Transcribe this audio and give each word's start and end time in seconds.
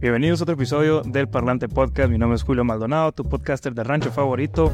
Bienvenidos 0.00 0.40
a 0.40 0.44
otro 0.44 0.54
episodio 0.54 1.02
del 1.02 1.28
Parlante 1.28 1.68
Podcast. 1.68 2.10
Mi 2.10 2.16
nombre 2.16 2.36
es 2.36 2.42
Julio 2.42 2.64
Maldonado, 2.64 3.12
tu 3.12 3.28
podcaster 3.28 3.74
de 3.74 3.84
rancho 3.84 4.10
favorito. 4.10 4.72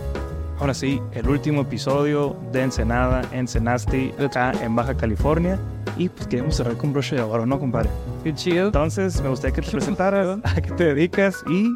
Ahora 0.60 0.72
sí, 0.72 1.02
el 1.14 1.28
último 1.28 1.62
episodio 1.62 2.36
de 2.52 2.62
Ensenada, 2.62 3.22
Ensenasti, 3.32 4.12
acá 4.20 4.52
en 4.62 4.76
Baja 4.76 4.96
California. 4.96 5.58
Y 5.96 6.10
pues 6.10 6.28
queremos 6.28 6.54
cerrar 6.54 6.76
con 6.76 6.92
broche 6.92 7.16
de 7.16 7.22
oro, 7.22 7.44
¿no, 7.44 7.58
compadre? 7.58 7.90
Qué 8.22 8.34
chido. 8.34 8.66
Entonces, 8.66 9.20
me 9.20 9.28
gustaría 9.28 9.56
que 9.56 9.62
te 9.62 9.70
presentaras, 9.72 10.38
a 10.44 10.60
qué 10.60 10.70
te 10.70 10.94
dedicas 10.94 11.42
y 11.50 11.74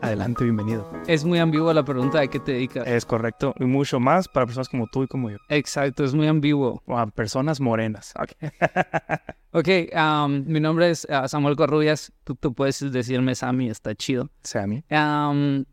adelante, 0.00 0.44
bienvenido. 0.44 0.88
Es 1.08 1.24
muy 1.24 1.40
ambigua 1.40 1.74
la 1.74 1.84
pregunta 1.84 2.20
de 2.20 2.28
qué 2.28 2.38
te 2.38 2.52
dedicas. 2.52 2.86
Es 2.86 3.04
correcto, 3.04 3.52
y 3.58 3.64
mucho 3.64 3.98
más 3.98 4.28
para 4.28 4.46
personas 4.46 4.68
como 4.68 4.86
tú 4.86 5.02
y 5.02 5.08
como 5.08 5.28
yo. 5.28 5.38
Exacto, 5.48 6.04
es 6.04 6.14
muy 6.14 6.28
ambiguo. 6.28 6.84
O 6.86 6.96
a 6.96 7.06
personas 7.08 7.60
morenas. 7.60 8.14
Ok. 8.16 8.30
Ok, 9.56 9.68
um, 9.94 10.44
mi 10.46 10.60
nombre 10.60 10.90
es 10.90 11.06
uh, 11.08 11.26
Samuel 11.26 11.56
Corrubias. 11.56 12.12
Tú, 12.24 12.34
tú 12.34 12.52
puedes 12.52 12.78
decirme 12.92 13.34
Sammy, 13.34 13.70
está 13.70 13.94
chido. 13.94 14.28
Sammy. 14.42 14.84
Um, 14.90 15.64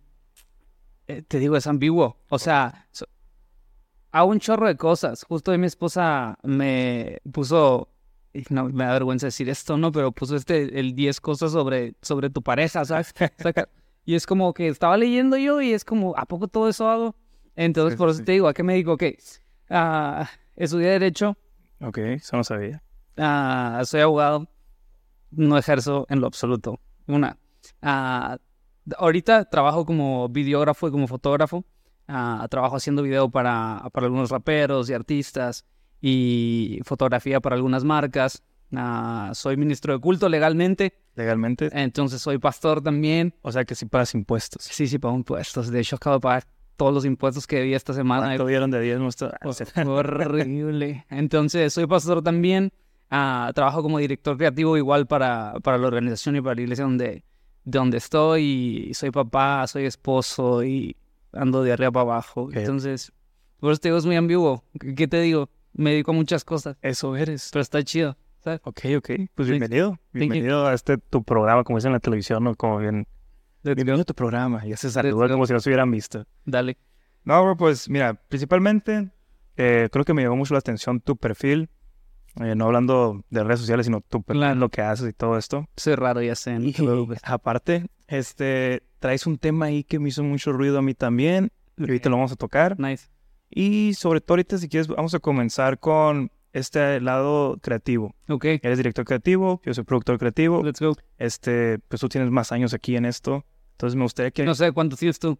te 1.28 1.38
digo, 1.38 1.58
es 1.58 1.68
ambiguo. 1.68 2.16
O 2.30 2.40
sea, 2.40 2.88
so- 2.94 3.08
hago 4.14 4.30
un 4.32 4.40
chorro 4.40 4.68
de 4.68 4.78
cosas. 4.78 5.26
Justo 5.26 5.52
hoy 5.52 5.58
mi 5.58 5.68
esposa 5.68 6.40
me 6.44 7.20
puso, 7.34 7.90
no 8.50 8.70
me 8.70 8.86
da 8.86 8.94
vergüenza 8.94 9.28
decir 9.28 9.50
esto, 9.50 9.78
¿no? 9.78 9.92
Pero 9.92 10.14
puso 10.14 10.38
este, 10.38 10.80
el 10.80 10.96
10 10.96 11.20
cosas 11.20 11.52
sobre, 11.52 11.96
sobre 12.02 12.30
tu 12.30 12.42
pareja, 12.42 12.86
¿sabes? 12.86 13.14
Y 14.06 14.16
es 14.16 14.26
como 14.26 14.54
que 14.54 14.70
estaba 14.70 14.96
leyendo 14.96 15.36
yo 15.36 15.62
y 15.62 15.74
es 15.74 15.84
como, 15.84 16.14
¿a 16.18 16.26
poco 16.26 16.48
todo 16.48 16.70
eso 16.70 16.90
hago? 16.90 17.16
Entonces, 17.58 17.98
por 17.98 18.10
eso 18.10 18.24
te 18.24 18.32
digo, 18.32 18.48
¿a 18.48 18.54
qué 18.54 18.64
me 18.64 18.76
digo? 18.76 18.94
Ok, 18.94 19.04
ah, 19.70 20.30
estudié 20.56 20.88
Derecho, 20.90 21.36
Ok, 21.82 21.98
eso 21.98 22.38
no 22.38 22.46
sabía. 22.46 22.82
Ah, 23.18 23.82
soy 23.86 24.02
abogado, 24.02 24.48
no 25.32 25.58
ejerzo 25.58 26.06
en 26.10 26.22
lo 26.22 26.28
absoluto. 26.28 26.80
Una. 27.08 27.38
ah, 27.82 28.38
ahorita 28.98 29.46
trabajo 29.46 29.86
como 29.86 30.30
videógrafo 30.30 30.88
y 30.88 30.92
como 30.92 31.08
fotógrafo. 31.08 31.66
Ah, 32.08 32.46
trabajo 32.50 32.76
haciendo 32.76 33.02
video 33.02 33.30
para, 33.30 33.90
para 33.94 34.06
algunos 34.08 34.30
raperos 34.30 34.90
y 34.90 34.94
artistas 34.94 35.66
y 36.02 36.80
fotografía 36.84 37.40
para 37.40 37.56
algunas 37.56 37.84
marcas. 37.84 38.44
Ah, 38.76 39.32
soy 39.34 39.56
ministro 39.56 39.94
de 39.94 40.00
culto 40.00 40.28
legalmente, 40.28 41.00
Legalmente. 41.16 41.70
entonces 41.72 42.22
soy 42.22 42.40
pastor 42.40 42.82
también. 42.82 43.36
O 43.42 43.52
sea 43.52 43.64
que 43.66 43.76
sí 43.76 43.86
pagas 43.86 44.14
impuestos. 44.16 44.64
Sí, 44.64 44.88
sí, 44.88 44.98
pago 45.00 45.16
impuestos. 45.16 45.70
De 45.72 45.80
hecho, 45.80 45.96
acabo 45.96 46.16
de 46.18 46.22
pagar 46.22 46.44
todos 46.76 46.94
los 46.94 47.06
impuestos 47.06 47.46
que 47.48 47.58
debía 47.58 47.78
esta 47.78 47.94
semana. 47.94 48.26
¿Cuánto 48.26 48.48
dieron 48.48 48.72
de 48.72 48.82
10 48.82 49.00
nuestro? 49.00 49.32
Fue 49.74 49.84
horrible. 49.86 51.06
Entonces, 51.10 51.72
soy 51.72 51.86
pastor 51.88 52.24
también. 52.24 52.74
Ah, 53.10 53.52
trabajo 53.54 53.82
como 53.82 54.00
director 54.00 54.38
creativo 54.38 54.78
igual 54.78 55.08
para, 55.08 55.54
para 55.64 55.78
la 55.78 55.88
organización 55.88 56.36
y 56.36 56.42
para 56.42 56.56
la 56.56 56.62
iglesia 56.62 56.86
donde, 56.86 57.24
donde 57.64 57.98
estoy. 57.98 58.88
Y 58.90 58.94
soy 58.94 59.12
papá, 59.12 59.66
soy 59.68 59.86
esposo 59.86 60.64
y 60.64 60.96
ando 61.32 61.64
de 61.64 61.74
arriba 61.74 61.92
para 61.92 62.02
abajo. 62.04 62.44
Ok. 62.44 62.56
Entonces, 62.56 63.12
por 63.60 63.72
eso 63.72 63.80
te 63.80 63.90
digo, 63.90 63.98
es 63.98 64.06
muy 64.06 64.16
ambiguo. 64.16 64.64
¿Qué 64.96 65.08
te 65.08 65.22
digo? 65.22 65.50
Me 65.74 65.92
dedico 65.92 66.12
a 66.12 66.14
muchas 66.14 66.44
cosas, 66.46 66.78
Eso 66.82 67.16
eres. 67.16 67.50
pero 67.52 67.62
está 67.62 67.82
chido. 67.84 68.16
¿sabes? 68.44 68.60
Ok, 68.64 68.82
ok. 68.98 69.10
Pues 69.34 69.48
bienvenido. 69.48 69.98
Bienvenido 70.12 70.68
a 70.68 70.74
este 70.74 70.98
tu 70.98 71.24
programa, 71.24 71.64
como 71.64 71.78
dicen 71.78 71.90
en 71.90 71.94
la 71.94 72.00
televisión, 72.00 72.44
¿no? 72.44 72.56
Como 72.56 72.78
bien. 72.78 73.08
Bienvenido 73.64 74.02
a 74.02 74.04
tu 74.04 74.14
programa. 74.14 74.66
Ya 74.66 74.76
se 74.76 74.92
saluda 74.92 75.30
como 75.30 75.46
si 75.46 75.54
no 75.54 75.60
se 75.62 75.70
hubieran 75.70 75.90
visto. 75.90 76.26
Dale. 76.46 76.78
No, 77.24 77.42
bro, 77.42 77.56
pues 77.56 77.90
mira, 77.90 78.16
principalmente 78.16 79.10
eh, 79.56 79.88
creo 79.92 80.04
que 80.04 80.14
me 80.14 80.24
llamó 80.24 80.36
mucho 80.36 80.54
la 80.54 80.60
atención 80.60 81.00
tu 81.00 81.16
perfil. 81.16 81.70
Eh, 82.42 82.56
no 82.56 82.66
hablando 82.66 83.24
de 83.30 83.44
redes 83.44 83.60
sociales, 83.62 83.86
sino 83.86 84.02
perfil, 84.02 84.38
Claro. 84.38 84.60
lo 84.60 84.70
que 84.70 84.82
haces 84.82 85.10
y 85.10 85.14
todo 85.14 85.38
esto. 85.38 85.68
Soy 85.78 85.96
raro, 85.96 86.22
ya 86.22 86.36
sé. 86.36 86.58
Y 86.60 86.74
aparte, 87.24 87.86
este, 88.08 88.84
traes 89.00 89.26
un 89.28 89.38
tema 89.38 89.66
ahí 89.66 89.84
que 89.84 90.00
me 90.00 90.10
hizo 90.10 90.24
mucho 90.24 90.52
ruido 90.54 90.80
a 90.80 90.82
mí 90.82 90.94
también. 90.94 91.52
Y 91.78 91.84
ahorita 91.84 92.10
lo 92.10 92.18
vamos 92.18 92.32
a 92.32 92.36
tocar. 92.36 92.80
Nice. 92.80 93.08
Y 93.50 93.94
sobre 93.96 94.22
todo 94.22 94.34
ahorita, 94.34 94.58
si 94.58 94.68
quieres, 94.70 94.88
vamos 94.88 95.14
a 95.14 95.20
comenzar 95.20 95.80
con 95.80 96.32
este 96.54 97.00
lado 97.02 97.58
creativo. 97.62 98.14
Ok, 98.30 98.46
Eres 98.46 98.78
director 98.78 99.06
creativo, 99.06 99.60
yo 99.66 99.74
soy 99.74 99.84
productor 99.84 100.20
creativo. 100.20 100.64
let's 100.64 100.80
go. 100.80 100.96
Este, 101.18 101.80
pues 101.88 102.00
tú 102.00 102.10
tienes 102.10 102.30
más 102.30 102.52
años 102.52 102.74
aquí 102.74 102.96
en 102.96 103.06
esto. 103.06 103.44
Entonces 103.72 103.96
me 103.96 104.04
gustaría 104.04 104.32
que... 104.32 104.44
No 104.44 104.54
sé 104.56 104.72
cuántos 104.72 105.00
tienes 105.00 105.18
tú. 105.20 105.38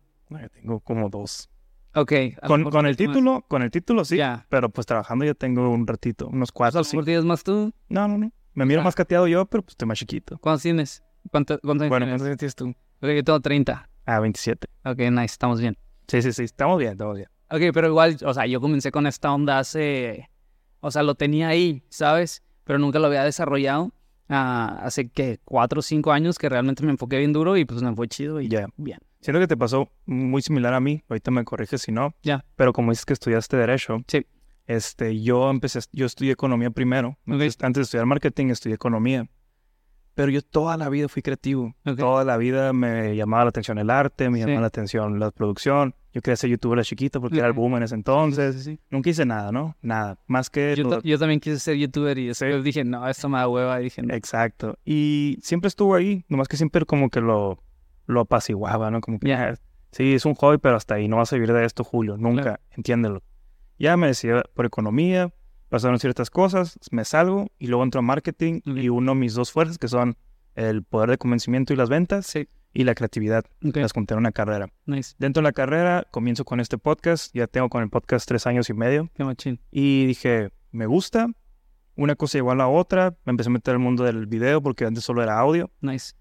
Tengo 0.54 0.80
como 0.80 1.10
dos. 1.10 1.50
Ok. 1.96 2.12
Con, 2.48 2.62
el 2.62 2.72
más. 2.72 2.98
título, 2.98 3.46
con 3.48 3.62
el 3.62 3.72
título 3.72 4.04
sí. 4.06 4.20
Pero 4.50 4.70
pues 4.70 4.88
trabajando 4.88 5.26
ya 5.26 5.34
tengo 5.34 5.70
un 5.70 5.86
ratito, 5.86 6.28
unos 6.28 6.52
cuatro. 6.52 6.82
mejor 6.82 7.06
tienes 7.06 7.24
más 7.26 7.44
tú. 7.44 7.72
No, 7.90 8.08
no, 8.08 8.18
no. 8.18 8.32
Me 8.56 8.66
miro 8.66 8.82
Ah. 8.82 8.84
más 8.84 8.96
cateado 8.96 9.28
yo, 9.28 9.46
pero 9.46 9.64
pues 9.64 9.74
estoy 9.74 9.88
más 9.88 9.98
chiquito. 9.98 10.38
¿Cuántos 10.40 10.64
tienes? 10.64 11.04
¿Cuánto- 11.32 11.60
¿Cuántos 11.60 11.84
años 11.84 11.90
Bueno, 11.90 12.06
tienes? 12.06 12.22
¿cuántos 12.22 12.28
años 12.28 12.38
tienes 12.38 12.56
tú? 12.56 12.70
Ok, 13.02 13.12
yo 13.16 13.24
tengo 13.24 13.40
30. 13.40 13.90
Ah, 14.06 14.20
27. 14.20 14.68
Ok, 14.86 14.98
nice, 15.12 15.26
estamos 15.26 15.60
bien. 15.62 15.78
Sí, 16.08 16.22
sí, 16.22 16.34
sí. 16.34 16.44
Estamos 16.44 16.78
bien, 16.80 16.92
estamos 16.94 17.16
bien. 17.16 17.28
Ok, 17.50 17.62
pero 17.74 17.88
igual, 17.88 18.18
o 18.26 18.34
sea, 18.34 18.46
yo 18.48 18.60
comencé 18.60 18.92
con 18.92 19.08
esta 19.08 19.32
onda 19.34 19.60
hace, 19.60 20.30
o 20.82 20.92
sea, 20.92 21.04
lo 21.04 21.16
tenía 21.16 21.48
ahí, 21.48 21.84
¿sabes? 21.90 22.44
Pero 22.64 22.80
nunca 22.80 23.00
lo 23.00 23.08
había 23.08 23.24
desarrollado. 23.24 23.92
Ah, 24.30 24.80
hace 24.84 25.10
que 25.10 25.40
cuatro 25.46 25.80
o 25.80 25.82
cinco 25.84 26.12
años 26.12 26.38
que 26.40 26.50
realmente 26.50 26.84
me 26.84 26.92
enfoqué 26.92 27.18
bien 27.20 27.34
duro 27.34 27.56
y 27.58 27.66
pues 27.66 27.82
me 27.84 27.94
fue 27.96 28.08
chido 28.08 28.42
y 28.42 28.48
Ya. 28.50 28.68
bien. 28.78 29.00
Siento 29.24 29.40
que 29.40 29.48
te 29.48 29.58
pasó 29.58 29.90
muy 30.06 30.42
similar 30.42 30.74
a 30.74 30.80
mí. 30.80 31.04
Ahorita 31.10 31.32
me 31.32 31.44
corriges 31.46 31.82
si 31.82 31.92
no. 31.92 32.14
Ya. 32.24 32.44
Pero 32.56 32.74
como 32.74 32.92
dices 32.92 33.06
que 33.06 33.14
estudiaste 33.14 33.58
Derecho. 33.58 34.04
Sí. 34.08 34.26
Este, 34.68 35.22
yo 35.22 35.50
empecé, 35.50 35.80
yo 35.92 36.06
estudié 36.06 36.32
Economía 36.34 36.70
primero. 36.70 37.18
Antes, 37.26 37.58
antes 37.62 37.80
de 37.80 37.84
estudiar 37.84 38.06
Marketing, 38.06 38.48
estudié 38.48 38.76
Economía. 38.76 39.28
Pero 40.16 40.30
yo 40.30 40.42
toda 40.44 40.78
la 40.78 40.90
vida 40.90 41.08
fui 41.08 41.22
creativo. 41.22 41.74
Ok. 41.86 41.98
Toda 41.98 42.24
la 42.24 42.38
vida 42.38 42.72
me 42.72 43.16
llamaba 43.16 43.46
la 43.46 43.50
atención 43.50 43.78
el 43.80 43.90
arte, 43.90 44.30
me 44.30 44.38
Sí. 44.38 44.42
llamaba 44.42 44.62
la 44.62 44.68
atención 44.68 45.20
la 45.20 45.32
producción. 45.32 45.96
Yo 46.14 46.22
quería 46.22 46.36
ser 46.36 46.52
youtuber 46.52 46.78
de 46.78 46.86
chiquito 46.86 47.20
porque 47.20 47.40
era 47.40 47.48
el 47.48 47.54
boom 47.54 47.78
en 47.78 47.84
ese 47.84 47.96
entonces. 47.96 48.64
Sí. 48.64 48.80
Nunca 48.92 49.10
hice 49.10 49.26
nada, 49.26 49.52
¿no? 49.52 49.76
Nada. 49.82 50.20
Más 50.28 50.52
que... 50.52 50.76
Yo, 50.76 51.02
yo 51.02 51.18
también 51.18 51.40
quise 51.40 51.58
ser 51.58 51.76
youtuber 51.76 52.16
y 52.20 52.28
después 52.28 52.64
dije, 52.64 52.84
no, 52.84 53.08
esto 53.10 53.28
me 53.30 53.40
da 53.40 53.48
hueva. 53.48 53.82
Y 53.82 53.86
dije, 53.86 54.04
no. 54.04 54.14
Exacto. 54.14 54.78
Y 54.86 55.40
siempre 55.42 55.70
estuvo 55.70 55.96
ahí. 55.96 56.24
Nomás 56.30 56.48
que 56.48 56.58
siempre 56.58 56.86
como 56.86 57.10
que 57.10 57.20
lo, 57.20 57.64
lo 58.06 58.22
apaciguaba, 58.22 58.92
¿no? 58.92 59.02
Como 59.02 59.20
que... 59.20 59.28
Ya. 59.30 59.50
"Ah, 59.50 59.56
Sí, 59.92 60.14
es 60.16 60.26
un 60.26 60.34
hobby, 60.34 60.58
pero 60.58 60.76
hasta 60.76 60.96
ahí 60.96 61.08
no 61.08 61.18
vas 61.18 61.32
a 61.34 61.36
vivir 61.36 61.54
de 61.54 61.66
esto, 61.66 61.84
Julio. 61.84 62.18
Nunca. 62.18 62.42
Claro. 62.42 62.62
Entiéndelo. 62.72 63.22
Ya 63.78 63.96
me 63.96 64.08
decidí 64.08 64.34
por 64.56 64.66
economía. 64.66 65.32
Pasaron 65.70 66.00
ciertas 66.00 66.32
cosas. 66.32 66.80
Me 66.90 67.06
salgo 67.06 67.48
y 67.60 67.68
luego 67.68 67.84
entro 67.84 68.00
a 68.00 68.02
marketing. 68.02 68.62
Ok. 68.68 68.78
Y 68.78 68.90
uno 68.90 69.14
mis 69.14 69.36
dos 69.36 69.52
fuerzas 69.52 69.78
que 69.78 69.88
son 69.88 70.18
el 70.56 70.82
poder 70.84 71.12
de 71.12 71.18
convencimiento 71.20 71.74
y 71.74 71.76
las 71.76 71.90
ventas. 71.90 72.26
Sí. 72.26 72.48
Y 72.74 72.86
la 72.86 72.96
creatividad. 72.96 73.46
Ok, 73.64 73.76
Las 73.78 73.94
junté 73.94 74.16
en 74.16 74.20
una 74.20 74.32
carrera. 74.32 74.68
nice. 74.88 75.14
Dentro 75.20 75.42
de 75.42 75.44
la 75.44 75.52
carrera 75.54 76.08
comienzo 76.10 76.44
con 76.44 76.60
este 76.60 76.80
podcast. 76.80 77.32
Ya 77.36 77.46
tengo 77.46 77.70
con 77.70 77.84
el 77.84 77.90
podcast 77.92 78.28
tres 78.28 78.48
años 78.48 78.68
y 78.72 78.74
medio. 78.74 79.12
Qué 79.14 79.24
machín. 79.24 79.60
Y 79.70 80.08
dije, 80.08 80.50
me 80.72 80.88
gusta. 80.88 81.28
Una 81.96 82.16
cosa 82.16 82.40
igual 82.40 82.62
a 82.62 82.64
la 82.64 82.68
otra. 82.70 83.16
Me 83.26 83.30
empecé 83.32 83.50
a 83.50 83.54
meter 83.54 83.74
al 83.76 83.80
mundo 83.80 84.04
del 84.06 84.26
video 84.26 84.60
porque 84.64 84.86
antes 84.86 85.04
solo 85.04 85.22
era 85.22 85.38
audio. 85.38 85.70
Nice. 85.82 86.14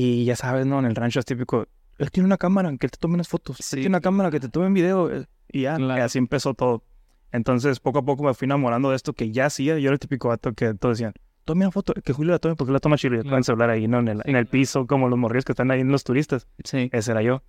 Y 0.00 0.24
ya 0.24 0.36
sabes, 0.36 0.64
¿no? 0.66 0.78
En 0.78 0.84
el 0.84 0.94
rancho 0.94 1.18
es 1.18 1.24
típico. 1.26 1.66
Él 1.98 2.10
tiene 2.12 2.26
una 2.26 2.36
cámara 2.36 2.68
que 2.78 2.86
él 2.86 2.90
te 2.92 2.98
tome 2.98 3.14
unas 3.14 3.26
fotos. 3.28 3.56
Sí. 3.60 3.76
Él 3.76 3.80
tiene 3.82 3.88
una 3.96 4.00
cámara 4.00 4.30
que 4.30 4.38
te 4.38 4.48
tome 4.48 4.66
un 4.68 4.74
video. 4.74 5.10
eh, 5.10 5.26
Y 5.50 5.62
ya, 5.62 5.76
Claro. 5.76 5.98
y 6.00 6.02
así 6.04 6.18
empezó 6.18 6.54
todo. 6.54 6.84
Entonces, 7.32 7.80
poco 7.80 7.98
a 7.98 8.04
poco 8.04 8.22
me 8.22 8.32
fui 8.34 8.46
enamorando 8.46 8.90
de 8.90 8.96
esto 8.96 9.12
que 9.12 9.30
ya 9.32 9.46
hacía. 9.46 9.78
Yo 9.78 9.88
era 9.88 9.94
el 9.94 9.98
típico 9.98 10.28
vato 10.28 10.52
que 10.52 10.74
todos 10.74 10.98
decían, 10.98 11.14
tome 11.44 11.64
una 11.64 11.72
foto, 11.72 11.94
que 11.94 12.12
Julio 12.12 12.32
la 12.32 12.38
tome 12.38 12.54
porque 12.54 12.72
la 12.72 12.78
toma 12.78 12.96
chido. 12.96 13.16
Y 13.16 13.22
Claro. 13.22 13.38
el 13.38 13.44
celular 13.44 13.70
ahí, 13.70 13.88
¿no? 13.88 13.98
En 13.98 14.08
el, 14.08 14.16
Sí, 14.18 14.22
en 14.30 14.36
el 14.36 14.46
piso, 14.46 14.86
como 14.86 15.08
los 15.08 15.18
morrillos 15.18 15.44
que 15.44 15.52
están 15.52 15.70
ahí 15.72 15.80
en 15.80 15.90
los 15.90 16.04
turistas. 16.04 16.46
Sí, 16.62 16.88
Ese 16.92 17.10
era 17.10 17.22
yo. 17.22 17.42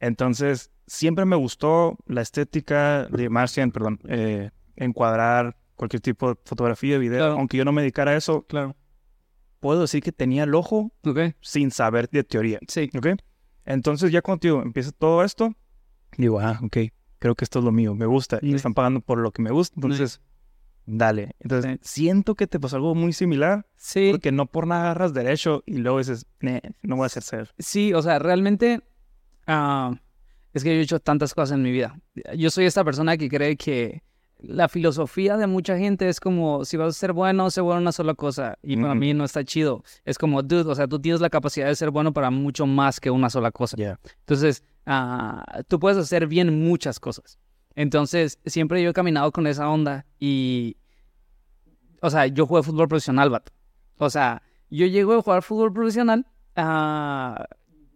Entonces, 0.00 0.70
siempre 0.86 1.24
me 1.26 1.36
gustó 1.36 1.96
la 2.06 2.22
estética 2.22 3.06
de 3.06 3.28
Marcian, 3.28 3.70
perdón, 3.70 4.00
eh, 4.08 4.50
encuadrar 4.76 5.56
cualquier 5.76 6.00
tipo 6.00 6.30
de 6.34 6.40
fotografía, 6.44 6.98
video. 6.98 7.18
Claro. 7.18 7.32
Aunque 7.34 7.56
yo 7.56 7.64
no 7.64 7.72
me 7.72 7.82
dedicara 7.82 8.12
a 8.12 8.16
eso, 8.16 8.42
Claro. 8.48 8.74
Puedo 9.60 9.82
decir 9.82 10.02
que 10.02 10.12
tenía 10.12 10.44
el 10.44 10.54
ojo 10.54 10.92
Ok, 11.04 11.18
sin 11.40 11.70
saber 11.70 12.08
de 12.10 12.24
teoría. 12.24 12.58
sí. 12.68 12.90
¿Ok? 12.96 13.08
Entonces, 13.64 14.10
ya 14.12 14.22
contigo 14.22 14.62
empieza 14.62 14.92
todo 14.92 15.22
esto, 15.24 15.54
digo, 16.16 16.40
ah, 16.40 16.58
ok, 16.62 16.76
creo 17.18 17.34
que 17.34 17.44
esto 17.44 17.58
es 17.58 17.64
lo 17.64 17.72
mío, 17.72 17.94
me 17.94 18.06
gusta. 18.06 18.38
Y 18.40 18.50
me 18.50 18.56
están 18.56 18.72
pagando 18.74 19.00
por 19.00 19.18
lo 19.18 19.30
que 19.30 19.42
me 19.42 19.50
gusta, 19.50 19.74
entonces, 19.76 20.20
dale. 20.86 21.36
Entonces, 21.40 21.78
Sí. 21.82 22.00
siento 22.04 22.34
que 22.34 22.46
te 22.46 22.58
pasó 22.58 22.76
algo 22.76 22.94
muy 22.94 23.12
similar, 23.12 23.66
Sí, 23.76 24.08
porque 24.12 24.32
no 24.32 24.46
por 24.46 24.66
nada 24.66 24.84
agarras 24.84 25.12
derecho 25.12 25.62
y 25.66 25.78
luego 25.78 25.98
dices, 25.98 26.26
"Neh, 26.40 26.62
no 26.82 26.96
voy 26.96 27.02
a 27.04 27.06
hacer 27.06 27.22
ser. 27.22 27.50
Sí, 27.58 27.92
o 27.92 28.00
sea, 28.00 28.18
realmente 28.18 28.80
ah, 29.46 29.92
es 30.54 30.62
que 30.64 30.70
yo 30.74 30.80
he 30.80 30.82
hecho 30.82 31.00
tantas 31.00 31.34
cosas 31.34 31.56
en 31.56 31.62
mi 31.62 31.70
vida. 31.70 31.98
Yo 32.36 32.50
soy 32.50 32.64
esta 32.66 32.84
persona 32.84 33.16
que 33.18 33.28
cree 33.28 33.56
que 33.56 34.02
la 34.40 34.68
filosofía 34.68 35.36
de 35.36 35.46
mucha 35.46 35.76
gente 35.76 36.08
es 36.08 36.20
como, 36.20 36.64
si 36.64 36.76
vas 36.76 36.88
a 36.88 36.98
ser 36.98 37.12
bueno, 37.12 37.50
sé 37.50 37.60
bueno 37.60 37.78
en 37.78 37.82
una 37.82 37.92
sola 37.92 38.14
cosa. 38.14 38.58
Y 38.62 38.76
para 38.76 38.94
mí 38.94 39.12
no 39.14 39.24
está 39.24 39.44
chido. 39.44 39.82
Es 40.04 40.18
como, 40.18 40.42
dude, 40.42 40.70
o 40.70 40.74
sea, 40.74 40.86
tú 40.86 41.00
tienes 41.00 41.20
la 41.20 41.30
capacidad 41.30 41.66
de 41.66 41.74
ser 41.74 41.90
bueno 41.90 42.12
para 42.12 42.30
mucho 42.30 42.66
más 42.66 43.00
que 43.00 43.10
una 43.10 43.30
sola 43.30 43.50
cosa. 43.50 43.76
Entonces, 44.20 44.64
ah, 44.86 45.62
tú 45.66 45.78
puedes 45.78 45.98
hacer 45.98 46.26
bien 46.26 46.64
muchas 46.64 47.00
cosas. 47.00 47.38
Entonces, 47.74 48.38
siempre 48.46 48.82
yo 48.82 48.90
he 48.90 48.92
caminado 48.92 49.30
con 49.32 49.46
esa 49.46 49.68
onda 49.68 50.06
y, 50.18 50.76
o 52.00 52.10
sea, 52.10 52.26
yo 52.26 52.46
jugué 52.46 52.62
fútbol 52.62 52.88
profesional, 52.88 53.30
vato. 53.30 53.52
O 53.98 54.10
sea, 54.10 54.42
yo 54.70 54.86
llego 54.86 55.14
a 55.14 55.22
jugar 55.22 55.42
fútbol 55.42 55.72
profesional 55.72 56.26
ah, 56.58 57.46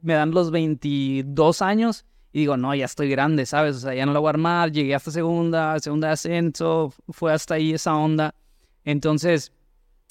me 0.01 0.15
dan 0.15 0.31
los 0.31 0.51
22 0.51 1.63
años 1.63 2.07
y 2.33 2.41
digo, 2.41 2.57
no, 2.57 2.75
ya 2.75 2.87
estoy 2.87 3.11
grande, 3.11 3.45
¿sabes? 3.45 3.77
O 3.77 3.81
sea, 3.81 3.95
ya 3.95 4.07
no 4.07 4.13
lo 4.13 4.23
voy 4.23 4.33
a 4.35 4.67
llegué 4.69 4.95
hasta 4.95 5.11
segunda, 5.11 5.79
segunda 5.81 6.09
de 6.09 6.15
ascenso, 6.15 6.93
fue 7.11 7.33
hasta 7.33 7.55
ahí 7.55 7.75
esa 7.75 7.95
onda. 7.95 8.35
Entonces, 8.85 9.53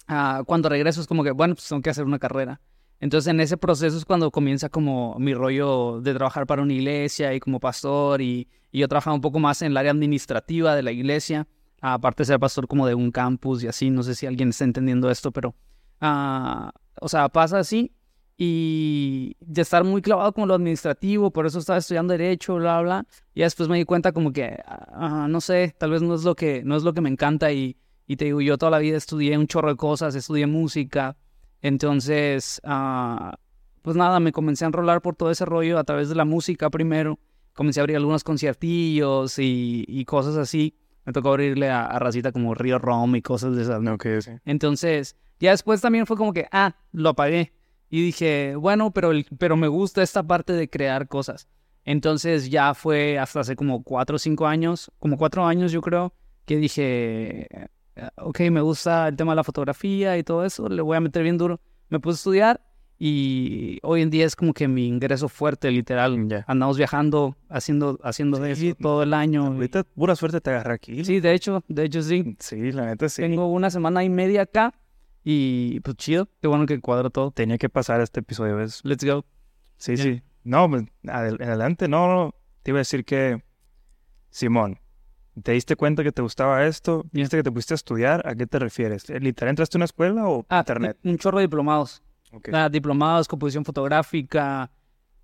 ah, 0.07 0.44
cuando 0.45 0.69
regreso 0.69 1.01
es 1.01 1.07
como 1.07 1.23
que, 1.23 1.31
bueno, 1.31 1.56
pues 1.56 1.68
tengo 1.68 1.81
que 1.81 1.89
hacer 1.89 2.06
una 2.06 2.19
carrera. 2.19 2.62
Entonces, 3.00 3.31
en 3.31 3.39
ese 3.39 3.57
proceso 3.57 3.97
es 3.97 4.06
cuando 4.06 4.29
comienza 4.29 4.69
como 4.69 5.18
mi 5.18 5.33
rollo 5.33 6.00
de 6.01 6.13
trabajar 6.13 6.45
para 6.45 6.62
una 6.62 6.73
iglesia 6.73 7.33
y 7.33 7.39
como 7.39 7.59
pastor 7.59 8.21
y, 8.21 8.47
yo 8.73 8.88
trabajaba 8.88 9.15
un 9.15 9.21
poco 9.21 9.39
más 9.39 9.62
en 9.63 9.71
el 9.71 9.77
área 9.77 9.91
administrativa 9.91 10.75
de 10.75 10.83
la 10.83 10.94
iglesia, 10.94 11.45
aparte 11.81 12.21
de 12.21 12.27
ser 12.27 12.39
pastor 12.39 12.68
como 12.68 12.88
de 12.88 12.95
un 12.95 13.12
campus 13.12 13.63
y 13.63 13.68
así, 13.68 13.89
no 13.89 14.01
sé 14.01 14.15
si 14.15 14.27
alguien 14.27 14.50
está 14.50 14.63
entendiendo 14.63 15.09
esto, 15.12 15.31
pero, 15.31 15.56
ah, 16.00 16.71
o 17.01 17.09
sea, 17.09 17.27
pasa 17.27 17.59
así 17.59 17.91
y 18.44 19.38
de 19.40 19.62
estar 19.62 19.84
muy 19.84 20.02
clavado 20.02 20.34
con 20.34 20.48
lo 20.48 20.56
administrativo, 20.56 21.30
por 21.30 21.46
eso 21.46 21.60
estaba 21.60 21.78
estudiando 21.78 22.14
derecho, 22.14 22.56
bla, 22.56 22.82
bla, 22.82 23.06
y 23.36 23.42
después 23.42 23.70
me 23.70 23.78
di 23.78 23.86
cuenta 23.86 24.14
como 24.14 24.34
que, 24.34 24.58
ah, 24.66 25.28
no 25.30 25.40
sé, 25.42 25.76
tal 25.78 25.92
vez 25.92 26.02
no 26.02 26.16
es 26.16 26.24
lo 26.24 26.34
que, 26.34 26.64
no 26.64 26.76
es 26.76 26.82
lo 26.82 26.92
que 26.92 27.02
me 27.02 27.10
encanta 27.10 27.52
y, 27.52 27.78
y 28.08 28.16
te 28.16 28.26
digo, 28.26 28.42
yo 28.42 28.58
toda 28.58 28.72
la 28.72 28.80
vida 28.80 28.98
estudié 28.98 29.38
un 29.38 29.46
chorro 29.46 29.70
de 29.70 29.76
cosas, 29.76 30.16
estudié 30.16 30.48
música, 30.48 31.16
entonces, 31.62 32.60
ah, 32.64 33.38
pues 33.84 33.96
nada, 33.96 34.20
me 34.20 34.32
comencé 34.32 34.66
a 34.66 34.70
enrolar 34.70 35.04
por 35.04 35.16
todo 35.16 35.30
ese 35.30 35.46
rollo 35.46 35.78
a 35.78 35.84
través 35.84 36.10
de 36.10 36.16
la 36.16 36.26
música 36.26 36.72
primero, 36.72 37.20
comencé 37.54 37.80
a 37.80 37.84
abrir 37.84 37.98
algunos 37.98 38.24
conciertillos 38.24 39.38
y, 39.38 39.86
y 39.88 40.04
cosas 40.06 40.36
así, 40.38 40.76
me 41.06 41.14
tocó 41.14 41.30
abrirle 41.30 41.70
a, 41.70 41.86
a 41.86 42.00
racita 42.00 42.32
como 42.32 42.56
Río 42.56 42.80
Rom 42.80 43.16
y 43.18 43.22
cosas 43.22 43.56
de 43.56 43.62
esas, 43.62 43.84
¿no? 43.84 43.94
Ok, 43.94 44.08
sí. 44.20 44.32
Entonces, 44.46 45.16
ya 45.40 45.52
después 45.52 45.80
también 45.80 46.08
fue 46.08 46.18
como 46.18 46.34
que, 46.34 46.48
ah, 46.52 46.76
lo 46.92 47.10
apagué. 47.10 47.54
Y 47.92 48.02
dije, 48.04 48.56
bueno, 48.56 48.92
pero, 48.92 49.12
el- 49.12 49.26
pero 49.38 49.56
me 49.58 49.68
gusta 49.68 50.02
esta 50.02 50.24
parte 50.24 50.54
de 50.54 50.70
crear 50.70 51.08
cosas. 51.10 51.48
Entonces 51.84 52.50
ya 52.50 52.74
fue 52.74 53.20
hasta 53.20 53.42
hace 53.42 53.56
como 53.56 53.84
cuatro 53.84 54.16
o 54.16 54.20
cinco 54.20 54.48
años, 54.48 54.90
como 54.98 55.18
cuatro 55.18 55.46
años 55.46 55.72
yo 55.74 55.82
creo, 55.82 56.14
que 56.46 56.56
dije, 56.58 57.48
ok, 58.18 58.40
me 58.52 58.62
gusta 58.62 59.08
el 59.10 59.16
tema 59.18 59.34
de 59.34 59.36
la 59.38 59.44
fotografía 59.44 60.18
y 60.18 60.24
todo 60.24 60.46
eso, 60.46 60.70
le 60.70 60.82
voy 60.82 60.96
a 60.98 61.02
meter 61.02 61.22
bien 61.24 61.38
duro. 61.38 61.60
Me 61.90 62.00
puse 62.00 62.14
a 62.16 62.18
estudiar 62.20 62.62
y 62.98 63.80
hoy 63.82 64.04
en 64.04 64.10
día 64.10 64.26
es 64.26 64.36
como 64.36 64.54
que 64.54 64.68
mi 64.68 64.88
ingreso 64.88 65.28
fuerte, 65.28 65.70
literal. 65.72 66.28
Ya. 66.30 66.46
Andamos 66.48 66.78
viajando, 66.78 67.36
haciendo, 67.50 68.00
haciendo 68.04 68.38
Sí, 68.56 68.70
eso 68.70 68.78
todo 68.80 69.04
el 69.04 69.14
año. 69.14 69.48
Ahorita 69.48 69.84
pura 69.84 70.16
suerte 70.16 70.40
te 70.40 70.52
agarré 70.52 70.76
aquí. 70.76 71.04
Sí, 71.04 71.20
de 71.20 71.34
hecho, 71.34 71.64
de 71.68 71.86
hecho 71.86 72.04
sí. 72.04 72.38
Sí, 72.40 72.72
la 72.72 72.86
neta 72.86 73.10
sí. 73.10 73.24
Tengo 73.24 73.48
una 73.52 73.70
semana 73.70 74.04
y 74.04 74.10
media 74.10 74.44
acá 74.44 74.74
y 75.23 75.79
pues 75.81 75.95
chido, 75.97 76.27
qué 76.41 76.47
bueno 76.47 76.65
que 76.65 76.79
cuadro 76.79 77.09
todo. 77.09 77.31
Tenía 77.31 77.57
que 77.57 77.69
pasar 77.69 78.01
este 78.01 78.19
episodio, 78.21 78.56
¿ves? 78.57 78.81
Let's 78.83 79.03
go. 79.03 79.25
Sí, 79.77 79.97
sí. 79.97 80.21
No, 80.44 80.69
pues, 80.69 80.83
adel- 81.03 81.41
en 81.41 81.47
adelante, 81.50 81.88
no, 81.88 82.07
no. 82.07 82.35
Te 82.63 82.71
iba 82.71 82.77
a 82.77 82.81
decir 82.81 83.06
que, 83.06 83.44
Simón, 84.29 84.79
¿te 85.44 85.51
diste 85.53 85.75
cuenta 85.75 86.03
que 86.03 86.12
te 86.12 86.21
gustaba 86.21 86.65
esto? 86.65 87.06
¿Viste 87.12 87.38
que 87.38 87.44
te 87.44 87.51
pusiste 87.51 87.73
a 87.73 87.75
estudiar? 87.75 88.27
¿A 88.27 88.35
qué 88.35 88.47
te 88.47 88.59
refieres? 88.59 89.09
¿Literal 89.09 89.50
entraste 89.51 89.77
a 89.77 89.79
una 89.79 89.85
escuela 89.85 90.27
o 90.27 90.45
Ah, 90.50 90.59
internet? 90.59 90.97
Un 91.03 91.18
chorro 91.18 91.38
de 91.39 91.45
diplomados. 91.45 92.01
Ok. 92.31 92.50
Ah, 92.53 92.69
diplomados, 92.69 93.27
composición 93.27 93.65
fotográfica, 93.65 94.71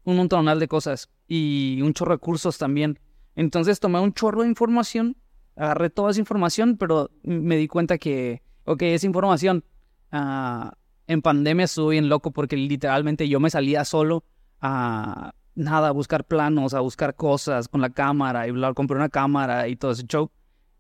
un 0.04 0.18
montonal 0.18 0.60
de 0.60 0.68
cosas 0.68 1.10
y 1.28 1.80
un 1.82 1.94
chorro 1.94 2.14
de 2.14 2.20
cursos 2.20 2.58
también. 2.58 3.00
Entonces 3.36 3.80
tomé 3.80 4.00
un 4.00 4.14
chorro 4.14 4.42
de 4.42 4.48
información, 4.50 5.16
agarré 5.56 5.90
toda 5.90 6.12
esa 6.12 6.20
información, 6.20 6.78
pero 6.78 7.10
me 7.24 7.56
di 7.56 7.68
cuenta 7.68 7.98
que, 7.98 8.42
ok, 8.66 8.82
esa 8.84 9.06
información, 9.06 9.64
ah, 10.12 10.74
en 11.08 11.22
pandemia 11.22 11.66
estuve 11.66 11.94
bien 11.94 12.10
loco 12.10 12.32
porque 12.32 12.58
literalmente 12.58 13.28
yo 13.28 13.40
me 13.40 13.50
salía 13.50 13.86
solo 13.86 14.24
a 14.60 15.34
nada, 15.56 15.90
a 15.90 15.92
buscar 15.92 16.26
planos, 16.26 16.74
a 16.74 16.80
buscar 16.82 17.16
cosas 17.16 17.68
con 17.68 17.82
la 17.82 17.90
cámara 17.90 18.48
y 18.48 18.52
bla, 18.52 18.74
compré 18.74 18.98
una 18.98 19.10
cámara 19.10 19.68
y 19.68 19.76
todo 19.76 19.92
ese 19.92 20.04
show. 20.04 20.30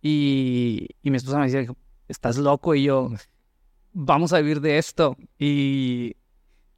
Y, 0.01 0.87
y 1.01 1.11
mi 1.11 1.17
esposa 1.17 1.39
me 1.39 1.49
decía, 1.49 1.73
estás 2.07 2.37
loco 2.37 2.75
y 2.75 2.83
yo, 2.83 3.11
vamos 3.93 4.33
a 4.33 4.39
vivir 4.39 4.61
de 4.61 4.77
esto. 4.77 5.17
Y, 5.39 6.15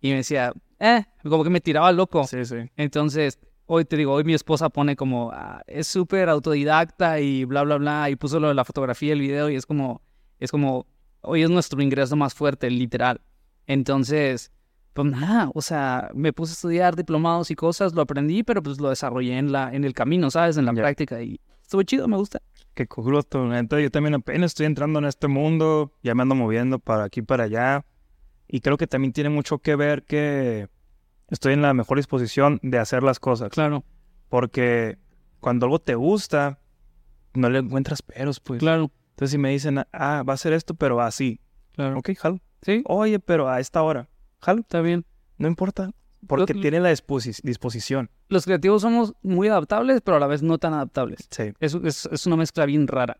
y 0.01 0.09
me 0.09 0.17
decía, 0.17 0.53
eh, 0.79 1.03
como 1.23 1.43
que 1.43 1.49
me 1.49 1.61
tiraba 1.61 1.91
loco. 1.91 2.25
Sí, 2.25 2.45
sí. 2.45 2.69
Entonces, 2.77 3.39
hoy 3.65 3.85
te 3.85 3.97
digo, 3.97 4.13
hoy 4.13 4.23
mi 4.23 4.33
esposa 4.33 4.69
pone 4.69 4.95
como, 4.95 5.31
ah, 5.31 5.61
es 5.67 5.87
súper 5.87 6.29
autodidacta 6.29 7.19
y 7.19 7.45
bla, 7.45 7.63
bla, 7.63 7.77
bla, 7.77 8.09
y 8.09 8.15
puso 8.15 8.39
lo 8.39 8.47
de 8.47 8.53
la 8.53 8.65
fotografía 8.65 9.09
y 9.09 9.11
el 9.11 9.19
video 9.19 9.49
y 9.49 9.55
es 9.55 9.65
como, 9.65 10.01
es 10.39 10.51
como, 10.51 10.87
hoy 11.21 11.43
es 11.43 11.49
nuestro 11.49 11.81
ingreso 11.81 12.15
más 12.15 12.33
fuerte, 12.33 12.69
literal. 12.69 13.21
Entonces, 13.67 14.51
pues 14.93 15.11
nada, 15.11 15.51
o 15.53 15.61
sea, 15.61 16.09
me 16.13 16.33
puse 16.33 16.51
a 16.51 16.53
estudiar 16.53 16.95
diplomados 16.95 17.51
y 17.51 17.55
cosas, 17.55 17.93
lo 17.93 18.01
aprendí, 18.01 18.43
pero 18.43 18.61
pues 18.63 18.79
lo 18.79 18.89
desarrollé 18.89 19.37
en 19.37 19.51
la, 19.51 19.73
en 19.73 19.83
el 19.83 19.93
camino, 19.93 20.31
¿sabes? 20.31 20.57
En 20.57 20.65
la 20.65 20.73
práctica 20.73 21.21
y 21.21 21.39
estuvo 21.61 21.83
chido, 21.83 22.07
me 22.07 22.17
gusta. 22.17 22.41
Qué 22.73 22.87
la 23.33 23.61
neta, 23.61 23.79
yo 23.79 23.91
también 23.91 24.15
apenas 24.15 24.51
estoy 24.51 24.65
entrando 24.65 24.99
en 24.99 25.05
este 25.05 25.27
mundo, 25.27 25.93
ya 26.01 26.15
me 26.15 26.23
ando 26.23 26.33
moviendo 26.35 26.79
para 26.79 27.03
aquí, 27.03 27.21
para 27.21 27.43
allá. 27.43 27.85
Y 28.47 28.61
creo 28.61 28.77
que 28.77 28.87
también 28.87 29.13
tiene 29.13 29.29
mucho 29.29 29.59
que 29.59 29.75
ver 29.75 30.03
que 30.03 30.67
estoy 31.29 31.53
en 31.53 31.61
la 31.61 31.73
mejor 31.73 31.97
disposición 31.97 32.59
de 32.63 32.79
hacer 32.79 33.03
las 33.03 33.19
cosas. 33.19 33.49
Claro, 33.49 33.83
Porque 34.29 34.97
cuando 35.39 35.65
algo 35.65 35.79
te 35.79 35.95
gusta, 35.95 36.59
no 37.33 37.49
le 37.49 37.59
encuentras 37.59 38.01
peros, 38.01 38.39
pues. 38.39 38.59
claro, 38.59 38.91
Entonces 39.19 39.31
si 39.31 39.37
me 39.37 39.49
dicen, 39.49 39.83
ah, 39.91 40.23
va 40.23 40.33
a 40.33 40.37
ser 40.37 40.53
esto, 40.53 40.75
pero 40.75 41.01
así. 41.01 41.41
claro. 41.73 41.99
Ok, 41.99 42.11
jalo. 42.17 42.39
Sí, 42.61 42.83
Oye, 42.85 43.19
pero 43.19 43.49
a 43.49 43.59
esta 43.59 43.83
hora. 43.83 44.07
Jalo, 44.41 44.61
está 44.61 44.79
bien. 44.79 45.05
no 45.37 45.49
importa. 45.49 45.91
Porque 46.25 46.53
tiene 46.53 46.79
la 46.79 46.89
disposi- 46.91 47.41
disposición. 47.43 48.09
Los 48.29 48.45
creativos 48.45 48.81
somos 48.81 49.13
muy 49.21 49.49
adaptables, 49.49 49.99
pero 50.01 50.15
a 50.17 50.19
la 50.21 50.27
vez 50.27 50.41
no 50.41 50.57
tan 50.57 50.73
adaptables. 50.73 51.27
Sí. 51.31 51.51
Es, 51.59 51.73
es, 51.75 52.05
es 52.11 52.25
una 52.27 52.37
mezcla 52.37 52.65
bien 52.65 52.87
rara. 52.87 53.17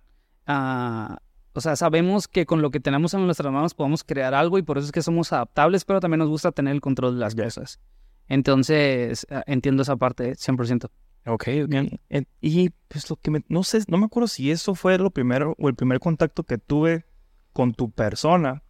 Ah, 0.48 1.20
o 1.54 1.60
sea, 1.62 1.76
sabemos 1.76 2.30
que 2.30 2.46
con 2.46 2.62
lo 2.62 2.72
que 2.72 2.80
tenemos 2.80 3.14
en 3.14 3.26
nuestras 3.26 3.52
manos 3.52 3.74
podemos 3.74 4.04
crear 4.06 4.34
algo 4.34 4.58
y 4.58 4.62
por 4.62 4.78
eso 4.78 4.86
es 4.86 4.92
que 4.94 5.02
somos 5.02 5.34
adaptables, 5.34 5.84
pero 5.84 6.00
también 6.00 6.20
nos 6.20 6.30
gusta 6.30 6.52
tener 6.54 6.74
el 6.74 6.80
control 6.82 7.16
de 7.16 7.20
las 7.20 7.36
cosas. 7.36 7.80
Entonces, 8.28 9.28
ah, 9.32 9.44
entiendo 9.48 9.82
esa 9.84 9.96
parte 9.98 10.36
100%. 10.36 10.90
Ok, 11.30 11.48
ok. 11.66 12.24
Y 12.42 12.70
pues 12.88 13.10
lo 13.10 13.16
que 13.18 13.30
me, 13.30 13.44
no 13.50 13.64
sé, 13.64 13.84
no 13.88 13.98
me 13.98 14.06
acuerdo 14.06 14.28
si 14.28 14.50
eso 14.50 14.74
fue 14.74 14.98
lo 14.98 15.12
primero 15.12 15.56
o 15.60 15.70
el 15.70 15.76
primer 15.76 16.00
contacto 16.00 16.44
que 16.44 16.58
tuve 16.58 17.06
con 17.54 17.74
tu 17.74 17.92
persona, 17.92 18.64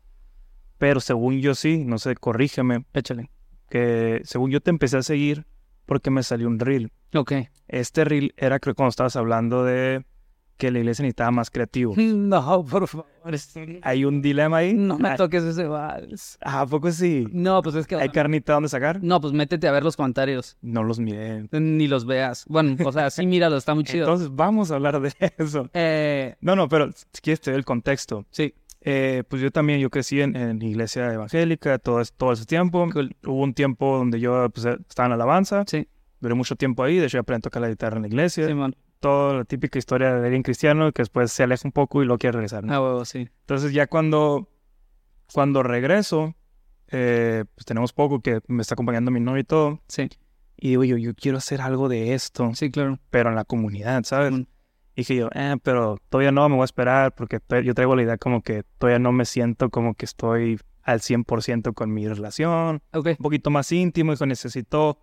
pero 0.77 1.00
según 1.00 1.39
yo 1.39 1.56
sí, 1.56 1.85
no 1.85 1.97
sé, 2.00 2.15
corrígeme, 2.15 2.85
Échale. 2.94 3.29
que 3.69 4.21
según 4.25 4.51
yo 4.51 4.61
te 4.61 4.71
empecé 4.71 4.97
a 4.97 5.03
seguir 5.03 5.45
porque 5.85 6.11
me 6.11 6.21
salió 6.21 6.47
un 6.47 6.59
reel. 6.59 6.92
Ok. 7.13 7.33
Este 7.68 8.04
reel 8.04 8.33
era 8.37 8.59
creo 8.59 8.75
cuando 8.75 8.89
estabas 8.89 9.16
hablando 9.16 9.63
de 9.63 10.06
que 10.59 10.69
la 10.69 10.78
iglesia 10.80 11.01
necesitaba 11.04 11.31
más 11.31 11.49
creativo. 11.49 11.95
No, 11.97 12.63
por 12.66 12.87
favor. 12.87 13.07
Hay 13.81 14.06
un 14.06 14.21
dilema 14.21 14.57
ahí. 14.57 14.73
No 14.73 14.97
me 14.99 15.09
Ah, 15.09 15.16
toques 15.16 15.44
ese 15.44 15.63
vals. 15.66 16.37
¿A 16.42 16.66
poco 16.68 16.92
sí? 16.92 17.28
No, 17.31 17.61
pues 17.61 17.75
es 17.75 17.87
que... 17.87 17.95
¿Hay 17.95 18.09
carnita 18.09 18.54
donde 18.54 18.69
sacar? 18.69 19.01
No, 19.04 19.19
pues 19.21 19.33
métete 19.33 19.68
a 19.68 19.71
ver 19.71 19.83
los 19.83 19.95
comentarios. 19.95 20.57
No 20.61 20.83
los 20.83 20.99
miré. 20.99 21.47
Ni 21.51 21.87
los 21.87 22.06
veas. 22.06 22.45
Bueno, 22.47 22.75
o 22.85 22.92
sea, 22.92 23.09
sí, 23.09 23.25
míralo, 23.25 23.57
está 23.57 23.73
muy 23.73 23.83
chido. 23.83 24.06
Entonces 24.06 24.30
vamos 24.35 24.69
a 24.71 24.75
hablar 24.75 24.99
de 25.01 25.13
eso. 25.37 25.69
Eh, 25.73 26.35
No, 26.42 26.56
no, 26.56 26.68
pero 26.69 26.92
si 26.92 27.21
quieres 27.21 27.42
te 27.42 27.51
doy 27.51 27.57
el 27.59 27.66
contexto. 27.66 28.25
sí, 28.30 28.54
Eh, 28.81 29.23
pues 29.28 29.42
yo 29.42 29.51
también, 29.51 29.80
yo 29.80 29.89
crecí 29.89 30.21
en, 30.21 30.35
en 30.35 30.61
iglesia 30.61 31.13
evangélica 31.13 31.78
todo, 31.80 32.01
todo 32.18 32.33
ese 32.33 32.45
tiempo. 32.45 32.87
Cool. 32.92 33.16
Hubo 33.25 33.44
un 33.44 33.54
tiempo 33.54 33.97
donde 33.97 34.19
yo 34.19 34.49
pues, 34.49 34.66
estaba 34.66 35.07
en 35.07 35.13
alabanza. 35.13 35.63
sí, 35.68 35.87
Duré 36.21 36.33
mucho 36.35 36.56
tiempo 36.57 36.83
ahí. 36.83 36.97
De 36.97 37.06
hecho, 37.06 37.18
aprendí 37.19 37.39
a 37.39 37.44
tocar 37.44 37.61
la 37.61 37.69
guitarra 37.69 37.95
en 37.95 38.01
la 38.01 38.07
iglesia. 38.09 38.45
Simón. 38.47 38.75
Toda 38.99 39.33
la 39.33 39.45
típica 39.45 39.79
historia 39.79 40.15
de 40.15 40.25
alguien 40.25 40.44
cristiano 40.44 40.91
que 40.91 41.01
después 41.01 41.31
se 41.31 41.44
aleja 41.44 41.68
un 41.68 41.71
poco 41.71 42.03
y 42.03 42.06
lo 42.06 42.18
quiere 42.18 42.33
regresar. 42.33 42.63
¿no? 42.63 42.99
Ah, 42.99 43.06
sí. 43.06 43.29
Entonces 43.41 43.71
ya 43.71 43.87
cuando, 43.87 44.49
cuando 45.33 45.63
regreso, 45.63 46.35
eh, 46.89 47.45
pues 47.56 47.65
tenemos 47.65 47.94
poco 47.94 48.21
que 48.21 48.41
me 48.47 48.61
está 48.61 48.73
acompañando 48.75 49.09
mi 49.11 49.19
novio 49.19 49.41
y 49.41 49.45
todo. 49.45 49.79
Sí, 49.87 50.09
Y 50.57 50.69
digo 50.69 50.83
yo, 50.83 50.97
yo 50.97 51.13
quiero 51.15 51.37
hacer 51.37 51.61
algo 51.61 51.87
de 51.87 52.13
esto, 52.13 52.51
sí, 52.56 52.69
claro. 52.71 52.99
pero 53.09 53.29
en 53.29 53.35
la 53.35 53.45
comunidad, 53.45 54.03
¿sabes? 54.03 54.31
Mm. 54.33 54.44
Dije 54.95 55.15
yo, 55.15 55.29
eh, 55.33 55.56
pero 55.63 55.97
todavía 56.09 56.33
no, 56.33 56.49
me 56.49 56.56
voy 56.56 56.63
a 56.63 56.65
esperar 56.65 57.15
porque 57.15 57.39
yo 57.63 57.73
traigo 57.73 57.95
la 57.95 58.01
idea 58.03 58.18
como 58.18 58.41
que 58.41 58.63
todavía 58.79 58.99
no 58.99 59.13
me 59.13 59.23
siento 59.23 59.69
como 59.69 59.94
que 59.94 60.03
estoy 60.03 60.59
al 60.83 60.99
100% 60.99 61.73
con 61.73 61.94
mi 61.94 62.06
relación, 62.07 62.81
Ok, 62.91 63.07
un 63.11 63.15
poquito 63.18 63.49
más 63.49 63.71
íntimo 63.71 64.11
y 64.11 64.18
que 64.18 64.25
necesito 64.25 64.99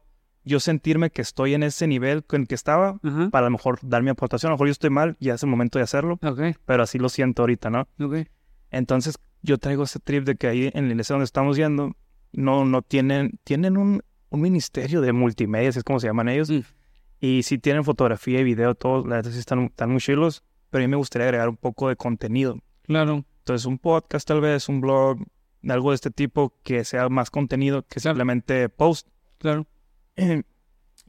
yo 0.47 0.61
sentirme 0.61 1.11
que 1.11 1.21
estoy 1.21 1.53
en 1.55 1.63
ese 1.63 1.87
nivel 1.87 2.25
el 2.33 2.47
que 2.49 2.55
estaba 2.55 2.99
para 3.31 3.47
a 3.47 3.51
lo 3.51 3.51
mejor 3.51 3.79
dar 3.83 4.03
mi 4.03 4.09
aportación. 4.11 4.49
A 4.49 4.53
lo 4.53 4.55
mejor 4.57 4.69
yo 4.69 4.73
estoy 4.73 4.89
mal, 4.91 5.17
ya 5.21 5.35
es 5.35 5.43
el 5.43 5.51
momento 5.51 5.79
de 5.79 5.83
hacerlo, 5.83 6.19
Ok, 6.23 6.41
pero 6.65 6.83
así 6.85 6.99
lo 6.99 7.09
siento 7.11 7.43
ahorita, 7.43 7.69
¿no? 7.69 7.89
ok. 8.01 8.27
Entonces 8.71 9.19
yo 9.43 9.59
traigo 9.59 9.85
ese 9.85 9.99
trip 10.01 10.25
de 10.25 10.37
que 10.37 10.47
ahí 10.49 10.71
en 10.73 10.87
la 10.87 10.91
iglesia 10.93 11.15
donde 11.15 11.25
estamos 11.25 11.57
yendo, 11.57 11.95
no, 12.33 12.65
no 12.65 12.83
tienen, 12.83 13.39
tienen 13.45 13.77
un, 13.77 14.03
un 14.31 14.41
ministerio 14.41 15.01
de 15.01 15.13
multimedia, 15.13 15.69
así 15.71 15.79
es 15.79 15.85
como 15.85 16.01
se 16.01 16.07
llaman 16.07 16.29
ellos, 16.29 16.51
Mm. 16.51 16.61
y 17.21 17.43
sí 17.43 17.59
tienen 17.59 17.85
fotografía 17.85 18.41
y 18.41 18.45
video, 18.45 18.75
todos, 18.75 19.07
la 19.07 19.17
verdad 19.17 19.31
sí 19.31 19.39
están, 19.39 19.65
están 19.65 19.91
muy 19.91 20.01
chilos, 20.01 20.43
pero 20.71 20.85
a 20.85 20.87
mí 20.87 20.91
me 20.91 20.97
gustaría 20.97 21.27
agregar 21.27 21.49
un 21.49 21.57
poco 21.57 21.89
de 21.89 21.97
contenido. 21.97 22.59
Claro. 22.83 23.25
Entonces 23.39 23.67
un 23.67 23.79
podcast 23.79 24.27
tal 24.29 24.41
vez, 24.41 24.69
un 24.69 24.81
blog, 24.81 25.19
algo 25.69 25.91
de 25.91 25.95
este 25.97 26.11
tipo 26.11 26.53
que 26.63 26.85
sea 26.85 27.09
más 27.09 27.31
contenido 27.31 27.83
que 27.83 28.01
Claro. 28.01 28.15
simplemente 28.15 28.69
post. 28.69 29.09
Claro. 29.39 29.67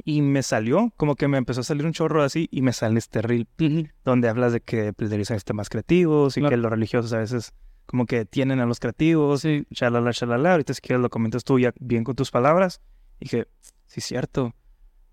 Y 0.06 0.22
me 0.22 0.44
salió, 0.44 0.94
como 0.96 1.16
que 1.16 1.28
me 1.28 1.38
empezó 1.40 1.62
a 1.62 1.64
salir 1.64 1.86
un 1.86 1.92
chorro 1.94 2.22
así 2.22 2.48
y 2.52 2.62
me 2.62 2.72
sale 2.72 3.00
este 3.00 3.22
reel 3.24 3.48
Ujú. 3.60 3.88
donde 4.06 4.30
hablas 4.30 4.54
de 4.54 4.62
que 4.62 4.94
priorizan 4.94 5.40
temas 5.40 5.70
creativos 5.70 6.38
y 6.38 6.42
Claro. 6.42 6.52
que 6.52 6.58
los 6.58 6.70
religiosos 6.72 7.14
a 7.14 7.18
veces 7.20 7.54
como 7.88 8.06
que 8.06 8.26
tienen 8.26 8.60
a 8.60 8.66
los 8.68 8.80
creativos, 8.80 9.42
Sí. 9.42 9.66
shalala, 9.72 10.12
shalala. 10.12 10.52
Ahorita 10.52 10.74
si 10.76 10.82
quieres 10.82 11.02
lo 11.02 11.10
comentas 11.10 11.44
tú 11.44 11.58
ya 11.58 11.74
bien 11.80 12.04
con 12.04 12.16
tus 12.16 12.30
palabras. 12.30 12.80
Y 13.20 13.26
dije, 13.26 13.48
sí, 13.88 14.02
cierto. 14.02 14.54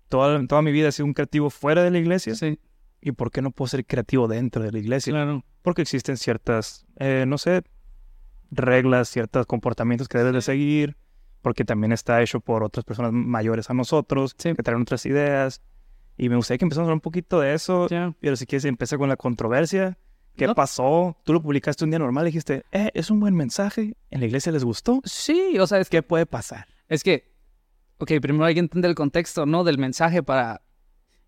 Toda, 0.09 0.45
toda 0.45 0.61
mi 0.61 0.71
vida 0.71 0.89
he 0.89 0.91
sido 0.91 1.07
un 1.07 1.13
creativo 1.13 1.49
fuera 1.49 1.81
de 1.83 1.89
la 1.89 1.97
iglesia. 1.97 2.35
Sí, 2.35 2.59
¿Y 3.01 3.11
por 3.13 3.31
qué 3.31 3.41
no 3.41 3.49
puedo 3.51 3.67
ser 3.69 3.85
creativo 3.87 4.27
dentro 4.27 4.61
de 4.61 4.71
la 4.71 4.77
iglesia? 4.79 5.13
claro. 5.13 5.43
Porque 5.63 5.81
existen 5.81 6.17
ciertas, 6.17 6.85
eh, 6.99 7.23
no 7.27 7.37
sé, 7.39 7.63
reglas, 8.51 9.09
ciertos 9.09 9.45
comportamientos 9.47 10.07
que 10.07 10.17
debes 10.19 10.33
de 10.33 10.41
seguir. 10.41 10.95
Porque 11.45 11.63
también 11.63 11.91
está 11.91 12.23
hecho 12.23 12.39
por 12.39 12.63
otras 12.63 12.83
personas 12.85 13.11
mayores 13.13 13.69
a 13.69 13.75
nosotros, 13.75 14.33
Sí. 14.35 14.55
que 14.55 14.63
traen 14.63 14.81
otras 14.81 15.05
ideas. 15.05 15.61
Y 16.17 16.27
me 16.27 16.37
gustaría 16.37 16.57
que 16.57 16.65
empezamos 16.65 16.85
a 16.85 16.89
hablar 16.89 16.95
un 16.95 17.01
poquito 17.01 17.39
de 17.39 17.53
eso. 17.53 17.87
Ya. 17.87 18.15
Pero 18.19 18.35
si 18.35 18.47
quieres, 18.47 18.65
empieza 18.65 18.97
con 18.97 19.09
la 19.09 19.15
controversia. 19.15 19.95
¿Qué 20.35 20.47
No. 20.47 20.55
pasó? 20.55 21.15
Tú 21.23 21.33
lo 21.33 21.43
publicaste 21.43 21.83
un 21.83 21.91
día 21.91 21.99
normal 21.99 22.23
y 22.25 22.29
dijiste, 22.29 22.65
eh, 22.71 22.89
es 22.95 23.11
un 23.11 23.19
buen 23.19 23.35
mensaje. 23.35 23.93
¿En 24.09 24.21
la 24.21 24.25
iglesia 24.25 24.51
les 24.51 24.63
gustó? 24.63 25.01
Sí, 25.03 25.59
o 25.59 25.67
sea, 25.67 25.77
es 25.79 25.87
que, 25.87 25.97
¿Qué 25.97 26.01
puede 26.01 26.25
pasar? 26.25 26.65
es 26.89 27.03
que, 27.03 27.31
ok, 27.99 28.13
primero 28.23 28.45
hay 28.45 28.55
que 28.55 28.61
entender 28.61 28.89
el 28.89 28.95
contexto, 28.95 29.45
¿no? 29.45 29.63
Del 29.63 29.77
mensaje 29.77 30.23
para... 30.23 30.63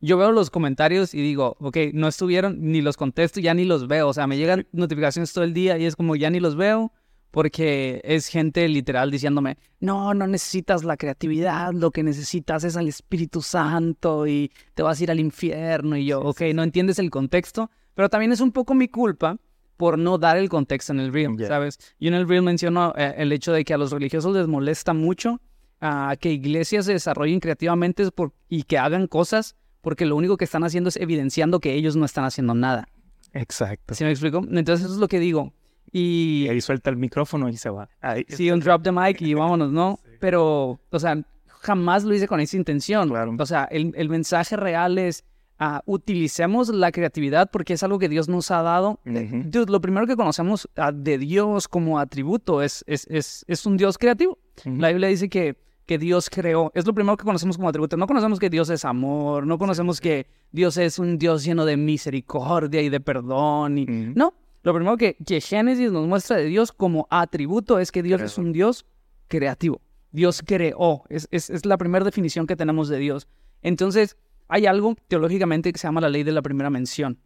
Yo 0.01 0.17
veo 0.17 0.31
los 0.31 0.49
comentarios 0.49 1.13
y 1.13 1.21
digo, 1.21 1.57
ok, 1.59 1.77
no 1.93 2.07
estuvieron, 2.07 2.57
ni 2.59 2.81
los 2.81 2.97
contesto, 2.97 3.39
ya 3.39 3.53
ni 3.53 3.65
los 3.65 3.87
veo. 3.87 4.07
O 4.07 4.13
sea, 4.13 4.25
me 4.25 4.35
llegan 4.37 4.65
notificaciones 4.71 5.31
todo 5.31 5.43
el 5.43 5.53
día 5.53 5.77
y 5.77 5.85
es 5.85 5.95
como 5.95 6.15
ya 6.15 6.31
ni 6.31 6.39
los 6.39 6.55
veo 6.55 6.91
porque 7.31 8.01
es 8.03 8.27
gente 8.27 8.67
literal 8.67 9.11
diciéndome, 9.11 9.57
no, 9.79 10.13
no 10.13 10.27
necesitas 10.27 10.83
la 10.83 10.97
creatividad, 10.97 11.73
lo 11.73 11.91
que 11.91 12.03
necesitas 12.03 12.63
es 12.63 12.77
al 12.77 12.87
Espíritu 12.87 13.41
Santo 13.41 14.27
y 14.27 14.51
te 14.73 14.83
vas 14.83 14.99
a 14.99 15.03
ir 15.03 15.11
al 15.11 15.19
infierno. 15.19 15.97
Y 15.97 16.05
yo, 16.05 16.21
ok, 16.21 16.41
no 16.53 16.63
entiendes 16.63 16.99
el 16.99 17.09
contexto, 17.09 17.69
pero 17.93 18.09
también 18.09 18.31
es 18.31 18.41
un 18.41 18.51
poco 18.51 18.73
mi 18.73 18.87
culpa 18.87 19.37
por 19.75 19.99
no 19.99 20.17
dar 20.17 20.37
el 20.37 20.49
contexto 20.49 20.91
en 20.93 20.99
el 20.99 21.13
reel, 21.13 21.37
Ya. 21.37 21.47
¿sabes? 21.47 21.77
Yo 21.99 22.07
en 22.07 22.15
el 22.15 22.27
reel 22.27 22.41
menciono 22.41 22.93
eh, 22.97 23.13
el 23.17 23.31
hecho 23.31 23.51
de 23.53 23.63
que 23.63 23.73
a 23.73 23.77
los 23.77 23.91
religiosos 23.91 24.35
les 24.35 24.47
molesta 24.47 24.93
mucho 24.93 25.39
ah, 25.81 26.15
que 26.19 26.31
iglesias 26.31 26.85
se 26.85 26.93
desarrollen 26.93 27.39
creativamente 27.39 28.09
por- 28.09 28.33
y 28.49 28.63
que 28.63 28.79
hagan 28.79 29.05
cosas 29.05 29.55
porque 29.81 30.05
lo 30.07 30.15
único 30.15 30.35
que 30.37 30.45
están 30.45 30.63
haciendo 30.63 30.89
es 30.89 30.95
evidenciando 30.97 31.59
que 31.59 31.75
ellos 31.75 31.95
no 31.95 32.05
están 32.05 32.23
haciendo 32.25 32.55
nada. 32.55 32.87
Exacto. 33.33 33.93
¿Sí 33.93 34.03
me 34.03 34.09
explico? 34.09 34.39
Entonces 34.49 34.85
eso 34.85 34.93
es 34.95 34.99
lo 34.99 35.07
que 35.07 35.19
digo. 35.19 35.53
Y 35.91 36.45
Y 36.45 36.49
ahí 36.49 36.61
suelta 36.61 36.89
el 36.89 36.97
micrófono 36.97 37.49
y 37.49 37.57
se 37.57 37.69
va. 37.69 37.89
Ahí, 38.01 38.25
sí, 38.29 38.49
un 38.51 38.59
drop 38.59 38.83
the 38.83 38.91
mic 38.91 39.21
y 39.21 39.33
vámonos, 39.33 39.71
¿no? 39.71 39.99
Pero, 40.19 40.79
o 40.89 40.99
sea, 40.99 41.21
jamás 41.47 42.03
lo 42.03 42.13
hice 42.13 42.27
con 42.27 42.39
esa 42.39 42.57
intención. 42.57 43.09
Claro. 43.09 43.35
O 43.37 43.45
sea, 43.45 43.65
el, 43.65 43.93
el 43.95 44.09
mensaje 44.09 44.55
real 44.55 44.97
es, 44.97 45.23
ah, 45.59 45.81
utilicemos 45.85 46.69
la 46.69 46.91
creatividad 46.91 47.49
porque 47.51 47.73
es 47.73 47.83
algo 47.83 47.99
que 47.99 48.09
Dios 48.09 48.29
nos 48.29 48.51
ha 48.51 48.61
dado. 48.61 48.99
Ujú. 49.05 49.43
Dude, 49.45 49.71
lo 49.71 49.81
primero 49.81 50.07
que 50.07 50.15
conocemos 50.15 50.69
ah, 50.75 50.91
de 50.91 51.17
Dios 51.17 51.67
como 51.67 51.99
atributo 51.99 52.61
es, 52.61 52.83
es, 52.87 53.07
es, 53.09 53.45
es 53.47 53.65
un 53.65 53.77
Dios 53.77 53.97
creativo. 53.97 54.37
Ujú. 54.65 54.77
La 54.77 54.89
Biblia 54.89 55.09
dice 55.09 55.29
que, 55.29 55.55
que 55.85 55.97
Dios 55.97 56.29
creó. 56.29 56.71
Es 56.73 56.85
lo 56.85 56.93
primero 56.93 57.17
que 57.17 57.25
conocemos 57.25 57.57
como 57.57 57.69
atributo. 57.69 57.97
No 57.97 58.07
conocemos 58.07 58.39
que 58.39 58.49
Dios 58.49 58.69
es 58.69 58.85
amor, 58.85 59.45
no 59.45 59.57
conocemos 59.57 59.99
que 60.01 60.27
Dios 60.51 60.77
es 60.77 60.99
un 60.99 61.17
Dios 61.17 61.43
lleno 61.43 61.65
de 61.65 61.77
misericordia 61.77 62.81
y 62.81 62.89
de 62.89 62.99
perdón. 62.99 63.77
Y... 63.77 63.83
Ujú. 63.83 64.13
No, 64.15 64.33
lo 64.63 64.73
primero 64.73 64.97
que, 64.97 65.15
que 65.15 65.41
Génesis 65.41 65.91
nos 65.91 66.07
muestra 66.07 66.37
de 66.37 66.45
Dios 66.45 66.71
como 66.71 67.07
atributo 67.09 67.79
es 67.79 67.91
que 67.91 68.03
Dios 68.03 68.21
es 68.21 68.37
un 68.37 68.51
Dios 68.51 68.85
creativo. 69.27 69.81
Dios 70.11 70.41
creó. 70.45 71.03
Es, 71.09 71.27
es, 71.31 71.49
es 71.49 71.65
la 71.65 71.77
primera 71.77 72.03
definición 72.03 72.47
que 72.47 72.55
tenemos 72.55 72.89
de 72.89 72.97
Dios. 72.97 73.27
Entonces, 73.61 74.17
hay 74.47 74.65
algo 74.65 74.95
teológicamente 75.07 75.71
que 75.71 75.79
se 75.79 75.87
llama 75.87 76.01
la 76.01 76.09
ley 76.09 76.23
de 76.23 76.31
la 76.31 76.41
primera 76.41 76.69
mención. 76.69 77.19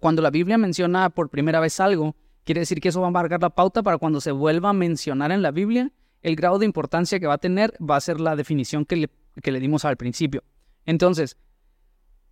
Cuando 0.00 0.22
la 0.22 0.30
Biblia 0.30 0.58
menciona 0.58 1.10
por 1.10 1.30
primera 1.30 1.60
vez 1.60 1.80
algo, 1.80 2.16
quiere 2.44 2.60
decir 2.60 2.80
que 2.80 2.88
eso 2.88 3.00
va 3.00 3.08
a 3.08 3.12
marcar 3.12 3.40
la 3.40 3.50
pauta 3.50 3.82
para 3.82 3.98
cuando 3.98 4.20
se 4.20 4.32
vuelva 4.32 4.70
a 4.70 4.72
mencionar 4.72 5.32
en 5.32 5.42
la 5.42 5.50
Biblia, 5.50 5.92
el 6.22 6.36
grado 6.36 6.58
de 6.58 6.66
importancia 6.66 7.20
que 7.20 7.26
va 7.26 7.34
a 7.34 7.38
tener 7.38 7.74
va 7.78 7.96
a 7.96 8.00
ser 8.00 8.20
la 8.20 8.36
definición 8.36 8.84
que 8.84 8.96
le, 8.96 9.10
que 9.42 9.52
le 9.52 9.60
dimos 9.60 9.84
al 9.84 9.96
principio. 9.96 10.42
Entonces, 10.84 11.36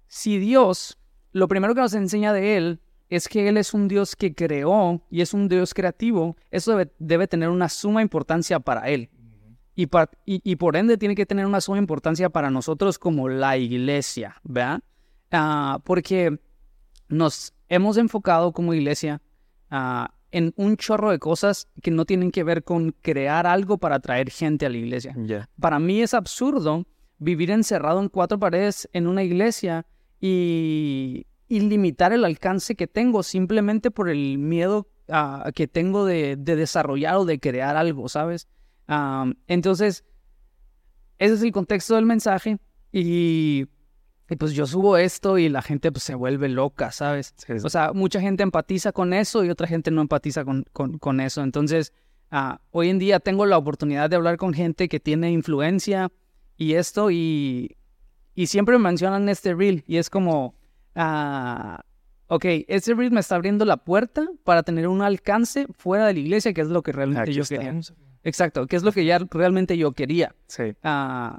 si 0.06 0.38
Dios, 0.38 0.98
lo 1.32 1.48
primero 1.48 1.74
que 1.74 1.80
nos 1.80 1.94
enseña 1.94 2.32
de 2.32 2.56
Él 2.56 2.80
es 3.08 3.28
que 3.28 3.48
Él 3.48 3.56
es 3.56 3.72
un 3.74 3.88
Dios 3.88 4.16
que 4.16 4.34
creó 4.34 5.00
y 5.10 5.20
es 5.20 5.32
un 5.34 5.48
Dios 5.48 5.74
creativo, 5.74 6.36
eso 6.50 6.72
debe, 6.76 6.92
debe 6.98 7.28
tener 7.28 7.48
una 7.48 7.68
suma 7.68 8.02
importancia 8.02 8.58
para 8.60 8.88
Él. 8.88 9.10
Y, 9.74 9.86
pa- 9.86 10.10
y- 10.24 10.40
y 10.42 10.56
por 10.56 10.76
ende 10.76 10.96
tiene 10.96 11.14
que 11.14 11.26
tener 11.26 11.44
una 11.46 11.60
suma 11.60 11.78
importancia 11.78 12.30
para 12.30 12.50
nosotros 12.50 12.98
como 12.98 13.28
la 13.28 13.56
iglesia, 13.58 14.36
¿verdad? 14.42 14.80
Ah, 15.30 15.80
porque 15.84 16.38
nos 17.08 17.52
hemos 17.68 17.96
enfocado 17.98 18.52
como 18.52 18.72
iglesia 18.74 19.20
ah, 19.70 20.12
en 20.30 20.52
un 20.56 20.76
chorro 20.76 21.10
de 21.10 21.18
cosas 21.18 21.68
que 21.82 21.90
no 21.90 22.04
tienen 22.06 22.30
que 22.30 22.42
ver 22.42 22.64
con 22.64 22.92
crear 23.02 23.46
algo 23.46 23.78
para 23.78 23.96
atraer 23.96 24.30
gente 24.30 24.66
a 24.66 24.70
la 24.70 24.76
iglesia. 24.78 25.14
Para 25.60 25.78
mí 25.78 26.00
es 26.00 26.14
absurdo 26.14 26.86
vivir 27.18 27.50
encerrado 27.50 28.00
en 28.00 28.08
cuatro 28.08 28.38
paredes 28.38 28.88
en 28.92 29.06
una 29.06 29.22
iglesia 29.22 29.86
y, 30.20 31.26
y 31.48 31.60
limitar 31.60 32.12
el 32.12 32.24
alcance 32.24 32.74
que 32.74 32.86
tengo 32.86 33.22
simplemente 33.22 33.90
por 33.90 34.08
el 34.08 34.38
miedo 34.38 34.88
ah, 35.08 35.50
que 35.54 35.68
tengo 35.68 36.04
de, 36.04 36.36
de 36.36 36.56
desarrollar 36.56 37.16
o 37.16 37.24
de 37.24 37.38
crear 37.38 37.76
algo, 37.76 38.08
¿sabes? 38.08 38.48
Am, 38.86 39.34
entonces, 39.46 40.04
ese 41.18 41.34
es 41.34 41.42
el 41.42 41.52
contexto 41.52 41.94
del 41.94 42.04
mensaje 42.04 42.58
y, 42.92 43.66
y 44.28 44.36
pues 44.36 44.52
yo 44.52 44.66
subo 44.66 44.96
esto 44.96 45.38
y 45.38 45.48
la 45.48 45.62
gente 45.62 45.90
pues 45.92 46.02
se 46.04 46.14
vuelve 46.14 46.48
loca, 46.48 46.90
¿sabes? 46.92 47.34
O 47.64 47.70
sea, 47.70 47.92
mucha 47.92 48.20
gente 48.20 48.42
empatiza 48.42 48.92
con 48.92 49.12
eso 49.12 49.44
y 49.44 49.50
otra 49.50 49.66
gente 49.66 49.90
no 49.90 50.00
empatiza 50.02 50.44
con, 50.44 50.64
con- 50.72 50.98
con 50.98 51.20
eso. 51.20 51.42
Entonces, 51.42 51.92
ah, 52.30 52.60
hoy 52.70 52.90
en 52.90 52.98
día 52.98 53.20
tengo 53.20 53.46
la 53.46 53.56
oportunidad 53.58 54.10
de 54.10 54.16
hablar 54.16 54.36
con 54.36 54.52
gente 54.52 54.88
que 54.88 55.00
tiene 55.00 55.30
influencia 55.30 56.10
y 56.56 56.74
esto 56.74 57.10
y, 57.10 57.76
y 58.34 58.46
siempre 58.48 58.76
me 58.78 58.84
mencionan 58.84 59.28
este 59.28 59.54
reel 59.54 59.84
y 59.86 59.96
es 59.98 60.10
como, 60.10 60.54
ah, 60.96 61.80
ok, 62.28 62.44
este 62.68 62.94
reel 62.94 63.12
me 63.12 63.20
está 63.20 63.36
abriendo 63.36 63.64
la 63.64 63.76
puerta 63.76 64.26
para 64.44 64.62
tener 64.62 64.88
un 64.88 65.02
alcance 65.02 65.66
fuera 65.78 66.06
de 66.06 66.14
la 66.14 66.18
iglesia, 66.20 66.52
que 66.52 66.62
es 66.62 66.68
lo 66.68 66.82
que 66.82 66.92
realmente 66.92 67.22
Aquí 67.30 67.32
yo 67.34 67.44
quería. 67.44 67.80
Exacto, 68.24 68.66
que 68.66 68.74
es 68.76 68.82
lo 68.82 68.90
que 68.92 69.04
ya 69.04 69.18
realmente 69.30 69.78
yo 69.78 69.92
quería. 69.92 70.34
Sí. 70.48 70.74
Ah, 70.82 71.38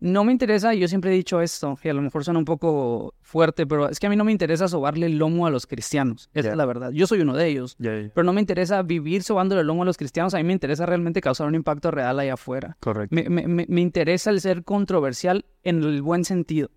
no 0.00 0.24
me 0.24 0.32
interesa, 0.32 0.74
yo 0.74 0.88
siempre 0.88 1.12
he 1.12 1.14
dicho 1.14 1.40
esto, 1.40 1.78
y 1.84 1.88
a 1.88 1.94
lo 1.94 2.02
mejor 2.02 2.24
suena 2.24 2.38
un 2.38 2.44
poco 2.44 3.14
fuerte, 3.20 3.66
pero 3.68 3.88
es 3.88 4.00
que 4.00 4.08
a 4.08 4.10
mí 4.10 4.16
no 4.16 4.24
me 4.24 4.32
interesa 4.32 4.66
sobarle 4.66 5.06
el 5.06 5.16
lomo 5.16 5.46
a 5.46 5.50
los 5.50 5.64
cristianos. 5.66 6.28
Esa 6.34 6.50
es 6.50 6.56
la 6.56 6.64
verdad. 6.66 6.90
Yo 6.90 7.06
soy 7.06 7.20
uno 7.20 7.36
de 7.36 7.46
ellos. 7.46 7.76
Pero 7.78 8.24
no 8.24 8.32
me 8.32 8.40
interesa 8.40 8.82
vivir 8.82 9.22
sobándole 9.22 9.60
el 9.60 9.66
lomo 9.68 9.82
a 9.82 9.86
los 9.86 9.96
cristianos. 9.96 10.34
A 10.34 10.38
mí 10.38 10.44
me 10.44 10.54
interesa 10.54 10.86
realmente 10.86 11.20
causar 11.20 11.46
un 11.46 11.54
impacto 11.54 11.92
real 11.92 12.18
allá 12.18 12.34
afuera. 12.34 12.76
Correcto. 12.80 13.14
Me, 13.14 13.28
me- 13.28 13.46
me- 13.46 13.66
me 13.68 13.80
interesa 13.80 14.30
el 14.30 14.40
ser 14.40 14.64
controversial 14.64 15.44
en 15.62 15.84
el 15.84 16.02
buen 16.02 16.24
sentido. 16.24 16.70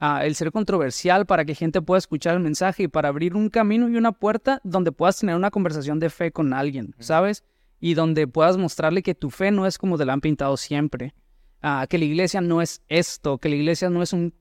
El 0.00 0.34
ser 0.36 0.52
controversial 0.52 1.26
para 1.26 1.44
que 1.44 1.54
gente 1.54 1.82
pueda 1.82 1.98
escuchar 1.98 2.34
el 2.34 2.40
mensaje 2.40 2.84
y 2.84 2.88
para 2.88 3.08
abrir 3.08 3.34
un 3.34 3.48
camino 3.50 3.88
y 3.88 3.96
una 3.96 4.12
puerta 4.12 4.60
donde 4.62 4.92
puedas 4.92 5.18
tener 5.18 5.34
una 5.34 5.50
conversación 5.50 5.98
de 5.98 6.08
fe 6.08 6.30
con 6.30 6.52
alguien, 6.52 6.94
¿sabes? 7.00 7.42
Y 7.80 7.94
donde 7.94 8.26
puedas 8.28 8.56
mostrarle 8.56 9.02
que 9.02 9.14
tu 9.14 9.30
fe 9.30 9.50
no 9.50 9.66
es 9.66 9.76
como 9.78 9.98
te 9.98 10.04
la 10.04 10.12
han 10.12 10.20
pintado 10.20 10.56
siempre. 10.56 11.14
Ah, 11.62 11.86
que 11.88 11.98
la 11.98 12.04
iglesia 12.04 12.40
no 12.40 12.62
es 12.62 12.82
esto, 12.88 13.38
que 13.38 13.48
la 13.48 13.56
iglesia 13.56 13.90
no 13.90 14.02
es 14.02 14.12
un 14.12 14.32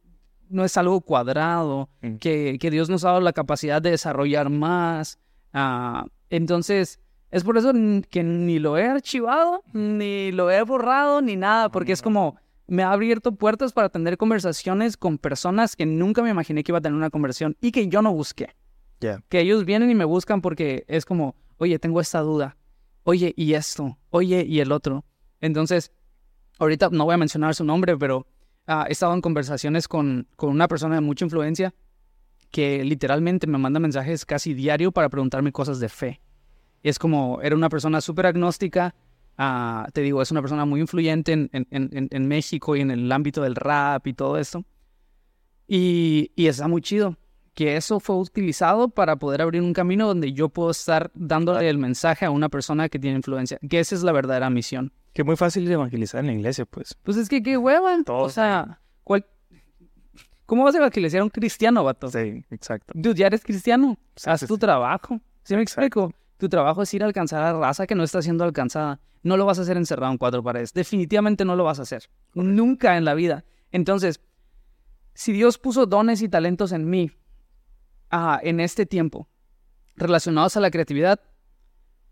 no 0.50 0.64
es 0.64 0.78
algo 0.78 1.02
cuadrado, 1.02 1.90
Mm. 2.02 2.16
que, 2.18 2.58
que 2.60 2.72
Dios 2.72 2.90
nos 2.90 3.04
ha 3.04 3.10
dado 3.10 3.22
la 3.22 3.34
capacidad 3.34 3.82
de 3.82 3.92
desarrollar 3.92 4.50
más. 4.50 5.20
Ah, 5.52 6.06
entonces, 6.30 7.00
es 7.32 7.44
por 7.44 7.58
eso 7.58 7.74
que 8.10 8.24
ni 8.24 8.60
lo 8.60 8.78
he 8.78 8.86
archivado, 8.86 9.64
ni 9.74 10.32
lo 10.32 10.50
he 10.50 10.62
borrado, 10.62 11.22
ni 11.22 11.36
nada, 11.36 11.70
porque 11.70 11.92
es 11.92 12.02
como 12.02 12.38
me 12.68 12.84
ha 12.84 12.92
abierto 12.92 13.34
puertas 13.34 13.74
para 13.74 13.90
tener 13.90 14.18
conversaciones 14.18 14.98
con 14.98 15.18
personas 15.18 15.76
que 15.76 15.86
nunca 15.86 16.22
me 16.22 16.30
imaginé 16.30 16.64
que 16.64 16.72
iba 16.72 16.80
a 16.80 16.82
tener 16.82 16.98
una 16.98 17.10
conversión 17.10 17.56
y 17.62 17.72
que 17.72 17.88
yo 17.88 18.02
no 18.02 18.14
busqué. 18.14 18.56
Ya. 19.00 19.24
Que 19.30 19.42
ellos 19.42 19.66
vienen 19.66 19.90
y 19.90 19.96
me 19.96 20.06
buscan 20.06 20.42
porque 20.42 20.84
es 20.88 21.06
como, 21.06 21.36
oye, 21.58 21.80
tengo 21.80 22.02
esta 22.02 22.20
duda, 22.20 22.58
oye, 23.04 23.34
y 23.38 23.54
esto, 23.54 23.98
oye, 24.10 24.46
y 24.46 24.60
el 24.60 24.72
otro. 24.72 25.06
Entonces, 25.40 25.92
ahorita 26.60 26.90
no 26.92 27.06
voy 27.06 27.14
a 27.14 27.18
mencionar 27.18 27.56
su 27.56 27.64
nombre, 27.64 27.98
pero 27.98 28.28
ah, 28.66 28.86
he 28.90 28.92
estado 28.92 29.14
en 29.14 29.22
conversaciones 29.22 29.88
con, 29.88 30.28
con 30.36 30.50
una 30.50 30.68
persona 30.68 30.96
de 30.96 31.02
mucha 31.02 31.26
influencia 31.26 31.74
que 32.52 32.84
literalmente 32.84 33.48
me 33.48 33.58
manda 33.58 33.80
mensajes 33.80 34.26
casi 34.26 34.54
diario 34.54 34.92
para 34.92 35.10
preguntarme 35.10 35.52
cosas 35.52 35.80
de 35.80 35.90
fe. 35.90 36.22
Y 36.82 36.90
es 36.90 37.00
como, 37.00 37.42
era 37.42 37.56
una 37.56 37.70
persona 37.70 38.02
súper 38.02 38.28
agnóstica, 38.28 38.96
ah, 39.38 39.88
te 39.94 40.02
digo, 40.02 40.22
es 40.22 40.32
una 40.32 40.42
persona 40.42 40.66
muy 40.66 40.80
influyente 40.82 41.32
en, 41.34 41.50
en- 41.54 41.68
en- 41.72 42.08
en 42.12 42.28
México 42.28 42.76
y 42.76 42.82
en 42.82 42.92
el 42.92 43.12
ámbito 43.12 43.42
del 43.42 43.56
rap 43.56 44.06
y 44.08 44.14
todo 44.14 44.38
esto. 44.38 44.64
Y, 45.68 46.32
y 46.36 46.48
está 46.48 46.68
muy 46.68 46.82
chido. 46.82 47.18
que 47.54 47.76
eso 47.76 48.00
fue 48.00 48.16
utilizado 48.18 48.90
para 48.90 49.16
poder 49.16 49.42
abrir 49.42 49.64
un 49.64 49.74
camino 49.74 50.06
donde 50.06 50.32
yo 50.32 50.48
puedo 50.50 50.70
estar 50.70 51.10
dándole 51.16 51.68
el 51.68 51.80
mensaje 51.80 52.24
a 52.24 52.30
una 52.30 52.50
persona 52.50 52.88
que 52.88 53.00
tiene 53.00 53.18
influencia, 53.18 53.58
que 53.68 53.80
esa 53.80 53.96
es 53.96 54.04
la 54.04 54.12
verdadera 54.12 54.50
misión. 54.52 54.94
Que 55.14 55.24
es 55.24 55.26
muy 55.26 55.36
fácil 55.38 55.66
de 55.66 55.74
evangelizar 55.74 56.20
en 56.20 56.28
la 56.28 56.34
iglesia, 56.34 56.66
pues. 56.68 56.94
Pues 57.02 57.18
es 57.18 57.28
que 57.28 57.42
qué 57.42 57.58
hueva. 57.58 57.98
O 58.10 58.30
sea, 58.30 58.80
cual- 59.04 59.26
¿cómo 60.46 60.64
vas 60.66 60.76
a 60.76 60.78
evangelizar 60.78 61.22
a 61.22 61.24
un 61.24 61.32
cristiano, 61.32 61.84
vato? 61.84 62.10
Sí, 62.10 62.46
exacto. 62.52 62.94
Dude, 62.96 63.16
ya 63.16 63.26
eres 63.26 63.44
cristiano. 63.44 63.98
Sí, 64.16 64.30
Haz 64.30 64.42
sí, 64.42 64.46
tu 64.48 64.54
sí. 64.54 64.60
trabajo. 64.60 65.20
¿Sí 65.44 65.56
me 65.56 65.64
Exacto. 65.64 65.82
explico? 65.88 66.14
Tu 66.38 66.50
trabajo 66.50 66.84
es 66.84 66.94
ir 66.94 67.02
a 67.02 67.08
alcanzar 67.08 67.42
a 67.44 67.54
la 67.54 67.60
raza 67.60 67.88
que 67.88 67.96
no 67.96 68.04
está 68.04 68.22
siendo 68.22 68.44
alcanzada. 68.44 69.00
No 69.28 69.36
lo 69.38 69.46
vas 69.46 69.60
a 69.60 69.64
hacer 69.64 69.78
encerrado 69.78 70.12
en 70.12 70.18
cuatro 70.18 70.42
paredes. 70.42 70.74
Definitivamente 70.74 71.44
no 71.46 71.56
lo 71.56 71.64
vas 71.66 71.80
a 71.80 71.84
hacer. 71.84 72.10
Nunca 72.34 72.96
en 72.98 73.04
la 73.06 73.14
vida. 73.14 73.44
Entonces, 73.72 74.22
si 75.14 75.34
Dios 75.34 75.58
puso 75.58 75.86
dones 75.86 76.22
y 76.22 76.30
talentos 76.30 76.72
en 76.72 76.90
mí 76.90 77.12
ah, 78.10 78.40
en 78.42 78.60
este 78.60 78.86
tiempo 78.86 79.28
relacionados 79.96 80.56
a 80.58 80.60
la 80.62 80.72
creatividad, 80.72 81.20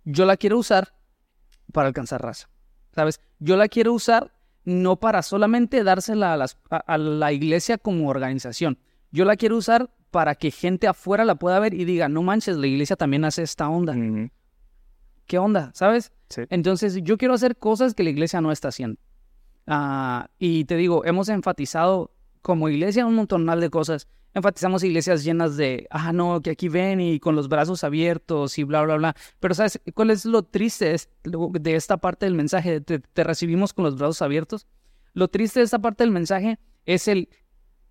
yo 0.03 0.25
la 0.25 0.37
quiero 0.37 0.57
usar 0.57 0.93
para 1.71 1.87
alcanzar 1.87 2.21
raza. 2.21 2.49
¿Sabes? 2.93 3.21
Yo 3.39 3.57
la 3.57 3.67
quiero 3.67 3.93
usar 3.93 4.33
no 4.63 4.95
para 4.97 5.21
solamente 5.21 5.83
dársela 5.83 6.33
a, 6.33 6.37
las- 6.37 6.57
a- 6.69 6.77
a 6.77 6.97
la 6.97 7.31
iglesia 7.31 7.77
como 7.77 8.09
organización. 8.09 8.77
Yo 9.11 9.23
la 9.25 9.35
quiero 9.35 9.57
usar 9.57 9.89
para 10.11 10.35
que 10.35 10.49
gente 10.51 10.87
afuera 10.87 11.23
la 11.25 11.35
pueda 11.35 11.59
ver 11.59 11.73
y 11.73 11.85
diga, 11.85 12.09
no 12.09 12.23
manches, 12.23 12.57
la 12.57 12.67
iglesia 12.67 12.95
también 12.95 13.25
hace 13.25 13.43
esta 13.43 13.69
onda. 13.69 13.93
¿Qué 15.25 15.37
onda? 15.37 15.71
¿Sabes? 15.73 16.11
Sí. 16.29 16.43
Entonces, 16.49 16.99
yo 17.01 17.17
quiero 17.17 17.33
hacer 17.33 17.57
cosas 17.57 17.93
que 17.93 18.03
la 18.03 18.09
iglesia 18.09 18.41
no 18.41 18.51
está 18.51 18.69
haciendo. 18.69 18.99
Ah, 19.67 20.29
y 20.37 20.65
te 20.65 20.75
digo, 20.75 21.05
hemos 21.05 21.29
enfatizado 21.29 22.11
como 22.41 22.69
iglesia 22.69 23.05
un 23.05 23.15
montonal 23.15 23.59
de 23.59 23.69
cosas. 23.69 24.07
Enfatizamos 24.33 24.83
iglesias 24.83 25.23
llenas 25.23 25.57
de, 25.57 25.87
ah, 25.89 26.11
no, 26.13 26.41
que 26.41 26.51
aquí 26.51 26.67
ven 26.67 26.99
y 26.99 27.19
con 27.19 27.35
los 27.35 27.47
brazos 27.47 27.83
abiertos 27.83 28.57
y 28.59 28.63
bla, 28.63 28.83
bla, 28.83 28.97
bla. 28.97 29.15
Pero 29.39 29.55
¿sabes 29.55 29.81
cuál 29.93 30.11
es 30.11 30.25
lo 30.25 30.43
triste 30.43 30.95
de 31.23 31.75
esta 31.75 31.97
parte 31.97 32.25
del 32.25 32.35
mensaje? 32.35 32.81
Te, 32.81 32.99
te 32.99 33.23
recibimos 33.23 33.73
con 33.73 33.85
los 33.85 33.97
brazos 33.97 34.21
abiertos. 34.21 34.67
Lo 35.13 35.29
triste 35.29 35.61
de 35.61 35.65
esta 35.65 35.79
parte 35.79 36.03
del 36.03 36.11
mensaje 36.11 36.59
es 36.85 37.07
el, 37.07 37.29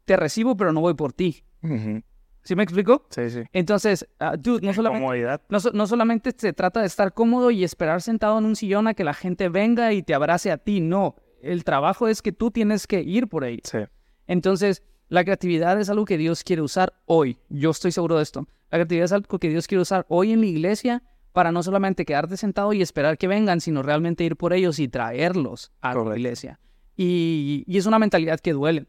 te 0.04 0.16
recibo, 0.16 0.56
pero 0.56 0.72
no 0.72 0.80
voy 0.80 0.94
por 0.94 1.12
ti. 1.12 1.44
Ujú. 1.62 2.02
¿Sí 2.44 2.54
me 2.54 2.62
explico? 2.62 3.06
Sí, 3.08 3.30
sí. 3.30 3.42
Entonces, 3.52 4.06
ah, 4.20 4.36
dude, 4.38 4.66
no 4.66 4.74
solamente... 4.74 5.02
Comodidad. 5.02 5.40
No, 5.48 5.58
no 5.72 5.86
solamente 5.86 6.30
se 6.36 6.52
trata 6.52 6.80
de 6.80 6.86
estar 6.86 7.14
cómodo 7.14 7.50
y 7.50 7.64
esperar 7.64 8.02
sentado 8.02 8.38
en 8.38 8.44
un 8.44 8.54
sillón 8.54 8.86
a 8.86 8.94
que 8.94 9.02
la 9.02 9.14
gente 9.14 9.48
venga 9.48 9.92
y 9.92 10.02
te 10.02 10.14
abrace 10.14 10.50
a 10.50 10.58
ti, 10.58 10.80
no. 10.80 11.16
El 11.40 11.64
trabajo 11.64 12.06
es 12.06 12.20
que 12.20 12.32
tú 12.32 12.50
tienes 12.50 12.86
que 12.86 13.00
ir 13.00 13.28
por 13.28 13.44
ahí. 13.44 13.60
Sí. 13.64 13.78
Entonces, 14.26 14.82
la 15.08 15.24
creatividad 15.24 15.80
es 15.80 15.88
algo 15.88 16.04
que 16.04 16.18
Dios 16.18 16.44
quiere 16.44 16.62
usar 16.62 16.94
hoy. 17.06 17.38
Yo 17.48 17.70
estoy 17.70 17.92
seguro 17.92 18.16
de 18.16 18.22
esto. 18.22 18.46
La 18.70 18.78
creatividad 18.78 19.04
es 19.06 19.12
algo 19.12 19.38
que 19.38 19.48
Dios 19.48 19.66
quiere 19.66 19.82
usar 19.82 20.04
hoy 20.08 20.32
en 20.32 20.40
la 20.40 20.46
iglesia 20.46 21.02
para 21.32 21.50
no 21.50 21.62
solamente 21.62 22.04
quedarte 22.04 22.36
sentado 22.36 22.72
y 22.72 22.82
esperar 22.82 23.18
que 23.18 23.26
vengan, 23.26 23.60
sino 23.60 23.82
realmente 23.82 24.22
ir 24.22 24.36
por 24.36 24.52
ellos 24.52 24.78
y 24.78 24.88
traerlos 24.88 25.72
a 25.80 25.94
la 25.94 26.16
iglesia. 26.16 26.60
Y, 26.96 27.64
y 27.66 27.78
es 27.78 27.86
una 27.86 27.98
mentalidad 27.98 28.38
que 28.38 28.52
duele. 28.52 28.86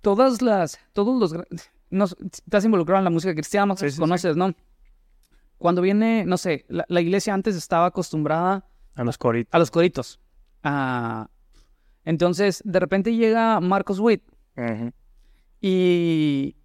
Todas 0.00 0.42
las, 0.42 0.78
todos 0.92 1.18
los, 1.18 1.32
no, 1.90 2.04
estás 2.04 2.64
involucrado 2.64 2.98
en 2.98 3.04
la 3.04 3.10
música 3.10 3.34
cristiana, 3.34 3.76
Sí, 3.76 3.86
sí, 3.86 3.92
sí. 3.96 4.00
conoces, 4.00 4.36
¿no? 4.36 4.54
Cuando 5.58 5.80
viene, 5.82 6.24
no 6.26 6.36
sé, 6.36 6.64
la, 6.68 6.84
la 6.88 7.00
iglesia 7.00 7.32
antes 7.34 7.54
estaba 7.56 7.86
acostumbrada 7.86 8.68
A 8.94 9.04
los 9.04 9.16
coritos. 9.18 9.54
a 9.54 9.58
los 9.58 9.70
coritos. 9.70 10.20
Ah, 10.62 11.28
entonces, 12.04 12.62
de 12.64 12.80
repente 12.80 13.14
llega 13.14 13.60
Marcos 13.60 13.98
Witt 14.00 14.22
y, 15.60 16.56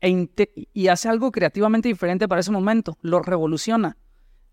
e 0.00 0.28
y 0.72 0.88
hace 0.88 1.08
algo 1.08 1.30
creativamente 1.32 1.88
diferente 1.88 2.28
para 2.28 2.40
ese 2.40 2.50
momento, 2.50 2.98
lo 3.02 3.20
revoluciona. 3.22 3.96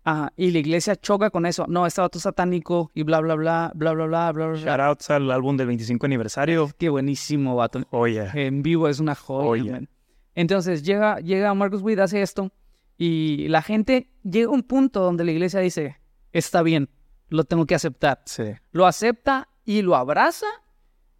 Ah, 0.04 0.32
y 0.36 0.50
la 0.52 0.58
iglesia 0.60 0.96
choca 0.96 1.30
con 1.30 1.44
eso. 1.44 1.66
No, 1.68 1.84
este 1.86 2.00
vato 2.00 2.18
satánico 2.18 2.90
y 2.94 3.02
bla, 3.02 3.20
bla, 3.20 3.34
bla, 3.34 3.72
bla, 3.74 3.92
bla, 3.92 4.06
bla, 4.06 4.32
bla, 4.32 4.46
bla. 4.48 4.56
Shoutouts 4.56 5.10
al 5.10 5.30
álbum 5.30 5.56
del 5.56 5.66
25 5.66 6.06
aniversario. 6.06 6.70
Qué 6.78 6.88
buenísimo, 6.88 7.56
vato. 7.56 7.82
Oye. 7.90 8.28
En 8.34 8.62
vivo 8.62 8.88
es 8.88 9.00
una 9.00 9.14
joya. 9.14 9.62
Joya. 9.62 9.72
man. 9.72 9.88
Entonces 10.34 10.82
llega, 10.82 11.18
llega 11.18 11.52
Marcus 11.52 11.82
Witt, 11.82 11.98
hace 11.98 12.22
esto 12.22 12.52
y 12.96 13.48
la 13.48 13.60
gente 13.60 14.08
llega 14.22 14.48
a 14.48 14.52
un 14.52 14.62
punto 14.62 15.00
donde 15.00 15.24
la 15.24 15.32
iglesia 15.32 15.60
dice, 15.60 15.96
está 16.32 16.62
bien, 16.62 16.88
lo 17.28 17.44
tengo 17.44 17.66
que 17.66 17.74
aceptar. 17.74 18.22
Sí. 18.24 18.44
Lo 18.70 18.86
acepta 18.86 19.48
y 19.64 19.82
lo 19.82 19.94
abraza 19.96 20.46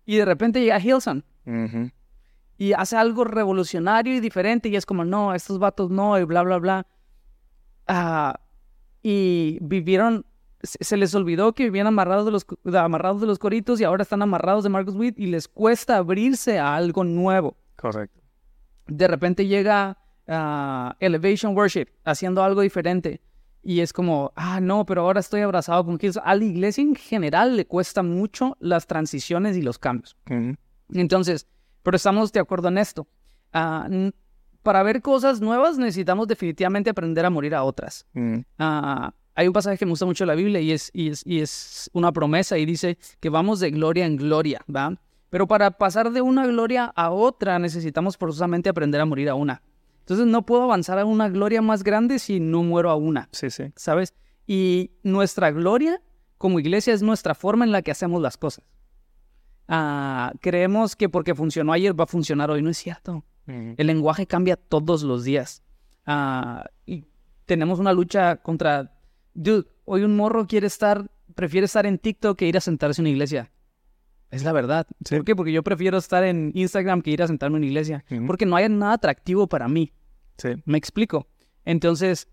y 0.07 0.17
de 0.17 0.25
repente 0.25 0.61
llega 0.61 0.81
Hilson 0.81 1.25
Ujú. 1.47 1.91
y 2.57 2.73
hace 2.73 2.97
algo 2.97 3.25
revolucionario 3.25 4.15
y 4.15 4.21
diferente 4.21 4.69
y 4.69 4.77
es 4.77 4.87
como, 4.87 5.05
no, 5.05 5.35
estos 5.35 5.59
vatos 5.59 5.91
no 5.91 6.19
y 6.19 6.25
bla, 6.25 6.43
bla, 6.43 6.59
bla. 6.59 6.87
Ah, 7.87 8.39
y 9.03 9.59
vivieron, 9.61 10.27
se, 10.63 10.97
les 10.97 11.15
olvidó 11.15 11.53
que 11.53 11.65
vivían 11.65 11.87
amarrados 11.87 12.27
de, 12.27 12.33
los, 12.33 12.47
amarrados 12.77 13.21
de 13.21 13.27
los 13.27 13.39
coritos 13.39 13.81
y 13.81 13.85
ahora 13.85 14.03
están 14.03 14.23
amarrados 14.23 14.65
de 14.65 14.71
Marcus 14.71 14.95
Witt 14.95 15.19
y 15.19 15.27
les 15.27 15.49
cuesta 15.49 15.97
abrirse 15.97 16.59
a 16.59 16.75
algo 16.75 17.05
nuevo. 17.05 17.57
Correcto. 17.77 18.21
De 18.87 19.07
repente 19.07 19.47
llega 19.47 19.99
ah, 20.27 20.97
Elevation 21.01 21.57
Worship 21.57 21.87
haciendo 22.05 22.43
algo 22.43 22.63
diferente. 22.63 23.21
Y 23.63 23.81
es 23.81 23.93
como, 23.93 24.33
ah, 24.35 24.61
no, 24.61 24.87
pero 24.87 25.03
ahora 25.03 25.21
estoy 25.21 25.43
abrazado 25.43 25.85
con 25.85 25.99
Hilson. 26.01 26.23
A 26.25 26.35
la 26.35 26.45
iglesia 26.45 26.83
en 26.83 26.95
general 26.95 27.57
le 27.57 27.67
cuesta 27.67 28.03
mucho 28.03 28.57
las 28.61 28.87
transiciones 28.87 29.57
y 29.57 29.63
los 29.63 29.79
cambios. 29.79 30.17
Entonces, 30.91 31.47
pero 31.83 31.97
estamos 31.97 32.33
de 32.33 32.41
acuerdo 32.41 32.69
en 32.69 32.79
esto. 32.79 33.07
Ah, 33.53 33.89
para 34.69 34.83
ver 34.83 35.01
cosas 35.01 35.41
nuevas 35.41 35.79
necesitamos 35.79 36.29
definitivamente 36.29 36.91
aprender 36.91 37.25
a 37.25 37.31
morir 37.31 37.55
a 37.55 37.65
otras. 37.65 38.05
Ujú. 38.15 38.45
Ah, 38.59 39.15
hay 39.35 39.47
un 39.47 39.55
pasaje 39.55 39.79
que 39.79 39.87
me 39.87 39.93
gusta 39.93 40.05
mucho 40.05 40.25
de 40.25 40.27
la 40.27 40.35
Biblia 40.35 40.61
y 40.61 40.73
es, 40.73 40.91
y, 40.93 41.09
es, 41.09 41.23
y 41.25 41.41
es 41.41 41.89
una 41.95 42.13
promesa 42.13 42.59
y 42.59 42.67
dice 42.67 42.99
que 43.19 43.31
vamos 43.31 43.61
de 43.61 43.71
gloria 43.71 44.05
en 44.05 44.19
gloria, 44.19 44.63
¿va? 44.69 45.01
Pero 45.31 45.47
para 45.47 45.71
pasar 45.71 46.11
de 46.11 46.21
una 46.21 46.47
gloria 46.47 46.85
a 46.85 47.09
otra 47.09 47.59
necesitamos 47.59 48.19
forzosamente 48.19 48.69
aprender 48.69 49.01
a 49.01 49.07
morir 49.07 49.31
a 49.31 49.35
una. 49.35 49.63
Entonces 50.01 50.27
no 50.27 50.45
puedo 50.45 50.65
avanzar 50.65 50.99
a 50.99 51.07
una 51.07 51.31
gloria 51.31 51.63
más 51.63 51.83
grande 51.83 52.19
si 52.19 52.39
no 52.39 52.63
muero 52.63 52.91
a 52.91 52.95
una. 52.95 53.31
Sí, 53.33 53.49
sí. 53.49 53.73
¿sabes? 53.75 54.13
Y 54.47 54.91
nuestra 55.03 55.51
gloria 55.51 56.03
como 56.37 56.61
iglesia 56.61 56.93
es 56.93 57.01
nuestra 57.01 57.35
forma 57.35 57.65
en 57.65 57.73
la 57.73 57.81
que 57.81 57.91
hacemos 57.91 58.21
las 58.21 58.37
cosas. 58.37 58.67
Ah, 59.67 60.35
creemos 60.43 60.95
que 60.95 61.09
porque 61.09 61.35
funcionó 61.35 61.73
ayer 61.73 61.99
va 61.99 62.05
a 62.05 62.07
funcionar 62.07 62.51
hoy, 62.51 62.61
no 62.61 62.69
es 62.69 62.77
cierto. 62.77 63.25
El 63.49 63.87
lenguaje 63.87 64.27
cambia 64.27 64.57
todos 64.57 65.03
los 65.03 65.25
días. 65.25 65.63
Ah, 66.07 66.69
y 66.87 67.05
tenemos 67.47 67.79
una 67.79 67.93
lucha 67.93 68.37
contra... 68.37 68.93
Dude, 69.35 69.67
hoy 69.85 70.03
un 70.03 70.17
morro 70.17 70.47
quiere 70.47 70.67
estar, 70.67 71.11
prefiere 71.35 71.65
estar 71.65 71.87
en 71.87 71.99
TikTok 71.99 72.39
que 72.39 72.47
ir 72.47 72.57
a 72.57 72.61
sentarse 72.61 73.01
en 73.01 73.05
una 73.05 73.11
iglesia. 73.11 73.51
Es 74.31 74.45
la 74.45 74.53
verdad. 74.53 74.87
Sí. 75.05 75.17
¿Por 75.17 75.25
qué? 75.25 75.35
Porque 75.35 75.53
yo 75.53 75.63
prefiero 75.63 75.97
estar 75.97 76.25
en 76.25 76.53
Instagram 76.55 77.01
que 77.01 77.11
ir 77.11 77.23
a 77.23 77.27
sentarme 77.27 77.57
en 77.57 77.63
una 77.63 77.67
iglesia. 77.67 78.05
Porque 78.27 78.45
no 78.45 78.57
hay 78.57 78.69
nada 78.69 78.93
atractivo 78.93 79.47
para 79.47 79.69
mí. 79.69 79.93
Sí. 80.37 80.51
Me 80.67 80.77
explico. 80.77 81.27
Entonces, 81.65 82.29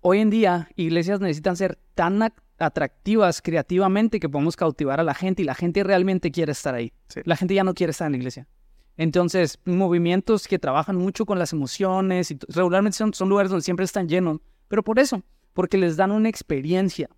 hoy 0.00 0.18
en 0.18 0.30
día, 0.30 0.68
iglesias 0.74 1.20
necesitan 1.20 1.56
ser 1.56 1.78
tan 1.94 2.20
ac- 2.20 2.42
atractivas 2.58 3.42
creativamente 3.42 4.18
que 4.18 4.28
podamos 4.28 4.56
cautivar 4.56 4.98
a 4.98 5.04
la 5.04 5.14
gente 5.14 5.42
y 5.42 5.44
la 5.44 5.54
gente 5.54 5.84
realmente 5.84 6.32
quiere 6.32 6.52
estar 6.52 6.74
ahí. 6.74 6.92
Sí. 7.08 7.20
La 7.24 7.36
gente 7.36 7.54
ya 7.54 7.62
no 7.62 7.74
quiere 7.74 7.92
estar 7.92 8.06
en 8.06 8.12
la 8.12 8.18
iglesia. 8.18 8.48
Entonces, 8.96 9.58
movimientos 9.64 10.46
que 10.46 10.58
trabajan 10.58 10.96
mucho 10.96 11.24
con 11.24 11.38
las 11.38 11.52
emociones 11.52 12.30
y 12.30 12.38
regularmente 12.48 12.98
son, 12.98 13.14
son 13.14 13.28
lugares 13.28 13.50
donde 13.50 13.64
siempre 13.64 13.84
están 13.84 14.08
llenos, 14.08 14.40
pero 14.68 14.82
por 14.82 14.98
eso, 14.98 15.22
porque 15.54 15.78
les 15.78 15.96
dan 15.96 16.10
una 16.10 16.28
experiencia. 16.28 17.08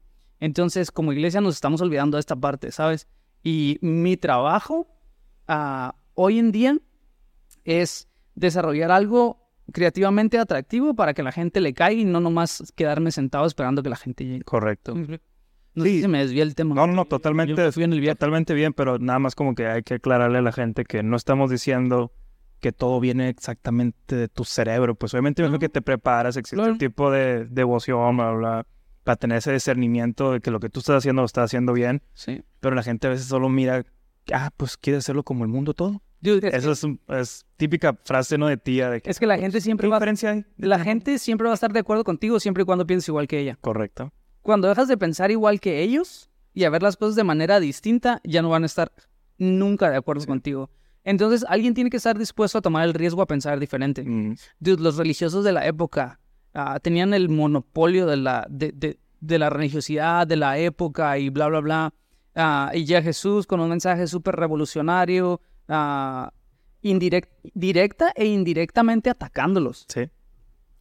Entonces, 0.40 0.90
como 0.90 1.12
iglesia 1.12 1.40
nos 1.40 1.54
estamos 1.54 1.80
olvidando 1.80 2.16
de 2.16 2.20
esta 2.20 2.36
parte, 2.36 2.70
¿sabes? 2.70 3.08
Y 3.42 3.78
mi 3.80 4.16
trabajo 4.16 4.88
ah, 5.48 5.94
hoy 6.14 6.38
en 6.38 6.52
día 6.52 6.78
es 7.64 8.08
desarrollar 8.34 8.90
algo 8.90 9.40
creativamente 9.72 10.38
atractivo 10.38 10.94
para 10.94 11.14
que 11.14 11.22
la 11.22 11.32
gente 11.32 11.60
le 11.60 11.72
caiga 11.74 12.00
y 12.00 12.04
no 12.04 12.20
nomás 12.20 12.72
quedarme 12.76 13.10
sentado 13.10 13.46
esperando 13.46 13.82
que 13.82 13.88
la 13.88 13.96
gente 13.96 14.24
llegue. 14.24 14.44
Correcto. 14.44 14.94
No 15.74 15.84
sé 15.84 15.90
Sí. 15.90 15.96
si 15.96 16.02
se 16.02 16.08
me 16.08 16.18
desvía 16.18 16.42
el 16.42 16.54
tema. 16.54 16.74
No, 16.74 16.86
no, 16.86 16.92
no, 16.92 17.04
totalmente, 17.04 17.54
Yo 17.56 17.72
fui 17.72 17.82
en 17.84 17.92
el 17.92 18.00
viaje. 18.00 18.14
totalmente 18.16 18.54
bien, 18.54 18.72
pero 18.72 18.98
nada 18.98 19.18
más 19.18 19.34
como 19.34 19.54
que 19.54 19.66
hay 19.66 19.82
que 19.82 19.94
aclararle 19.94 20.38
a 20.38 20.42
la 20.42 20.52
gente 20.52 20.84
que 20.84 21.02
no 21.02 21.16
estamos 21.16 21.50
diciendo 21.50 22.12
que 22.60 22.72
todo 22.72 22.98
viene 23.00 23.28
exactamente 23.28 24.16
de 24.16 24.28
tu 24.28 24.44
cerebro. 24.44 24.94
Pues 24.94 25.12
obviamente 25.14 25.44
es 25.44 25.50
lo 25.50 25.58
que 25.58 25.68
te 25.68 25.82
preparas, 25.82 26.36
existe 26.36 26.56
Claro. 26.56 26.72
un 26.72 26.78
tipo 26.78 27.10
de 27.10 27.44
devoción, 27.46 28.16
bla, 28.16 28.30
bla, 28.32 28.66
para 29.02 29.16
tener 29.16 29.38
ese 29.38 29.52
discernimiento 29.52 30.32
de 30.32 30.40
que 30.40 30.50
lo 30.50 30.60
que 30.60 30.70
tú 30.70 30.80
estás 30.80 30.96
haciendo 30.96 31.20
lo 31.22 31.26
estás 31.26 31.44
haciendo 31.46 31.72
bien, 31.74 32.02
Sí. 32.14 32.42
pero 32.60 32.74
la 32.74 32.82
gente 32.82 33.06
a 33.06 33.10
veces 33.10 33.26
solo 33.26 33.48
mira, 33.50 33.84
ah, 34.32 34.50
pues 34.56 34.76
quiere 34.78 34.98
hacerlo 34.98 35.24
como 35.24 35.44
el 35.44 35.50
mundo 35.50 35.74
todo. 35.74 36.00
Dude, 36.22 36.48
es, 36.48 36.54
Eso 36.54 36.72
es, 36.72 36.86
es 37.08 37.46
típica 37.58 37.98
frase, 38.02 38.38
¿no? 38.38 38.46
De 38.46 38.56
tía, 38.56 38.88
de 38.88 39.02
que, 39.02 39.10
es 39.10 39.18
que 39.20 39.26
la 39.26 39.36
gente 39.36 39.58
¿qué 39.58 39.60
siempre 39.60 39.88
va, 39.88 39.96
diferencia 39.96 40.30
hay? 40.30 40.46
la 40.56 40.78
gente 40.78 41.18
siempre 41.18 41.44
va 41.46 41.50
a 41.50 41.54
estar 41.54 41.70
de 41.70 41.80
acuerdo 41.80 42.02
contigo 42.02 42.40
siempre 42.40 42.62
y 42.62 42.64
cuando 42.64 42.86
pienses 42.86 43.08
igual 43.10 43.28
que 43.28 43.40
ella. 43.40 43.58
Correcto. 43.60 44.10
Cuando 44.44 44.68
dejas 44.68 44.86
de 44.88 44.96
pensar 44.96 45.30
igual 45.32 45.58
que 45.58 45.80
ellos 45.82 46.30
y 46.52 46.62
a 46.64 46.70
ver 46.70 46.82
las 46.82 46.96
cosas 46.96 47.16
de 47.16 47.24
manera 47.24 47.58
distinta, 47.58 48.20
ya 48.22 48.42
no 48.42 48.50
van 48.50 48.62
a 48.62 48.66
estar 48.66 48.92
nunca 49.38 49.90
de 49.90 49.96
acuerdo 49.96 50.20
Sí. 50.20 50.26
contigo. 50.28 50.70
Entonces, 51.02 51.44
alguien 51.48 51.74
tiene 51.74 51.90
que 51.90 51.96
estar 51.96 52.16
dispuesto 52.16 52.58
a 52.58 52.60
tomar 52.62 52.84
el 52.84 52.94
riesgo 52.94 53.20
a 53.22 53.26
pensar 53.26 53.58
diferente. 53.58 54.04
Mm, 54.04 54.36
Dude, 54.60 54.82
los 54.82 54.96
religiosos 54.96 55.44
de 55.44 55.52
la 55.52 55.66
época 55.66 56.20
ah, 56.54 56.78
tenían 56.80 57.14
el 57.14 57.28
monopolio 57.30 58.06
de 58.06 58.16
la, 58.18 58.46
de, 58.48 58.70
de- 58.72 58.98
de 59.20 59.38
la 59.38 59.48
religiosidad 59.50 60.26
de 60.26 60.36
la 60.36 60.58
época 60.58 61.18
y 61.18 61.30
bla, 61.30 61.48
bla, 61.48 61.60
bla. 61.60 61.94
Ah, 62.36 62.70
y 62.74 62.84
ya 62.84 63.00
Jesús 63.02 63.46
con 63.46 63.58
un 63.60 63.70
mensaje 63.70 64.06
súper 64.06 64.36
revolucionario, 64.36 65.40
indirect- 66.82 67.30
directa 67.54 68.12
e 68.14 68.26
indirectamente 68.26 69.10
atacándolos. 69.10 69.86
sí, 69.88 70.08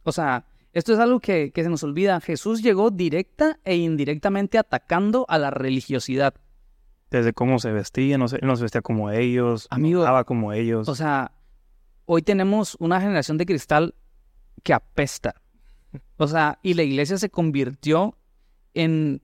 O 0.04 0.12
sea, 0.12 0.44
esto 0.74 0.92
es 0.92 0.98
algo 0.98 1.20
que, 1.20 1.52
que 1.52 1.62
se 1.62 1.70
nos 1.70 1.82
olvida. 1.84 2.20
Jesús 2.20 2.62
llegó 2.62 2.90
directa 2.90 3.58
e 3.64 3.76
indirectamente 3.76 4.58
atacando 4.58 5.24
a 5.28 5.38
la 5.38 5.50
religiosidad. 5.50 6.34
desde 7.10 7.32
cómo 7.32 7.60
se 7.60 7.70
vestía, 7.70 8.18
no 8.18 8.28
se 8.28 8.38
vestía 8.38 8.82
como 8.82 9.10
ellos, 9.10 9.68
Amigo, 9.70 10.00
no 10.00 10.06
hablaba 10.06 10.24
como 10.24 10.52
ellos. 10.52 10.88
O 10.88 10.94
sea, 10.96 11.32
hoy 12.06 12.22
tenemos 12.22 12.76
una 12.80 13.00
generación 13.00 13.38
de 13.38 13.46
cristal 13.46 13.94
que 14.64 14.72
apesta. 14.72 15.40
O 16.16 16.26
sea, 16.26 16.58
y 16.62 16.74
la 16.74 16.82
iglesia 16.82 17.18
se 17.18 17.30
convirtió 17.30 18.18
en, 18.74 19.22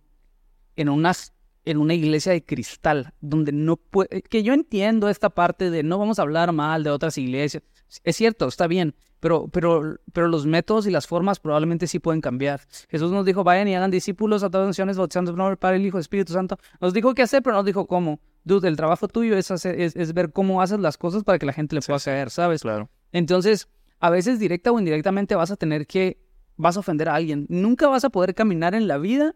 en, 0.76 0.88
unas, 0.88 1.32
en 1.64 1.78
una 1.78 1.94
iglesia 1.94 2.30
de 2.30 2.44
cristal, 2.44 3.12
donde 3.20 3.50
no 3.50 3.76
puede... 3.76 4.22
Que 4.22 4.44
yo 4.44 4.52
entiendo 4.52 5.08
esta 5.08 5.30
parte 5.30 5.70
de 5.70 5.82
no 5.82 5.98
vamos 5.98 6.20
a 6.20 6.22
hablar 6.22 6.52
mal 6.52 6.84
de 6.84 6.90
otras 6.90 7.18
iglesias. 7.18 7.64
Es 8.04 8.16
cierto, 8.16 8.46
está 8.48 8.66
bien, 8.66 8.94
pero, 9.18 9.48
pero, 9.48 9.96
pero 10.12 10.28
los 10.28 10.46
métodos 10.46 10.86
y 10.86 10.90
las 10.90 11.06
formas 11.06 11.40
probablemente 11.40 11.86
sí 11.86 11.98
pueden 11.98 12.20
cambiar. 12.20 12.60
Jesús 12.88 13.10
nos 13.12 13.24
dijo, 13.26 13.42
vayan 13.44 13.68
y 13.68 13.74
hagan 13.74 13.90
discípulos 13.90 14.42
a 14.42 14.50
todas 14.50 14.66
las 14.66 14.70
naciones, 14.70 14.96
bautizando 14.96 15.30
en 15.30 15.34
el 15.34 15.38
nombre 15.38 15.50
del 15.52 15.58
Padre, 15.58 15.76
el 15.76 15.86
Hijo 15.86 15.98
y 15.98 16.00
Espíritu 16.00 16.32
Santo. 16.32 16.56
Nos 16.80 16.92
dijo 16.94 17.14
qué 17.14 17.22
hacer, 17.22 17.42
pero 17.42 17.54
no 17.54 17.58
nos 17.58 17.66
dijo 17.66 17.86
cómo. 17.86 18.20
Dude, 18.44 18.68
el 18.68 18.76
trabajo 18.76 19.08
tuyo 19.08 19.36
es, 19.36 19.50
hacer- 19.50 19.78
es, 19.80 19.96
es 19.96 20.14
ver 20.14 20.32
cómo 20.32 20.62
haces 20.62 20.78
las 20.80 20.96
cosas 20.96 21.24
para 21.24 21.38
que 21.38 21.46
la 21.46 21.52
gente 21.52 21.74
le 21.74 21.82
pueda 21.82 21.98
sí. 21.98 22.06
caer, 22.06 22.30
¿sabes? 22.30 22.62
claro. 22.62 22.88
Entonces, 23.12 23.68
a 23.98 24.08
veces 24.08 24.38
directa 24.38 24.70
o 24.72 24.78
indirectamente 24.78 25.34
vas 25.34 25.50
a 25.50 25.56
tener 25.56 25.86
que, 25.86 26.18
vas 26.56 26.76
a 26.76 26.80
ofender 26.80 27.08
a 27.08 27.14
alguien. 27.16 27.46
Nunca 27.48 27.88
vas 27.88 28.04
a 28.04 28.10
poder 28.10 28.34
caminar 28.34 28.74
en 28.74 28.86
la 28.88 28.96
vida 28.98 29.34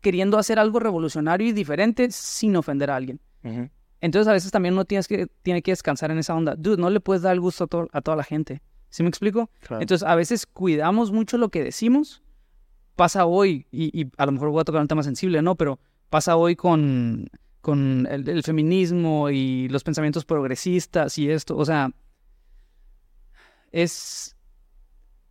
queriendo 0.00 0.36
hacer 0.36 0.58
algo 0.58 0.80
revolucionario 0.80 1.46
y 1.48 1.52
diferente 1.52 2.10
sin 2.10 2.56
ofender 2.56 2.90
a 2.90 2.96
alguien. 2.96 3.20
Ujú, 3.42 3.70
Entonces, 4.04 4.28
a 4.28 4.32
veces 4.32 4.50
también 4.50 4.74
uno 4.74 4.84
tienes 4.84 5.08
que, 5.08 5.28
tiene 5.42 5.62
que 5.62 5.72
descansar 5.72 6.10
en 6.10 6.18
esa 6.18 6.34
onda. 6.34 6.54
Dude, 6.56 6.76
no 6.76 6.90
le 6.90 7.00
puedes 7.00 7.22
dar 7.22 7.32
el 7.32 7.40
gusto 7.40 7.64
a, 7.64 7.66
to- 7.66 7.88
a 7.90 8.00
toda 8.02 8.16
la 8.18 8.24
gente. 8.24 8.60
¿Sí 8.90 9.02
me 9.02 9.08
explico? 9.08 9.50
claro. 9.60 9.80
Entonces, 9.80 10.06
a 10.06 10.14
veces 10.14 10.46
cuidamos 10.46 11.10
mucho 11.10 11.38
lo 11.38 11.48
que 11.48 11.64
decimos. 11.64 12.22
Pasa 12.96 13.24
hoy, 13.24 13.66
y, 13.72 13.98
y 13.98 14.10
a 14.18 14.26
lo 14.26 14.32
mejor 14.32 14.50
voy 14.50 14.60
a 14.60 14.64
tocar 14.64 14.82
un 14.82 14.88
tema 14.88 15.02
sensible, 15.02 15.40
¿no? 15.40 15.54
Pero 15.56 15.80
pasa 16.10 16.36
hoy 16.36 16.54
con, 16.54 17.28
con 17.62 18.06
el, 18.10 18.28
el 18.28 18.42
feminismo 18.42 19.30
y 19.30 19.68
los 19.70 19.82
pensamientos 19.82 20.24
progresistas 20.26 21.16
y 21.16 21.30
esto. 21.30 21.56
O 21.56 21.64
sea, 21.64 21.90
es 23.72 24.36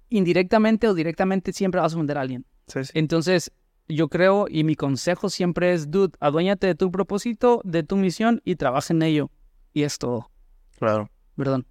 indirectamente 0.10 0.88
o 0.88 0.94
directamente 0.94 1.54
siempre 1.54 1.80
vas 1.80 1.94
a 1.94 1.96
ofender 1.96 2.18
a 2.18 2.22
alguien. 2.22 2.46
Sí, 2.68 2.84
sí. 2.84 2.92
Entonces, 2.96 3.52
yo 3.88 4.08
creo 4.10 4.46
y 4.50 4.64
mi 4.64 4.76
consejo 4.76 5.30
siempre 5.30 5.74
es, 5.74 5.92
dude, 5.92 6.14
aduéñate 6.20 6.68
de 6.68 6.76
tu 6.76 6.92
propósito, 6.92 7.62
de 7.64 7.84
tu 7.84 7.98
misión 7.98 8.42
y 8.46 8.56
trabaja 8.56 8.94
en 8.94 9.02
ello. 9.02 9.30
Y 9.74 9.84
es 9.84 9.98
todo. 9.98 10.30
claro. 10.78 11.10
Perdón, 11.36 11.66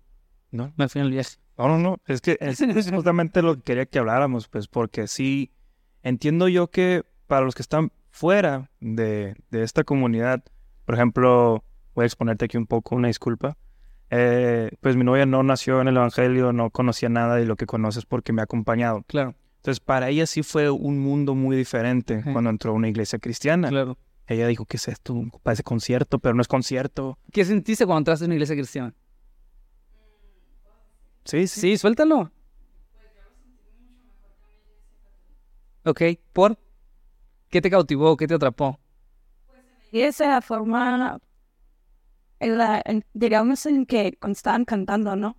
¿No? 0.50 0.72
me 0.76 0.88
fui 0.88 1.00
en 1.00 1.06
el 1.06 1.12
viaje. 1.12 1.36
No, 1.56 1.68
no, 1.68 1.78
no. 1.78 1.96
Es 2.06 2.20
que 2.20 2.36
es 2.40 2.90
justamente 2.90 3.42
lo 3.42 3.54
que 3.56 3.62
quería 3.62 3.86
que 3.86 3.98
habláramos, 4.00 4.48
pues, 4.48 4.66
porque 4.66 5.06
sí, 5.06 5.52
entiendo 6.02 6.48
yo 6.48 6.68
que 6.68 7.04
para 7.28 7.44
los 7.44 7.54
que 7.54 7.62
están 7.62 7.92
fuera 8.10 8.70
de, 8.80 9.36
de 9.50 9.62
esta 9.62 9.84
comunidad, 9.84 10.42
por 10.84 10.96
ejemplo, 10.96 11.62
voy 11.94 12.02
a 12.02 12.06
exponerte 12.06 12.46
aquí 12.46 12.56
un 12.56 12.66
poco, 12.66 12.96
una 12.96 13.06
disculpa. 13.08 13.56
eh, 14.10 14.70
pues 14.80 14.96
mi 14.96 15.04
novia 15.04 15.24
no 15.26 15.42
nació 15.44 15.80
en 15.80 15.88
el 15.88 15.96
Evangelio, 15.96 16.52
no 16.52 16.70
conocía 16.70 17.08
nada 17.08 17.36
de 17.36 17.46
lo 17.46 17.54
que 17.56 17.66
conoces 17.66 18.04
porque 18.04 18.32
me 18.32 18.42
ha 18.42 18.44
acompañado. 18.44 19.04
Claro, 19.06 19.34
Entonces, 19.62 19.78
para 19.78 20.08
ella 20.08 20.26
sí 20.26 20.42
fue 20.42 20.70
un 20.70 20.98
mundo 20.98 21.36
muy 21.36 21.56
diferente 21.56 22.20
Sí. 22.24 22.32
cuando 22.32 22.50
entró 22.50 22.72
a 22.72 22.74
una 22.74 22.88
iglesia 22.88 23.20
cristiana. 23.20 23.68
claro. 23.68 23.96
Ella 24.26 24.46
dijo, 24.48 24.64
¿qué 24.64 24.76
es 24.76 24.88
esto? 24.88 25.14
Parece 25.42 25.62
concierto, 25.62 26.18
pero 26.18 26.34
no 26.34 26.42
es 26.42 26.48
concierto. 26.48 27.16
¿Qué 27.32 27.44
sentiste 27.44 27.84
cuando 27.86 27.98
entraste 27.98 28.24
en 28.24 28.30
una 28.30 28.34
iglesia 28.36 28.56
cristiana? 28.56 28.92
Sí, 31.24 31.46
sí. 31.46 31.60
Sí, 31.60 31.76
suéltalo. 31.78 32.32
Ok, 35.84 36.02
¿por? 36.32 36.58
¿Qué 37.50 37.60
te 37.60 37.70
cautivó? 37.70 38.16
¿Qué 38.16 38.26
te 38.26 38.34
atrapó? 38.34 38.78
Y 39.90 40.00
esa 40.00 40.40
forma, 40.40 41.20
la, 42.40 42.82
en- 42.84 43.04
digamos, 43.12 43.66
en 43.66 43.84
que 43.86 44.16
cuando 44.20 44.36
estaban 44.36 44.64
cantando, 44.64 45.14
¿no? 45.16 45.36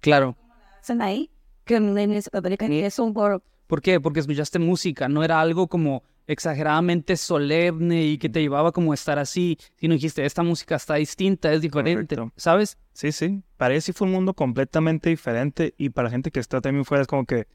Claro. 0.00 0.36
Están 0.80 1.02
ahí, 1.02 1.30
que 1.68 3.12
coro. 3.14 3.42
¿Por 3.66 3.82
qué? 3.82 4.00
Porque 4.00 4.20
escuchaste 4.20 4.58
música, 4.58 5.08
no 5.08 5.22
era 5.22 5.40
algo 5.40 5.68
como 5.68 6.02
exageradamente 6.26 7.16
solemne 7.16 8.04
y 8.04 8.18
que 8.18 8.28
te 8.28 8.40
llevaba 8.40 8.72
como 8.72 8.92
a 8.92 8.94
estar 8.94 9.18
así, 9.18 9.56
sino 9.76 9.94
dijiste, 9.94 10.24
esta 10.24 10.42
música 10.42 10.76
está 10.76 10.94
distinta, 10.96 11.52
es 11.52 11.60
diferente, 11.62 12.16
Correcto. 12.16 12.32
¿sabes? 12.36 12.78
Sí, 12.92 13.12
sí. 13.12 13.42
Para 13.56 13.74
ella 13.74 13.80
sí 13.80 13.92
fue 13.92 14.06
un 14.06 14.12
mundo 14.12 14.34
completamente 14.34 15.08
diferente. 15.10 15.74
Y 15.78 15.90
para 15.90 16.06
la 16.08 16.10
gente 16.12 16.30
que 16.30 16.40
está 16.40 16.60
también 16.60 16.84
fuera 16.84 17.02
es 17.02 17.08
como 17.08 17.24
que, 17.24 17.46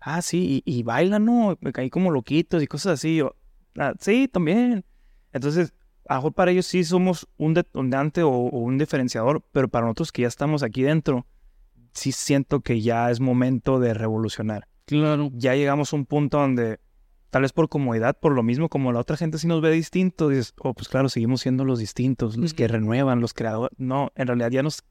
ah, 0.00 0.20
sí, 0.22 0.62
y, 0.64 0.78
y 0.78 0.82
bailan, 0.82 1.24
¿no? 1.24 1.56
Me 1.60 1.72
caí 1.72 1.90
como 1.90 2.10
loquitos 2.10 2.62
y 2.62 2.66
cosas 2.66 2.94
así. 2.94 3.16
Yo, 3.16 3.36
"Ah, 3.76 3.94
sí, 4.00 4.28
también. 4.28 4.84
Entonces, 5.32 5.72
a 6.08 6.14
lo 6.14 6.20
mejor 6.20 6.32
para 6.34 6.50
ellos 6.50 6.66
sí 6.66 6.82
somos 6.84 7.28
un 7.36 7.54
detonante 7.54 8.22
o, 8.22 8.30
o 8.30 8.58
un 8.58 8.78
diferenciador, 8.78 9.42
pero 9.52 9.68
para 9.68 9.86
nosotros 9.86 10.10
que 10.10 10.22
ya 10.22 10.28
estamos 10.28 10.62
aquí 10.64 10.82
dentro, 10.82 11.24
sí 11.92 12.12
siento 12.12 12.60
que 12.60 12.80
ya 12.80 13.10
es 13.10 13.20
momento 13.20 13.78
de 13.80 13.94
revolucionar. 13.94 14.68
Claro. 14.84 15.30
Ya 15.34 15.54
llegamos 15.54 15.92
a 15.92 15.96
un 15.96 16.06
punto 16.06 16.38
donde, 16.38 16.80
tal 17.30 17.42
vez 17.42 17.52
por 17.52 17.68
comodidad, 17.68 18.18
por 18.18 18.32
lo 18.32 18.42
mismo, 18.42 18.68
como 18.68 18.92
la 18.92 19.00
otra 19.00 19.16
gente 19.16 19.38
sí 19.38 19.46
nos 19.46 19.60
ve 19.60 19.70
distinto, 19.70 20.28
dices, 20.28 20.54
oh, 20.58 20.74
pues 20.74 20.88
claro, 20.88 21.08
seguimos 21.08 21.42
siendo 21.42 21.64
los 21.64 21.78
distintos, 21.78 22.36
los 22.36 22.54
que 22.54 22.68
renuevan, 22.68 23.20
los 23.20 23.34
creadores. 23.34 23.76
No, 23.78 24.10
en 24.14 24.26
realidad 24.26 24.50
ya 24.50 24.62
nos. 24.62 24.84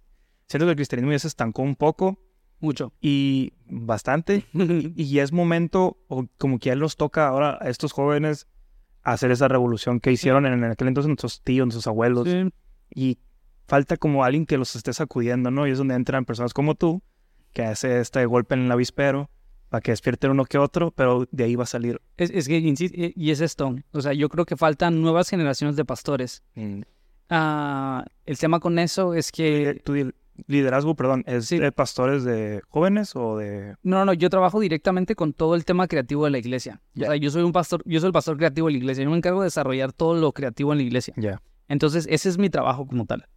Siento 0.48 0.66
que 0.66 0.72
el 0.72 0.76
cristianismo 0.78 1.12
ya 1.12 1.20
se 1.20 1.28
estancó 1.28 1.62
un 1.62 1.76
poco 1.76 2.20
Mucho. 2.60 2.94
y 3.02 3.54
bastante. 3.66 4.46
Y 4.54 5.10
ya 5.10 5.24
es 5.24 5.32
momento, 5.32 5.98
o 6.08 6.28
como 6.38 6.60
que 6.60 6.70
ya 6.70 6.76
los 6.76 6.96
toca 6.96 7.28
ahora 7.28 7.58
a 7.60 7.70
estos 7.70 7.92
jóvenes 7.92 8.48
hacer 9.04 9.32
esa 9.32 9.48
revolución 9.48 10.00
que 10.00 10.12
hicieron 10.12 10.46
en 10.46 10.64
aquel 10.66 10.90
entonces 10.90 11.08
nuestros 11.08 11.42
tíos, 11.42 11.66
nuestros 11.66 11.88
abuelos. 11.88 12.28
Sí. 12.30 12.50
Y 12.94 13.20
falta 13.68 13.98
como 13.98 14.24
alguien 14.24 14.46
que 14.46 14.58
los 14.58 14.76
esté 14.76 14.94
sacudiendo, 14.94 15.52
¿no? 15.52 15.68
Y 15.68 15.72
es 15.72 15.78
donde 15.78 15.96
entran 15.96 16.26
personas 16.26 16.54
como 16.54 16.76
tú, 16.76 17.02
que 17.54 17.64
hace 17.64 18.00
este 18.00 18.26
golpe 18.26 18.56
en 18.56 18.62
el 18.66 18.72
avispero 18.72 19.30
para 19.70 19.82
que 19.82 19.92
despierten 19.92 20.32
uno 20.32 20.46
que 20.46 20.58
otro, 20.58 20.92
pero 20.92 21.28
de 21.32 21.44
ahí 21.44 21.56
va 21.56 21.64
a 21.64 21.68
salir. 21.68 22.00
Es, 22.16 22.30
es 22.30 22.48
que, 22.48 22.58
eh, 22.58 23.14
y 23.16 23.32
es 23.32 23.42
esto, 23.42 23.76
o 23.92 24.02
sea, 24.02 24.14
yo 24.14 24.30
creo 24.30 24.46
que 24.46 24.56
faltan 24.56 25.02
nuevas 25.02 25.30
generaciones 25.30 25.76
de 25.76 25.84
pastores. 25.84 26.42
Ah, 27.30 28.06
el 28.26 28.38
tema 28.38 28.60
con 28.60 28.80
eso 28.80 29.14
es 29.14 29.32
que, 29.32 29.70
Eh, 29.72 29.82
Tu 29.84 29.94
li- 29.96 30.12
liderazgo, 30.48 30.96
perdón, 30.96 31.24
¿es 31.28 31.46
Sí. 31.48 31.58
de 31.60 31.72
pastores 31.74 32.24
de 32.24 32.62
jóvenes 32.70 33.16
o 33.16 33.38
de...? 33.38 33.76
no, 33.84 34.06
no, 34.06 34.14
yo 34.14 34.30
trabajo 34.30 34.60
directamente 34.62 35.16
con 35.16 35.34
todo 35.34 35.56
el 35.56 35.66
tema 35.66 35.88
creativo 35.88 36.24
de 36.26 36.32
la 36.32 36.38
iglesia. 36.38 36.80
O 36.96 37.00
sea, 37.02 37.16
yo 37.18 37.30
soy 37.32 37.42
un 37.44 37.52
pastor, 37.52 37.82
yo 37.86 38.00
soy 38.00 38.08
el 38.08 38.14
pastor 38.14 38.38
creativo 38.38 38.68
de 38.68 38.74
la 38.74 38.78
iglesia, 38.78 39.04
yo 39.04 39.10
me 39.10 39.18
encargo 39.18 39.42
de 39.42 39.46
desarrollar 39.48 39.92
todo 39.92 40.16
lo 40.16 40.32
creativo 40.32 40.72
en 40.72 40.78
la 40.78 40.84
iglesia. 40.86 41.14
Ya. 41.18 41.42
Entonces, 41.68 42.08
ese 42.10 42.30
es 42.30 42.38
mi 42.38 42.50
trabajo 42.50 42.88
como 42.88 43.06
tal. 43.06 43.28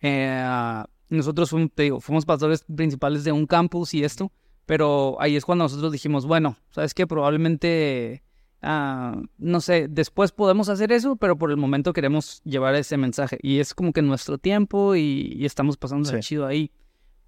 Eh, 0.00 0.82
nosotros 1.08 1.50
fuimos, 1.50 1.70
te 1.74 1.84
digo, 1.84 2.00
fuimos 2.00 2.24
pastores 2.24 2.64
principales 2.64 3.24
de 3.24 3.32
un 3.32 3.46
campus 3.46 3.94
y 3.94 4.04
esto, 4.04 4.32
pero 4.66 5.16
ahí 5.20 5.36
es 5.36 5.44
cuando 5.44 5.64
nosotros 5.64 5.92
dijimos, 5.92 6.26
bueno, 6.26 6.56
¿sabes 6.70 6.94
qué? 6.94 7.06
Probablemente, 7.06 8.22
ah, 8.62 9.20
no 9.38 9.60
sé, 9.60 9.86
después 9.88 10.32
podemos 10.32 10.68
hacer 10.68 10.90
eso, 10.92 11.16
pero 11.16 11.38
por 11.38 11.50
el 11.50 11.56
momento 11.56 11.92
queremos 11.92 12.42
llevar 12.44 12.74
ese 12.74 12.96
mensaje. 12.96 13.38
Y 13.42 13.58
es 13.60 13.74
como 13.74 13.92
que 13.92 14.02
nuestro 14.02 14.38
tiempo 14.38 14.96
y, 14.96 15.32
y 15.36 15.44
estamos 15.46 15.76
pasando 15.76 16.08
Sí. 16.10 16.18
chido 16.20 16.46
ahí. 16.46 16.72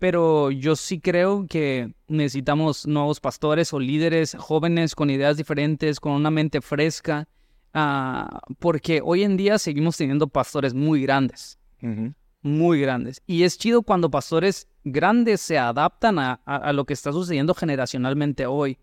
Pero 0.00 0.52
yo 0.52 0.76
sí 0.76 1.00
creo 1.00 1.46
que 1.48 1.92
necesitamos 2.06 2.86
nuevos 2.86 3.18
pastores 3.18 3.72
o 3.72 3.80
líderes 3.80 4.36
jóvenes 4.38 4.94
con 4.94 5.10
ideas 5.10 5.36
diferentes, 5.36 5.98
con 5.98 6.12
una 6.12 6.30
mente 6.30 6.60
fresca, 6.60 7.28
ah, 7.74 8.40
porque 8.60 9.00
hoy 9.04 9.24
en 9.24 9.36
día 9.36 9.58
seguimos 9.58 9.96
teniendo 9.96 10.28
pastores 10.28 10.72
muy 10.74 11.02
grandes 11.02 11.58
Ujú. 11.82 12.12
Muy 12.42 12.80
grandes. 12.80 13.22
Y 13.26 13.42
es 13.42 13.58
chido 13.58 13.82
cuando 13.82 14.10
pastores 14.10 14.68
grandes 14.84 15.40
se 15.40 15.58
adaptan 15.58 16.18
a, 16.18 16.40
a- 16.44 16.56
a 16.56 16.72
lo 16.72 16.84
que 16.84 16.94
está 16.94 17.12
sucediendo 17.12 17.54
generacionalmente 17.54 18.46
hoy. 18.46 18.78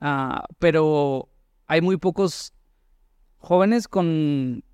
Ah, 0.00 0.44
pero 0.58 1.30
hay 1.66 1.80
muy 1.80 1.96
pocos 1.96 2.52
jóvenes 3.38 3.88
con, 3.88 4.64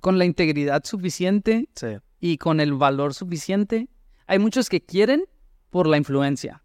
con 0.00 0.18
la 0.18 0.24
integridad 0.24 0.84
suficiente 0.84 1.68
Sí. 1.74 1.96
y 2.20 2.38
con 2.38 2.60
el 2.60 2.74
valor 2.74 3.14
suficiente. 3.14 3.88
Hay 4.26 4.38
muchos 4.38 4.68
que 4.68 4.84
quieren 4.84 5.24
por 5.70 5.86
la 5.86 5.96
influencia, 5.96 6.62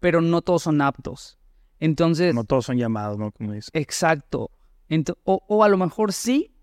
pero 0.00 0.20
no 0.20 0.42
todos 0.42 0.62
son 0.64 0.80
aptos. 0.82 1.38
Entonces, 1.80 2.34
No 2.34 2.44
todos 2.44 2.66
son 2.66 2.76
llamados, 2.78 3.18
¿no? 3.18 3.32
Como 3.32 3.52
dices. 3.52 3.70
Exacto. 3.74 4.50
O, 5.24 5.42
o 5.48 5.64
a 5.64 5.68
lo 5.68 5.76
mejor 5.76 6.12
sí, 6.12 6.54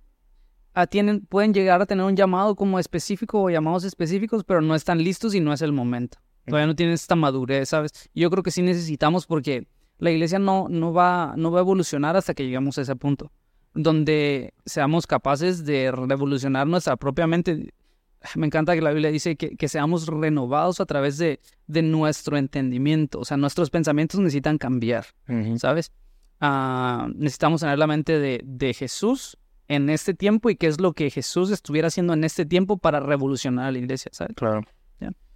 tienen, 0.90 1.22
pueden 1.26 1.54
llegar 1.54 1.82
a 1.82 1.86
tener 1.86 2.06
un 2.06 2.16
llamado 2.16 2.56
como 2.56 2.80
específico 2.80 3.42
o 3.42 3.50
llamados 3.50 3.84
específicos, 3.84 4.44
pero 4.44 4.62
no 4.62 4.76
están 4.76 5.04
listos 5.04 5.36
y 5.36 5.40
no 5.40 5.54
es 5.54 5.62
el 5.62 5.72
momento. 5.72 6.18
Todavía 6.46 6.68
no 6.68 6.76
tienen 6.76 6.94
esta 6.94 7.16
madurez, 7.16 7.70
¿sabes? 7.70 8.10
Yo 8.14 8.30
creo 8.30 8.44
que 8.44 8.52
sí 8.52 8.62
necesitamos 8.62 9.26
porque 9.26 9.68
la 10.00 10.12
iglesia 10.12 10.40
no, 10.40 10.68
no, 10.70 10.92
va, 10.92 11.36
no 11.38 11.52
va 11.52 11.60
a 11.60 11.62
evolucionar 11.62 12.18
hasta 12.18 12.34
que 12.34 12.44
lleguemos 12.44 12.78
a 12.78 12.82
ese 12.82 12.96
punto, 12.96 13.32
donde 13.74 14.54
seamos 14.66 15.08
capaces 15.08 15.64
de 15.64 15.92
revolucionar 15.92 16.68
nuestra 16.68 16.98
propia 16.98 17.28
mente. 17.28 17.74
Me 18.36 18.48
encanta 18.48 18.74
que 18.74 18.82
la 18.82 18.92
Biblia 18.92 19.12
dice 19.12 19.36
que, 19.36 19.56
que 19.56 19.68
seamos 19.68 20.08
renovados 20.08 20.80
a 20.80 20.86
través 20.86 21.18
de, 21.18 21.40
de 21.68 21.82
nuestro 21.82 22.36
entendimiento. 22.36 23.20
O 23.20 23.26
sea, 23.26 23.38
nuestros 23.38 23.70
pensamientos 23.70 24.20
necesitan 24.20 24.58
cambiar. 24.58 25.06
¿sabes? 25.58 25.92
Ah, 26.42 27.08
necesitamos 27.16 27.62
tener 27.62 27.78
la 27.78 27.88
mente 27.88 28.20
de, 28.20 28.42
de 28.44 28.74
Jesús 28.74 29.38
en 29.68 29.90
este 29.90 30.14
tiempo 30.14 30.50
y 30.50 30.56
qué 30.56 30.68
es 30.68 30.80
lo 30.82 30.94
que 30.94 31.10
Jesús 31.10 31.50
estuviera 31.52 31.88
haciendo 31.88 32.14
en 32.14 32.24
este 32.24 32.46
tiempo 32.46 32.78
para 32.78 33.00
revolucionar 33.00 33.66
a 33.68 33.72
la 33.72 33.78
iglesia, 33.80 34.12
¿sabes? 34.14 34.36
Claro. 34.36 34.62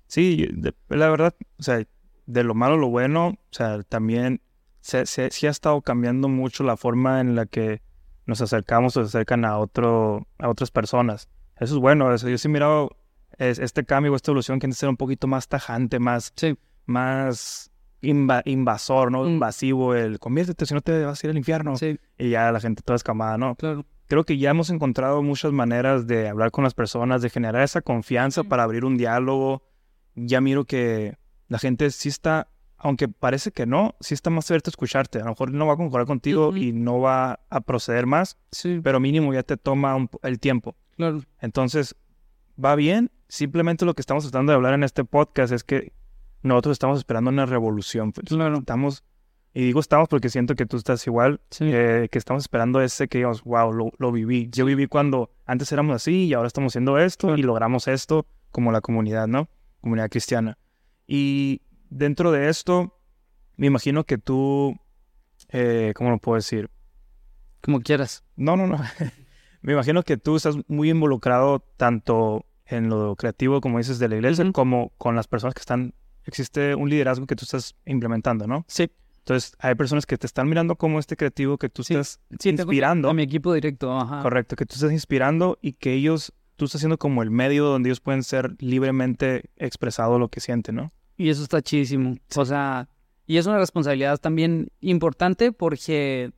Sí, 0.10 0.48
de- 0.54 0.74
la 0.88 1.10
verdad, 1.10 1.36
o 1.60 1.64
sea, 1.64 1.86
de 2.28 2.44
lo 2.44 2.56
malo 2.56 2.76
a 2.76 2.78
lo 2.78 2.88
bueno, 2.88 3.28
o 3.28 3.38
sea, 3.52 3.84
también 3.84 4.40
se, 4.80 5.06
se- 5.06 5.32
sí 5.32 5.48
ha 5.48 5.50
estado 5.50 5.82
cambiando 5.82 6.30
mucho 6.30 6.64
la 6.64 6.78
forma 6.78 7.20
en 7.20 7.36
la 7.36 7.46
que 7.46 7.82
nos 8.26 8.40
acercamos 8.40 8.96
o 8.96 9.02
se 9.04 9.08
acercan 9.18 9.44
a 9.44 9.58
otro, 9.58 10.26
a 10.40 10.48
otras 10.48 10.72
personas. 10.72 11.28
Eso 11.60 11.76
es 11.76 11.82
bueno, 11.82 12.14
eso, 12.14 12.30
yo 12.30 12.38
sí 12.38 12.48
he 12.48 12.52
mirado 12.52 12.96
es- 13.38 13.60
este 13.60 13.84
cambio, 13.84 14.16
esta 14.16 14.32
evolución 14.32 14.60
que 14.60 14.68
que 14.68 14.74
ser 14.74 14.88
un 14.88 14.96
poquito 14.96 15.28
más 15.28 15.50
tajante, 15.50 16.00
más, 16.00 16.32
Sí. 16.38 16.56
más 16.86 17.70
inva- 18.02 18.44
invasor, 18.46 19.12
¿no? 19.12 19.24
Mm. 19.24 19.28
Invasivo, 19.28 19.94
el 19.94 20.20
conviértete, 20.20 20.66
si 20.66 20.74
no 20.74 20.80
te 20.82 21.04
vas 21.04 21.22
a 21.22 21.28
ir 21.28 21.32
al 21.32 21.38
infierno. 21.38 21.76
Sí, 21.76 22.00
Y 22.18 22.30
ya 22.30 22.50
la 22.54 22.62
gente 22.62 22.82
toda 22.82 22.96
escamada, 22.96 23.38
¿no? 23.38 23.56
claro. 23.56 23.86
Creo 24.08 24.24
que 24.24 24.38
ya 24.38 24.50
hemos 24.52 24.70
encontrado 24.70 25.22
muchas 25.22 25.52
maneras 25.52 26.08
de 26.08 26.28
hablar 26.30 26.52
con 26.52 26.64
las 26.64 26.74
personas, 26.74 27.22
de 27.22 27.30
generar 27.30 27.64
esa 27.64 27.82
confianza 27.82 28.44
para 28.44 28.64
abrir 28.64 28.86
un 28.86 28.98
diálogo. 28.98 29.64
Ya 30.16 30.42
miro 30.42 30.66
que 30.66 31.18
la 31.48 31.60
gente 31.60 31.92
sí 31.92 32.10
está, 32.10 32.48
aunque 32.78 33.08
parece 33.08 33.52
que 33.52 33.66
no, 33.66 33.96
sí 34.00 34.14
está 34.14 34.30
más 34.30 34.50
abierta 34.50 34.70
a 34.70 34.72
escucharte. 34.72 35.20
A 35.20 35.24
lo 35.24 35.30
mejor 35.30 35.52
no 35.52 35.68
va 35.68 35.74
a 35.74 35.78
concordar 35.78 36.08
contigo 36.08 36.56
y 36.56 36.74
no 36.74 37.00
va 37.00 37.40
a 37.50 37.62
proceder 37.62 38.06
más, 38.06 38.38
Sí, 38.52 38.80
pero 38.84 39.00
mínimo 39.00 39.34
ya 39.34 39.44
te 39.44 39.58
toma 39.58 39.96
un 39.96 40.10
el 40.24 40.40
tiempo. 40.40 40.76
claro. 40.96 41.22
Entonces, 41.40 41.96
va 42.64 42.76
bien. 42.76 43.12
Simplemente 43.30 43.86
lo 43.86 43.94
que 43.94 44.02
estamos 44.02 44.24
tratando 44.24 44.52
de 44.52 44.56
hablar 44.56 44.74
en 44.74 44.84
este 44.84 45.04
podcast 45.04 45.52
es 45.52 45.64
que 45.64 45.92
nosotros 46.44 46.74
estamos 46.74 46.98
esperando 46.98 47.30
una 47.30 47.46
revolución. 47.46 48.12
pues. 48.14 48.28
Claro. 48.28 48.60
Estamos, 48.60 49.04
y 49.54 49.64
digo 49.66 49.80
estamos 49.80 50.08
porque 50.08 50.30
siento 50.30 50.56
que 50.56 50.66
tú 50.66 50.78
estás 50.78 51.06
igual, 51.08 51.40
Sí. 51.50 51.66
eh, 51.74 52.08
que 52.12 52.18
estamos 52.20 52.44
esperando 52.44 52.82
ese 52.82 53.08
que 53.08 53.18
digamos, 53.20 53.44
wow, 53.44 53.72
lo, 53.74 53.92
lo 53.98 54.12
viví. 54.12 54.50
Yo 54.52 54.66
viví 54.66 54.88
cuando 54.88 55.32
antes 55.46 55.72
éramos 55.72 55.96
así 55.96 56.26
y 56.26 56.34
ahora 56.34 56.48
estamos 56.48 56.72
haciendo 56.74 56.98
esto 57.00 57.36
y 57.38 57.42
logramos 57.44 57.88
esto 57.88 58.28
como 58.52 58.72
la 58.72 58.82
comunidad, 58.82 59.28
¿no? 59.28 59.50
Comunidad 59.82 60.10
cristiana. 60.10 60.58
Y 61.08 61.62
dentro 61.90 62.32
de 62.32 62.50
esto, 62.50 63.00
me 63.56 63.68
imagino 63.68 64.04
que 64.04 64.18
tú, 64.18 64.76
eh, 65.50 65.94
¿cómo 65.96 66.12
lo 66.12 66.18
puedo 66.20 66.36
decir? 66.36 66.70
Como 67.62 67.82
quieras. 67.82 68.24
No, 68.36 68.56
no, 68.58 68.68
no. 68.68 68.78
me 69.62 69.74
imagino 69.74 70.04
que 70.04 70.18
tú 70.18 70.36
estás 70.36 70.56
muy 70.68 70.90
involucrado 70.90 71.60
tanto 71.78 72.46
en 72.66 72.90
lo 72.90 73.16
creativo, 73.16 73.62
como 73.62 73.78
dices, 73.78 73.98
de 74.00 74.10
la 74.10 74.16
iglesia, 74.18 74.44
Ujú. 74.44 74.54
como 74.54 74.90
con 74.98 75.16
las 75.16 75.28
personas 75.28 75.54
que 75.54 75.62
están, 75.62 75.94
existe 76.26 76.76
un 76.76 76.90
liderazgo 76.90 77.26
que 77.26 77.36
tú 77.36 77.46
estás 77.46 77.76
implementando, 77.86 78.46
¿no? 78.46 78.66
Sí. 78.68 78.92
Entonces, 79.28 79.58
hay 79.60 79.76
personas 79.76 80.06
que 80.06 80.18
te 80.18 80.26
están 80.26 80.48
mirando 80.48 80.78
como 80.78 81.00
este 81.00 81.18
creativo 81.18 81.58
que 81.58 81.68
tú 81.68 81.84
Sí. 81.84 81.96
estás 81.96 82.22
Sí, 82.40 82.48
inspirando. 82.52 83.10
A 83.10 83.14
mi 83.14 83.24
equipo 83.24 83.54
directo, 83.54 83.92
ajá. 83.92 84.22
Correcto, 84.22 84.56
que 84.56 84.66
tú 84.66 84.76
estás 84.76 84.94
inspirando 84.94 85.60
y 85.62 85.74
que 85.74 85.92
ellos, 85.96 86.32
tú 86.56 86.64
estás 86.64 86.80
haciendo 86.80 86.98
como 86.98 87.22
el 87.24 87.30
medio 87.30 87.66
donde 87.66 87.90
ellos 87.90 88.00
pueden 88.00 88.24
ser 88.24 88.56
libremente 88.60 89.50
expresado 89.58 90.18
lo 90.18 90.30
que 90.30 90.40
sienten, 90.40 90.76
¿no? 90.76 90.94
Y 91.18 91.28
eso 91.28 91.44
está 91.44 91.62
chidísimo. 91.62 92.16
O 92.38 92.46
sea, 92.46 92.88
y 93.26 93.36
es 93.36 93.46
una 93.48 93.58
responsabilidad 93.58 94.18
también 94.18 94.70
importante 94.80 95.52
porque, 95.52 96.32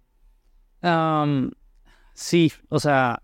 sí, 2.15 2.51
o 2.69 2.79
sea, 2.79 3.21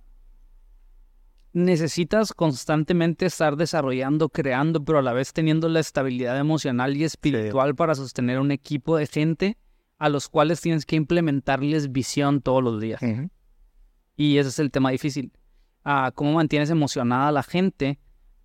necesitas 1.56 2.34
constantemente 2.34 3.26
estar 3.26 3.56
desarrollando, 3.56 4.28
creando, 4.28 4.84
pero 4.84 5.00
a 5.00 5.02
la 5.02 5.13
vez 5.13 5.32
teniendo 5.32 5.70
la 5.70 5.80
estabilidad 5.80 6.38
emocional 6.38 6.98
y 6.98 7.06
espiritual 7.06 7.76
para 7.76 7.96
sostener 7.96 8.39
un 8.41 8.52
equipo 8.52 8.98
de 8.98 9.08
gente 9.08 9.58
a 9.98 10.10
los 10.10 10.28
cuales 10.28 10.60
tienes 10.60 10.86
que 10.86 10.98
implementarles 10.98 11.94
visión 11.94 12.41
todos 12.41 12.62
los 12.62 12.82
días. 12.82 13.00
Y 14.18 14.38
ese 14.38 14.50
es 14.50 14.60
el 14.60 14.70
tema 14.70 14.89
difícil. 14.91 15.32
Ah, 15.86 16.12
¿Cómo 16.13 16.34
mantienes 16.34 16.70
emocionada 16.72 17.30
a 17.30 17.32
la 17.32 17.44
gente 17.44 18.00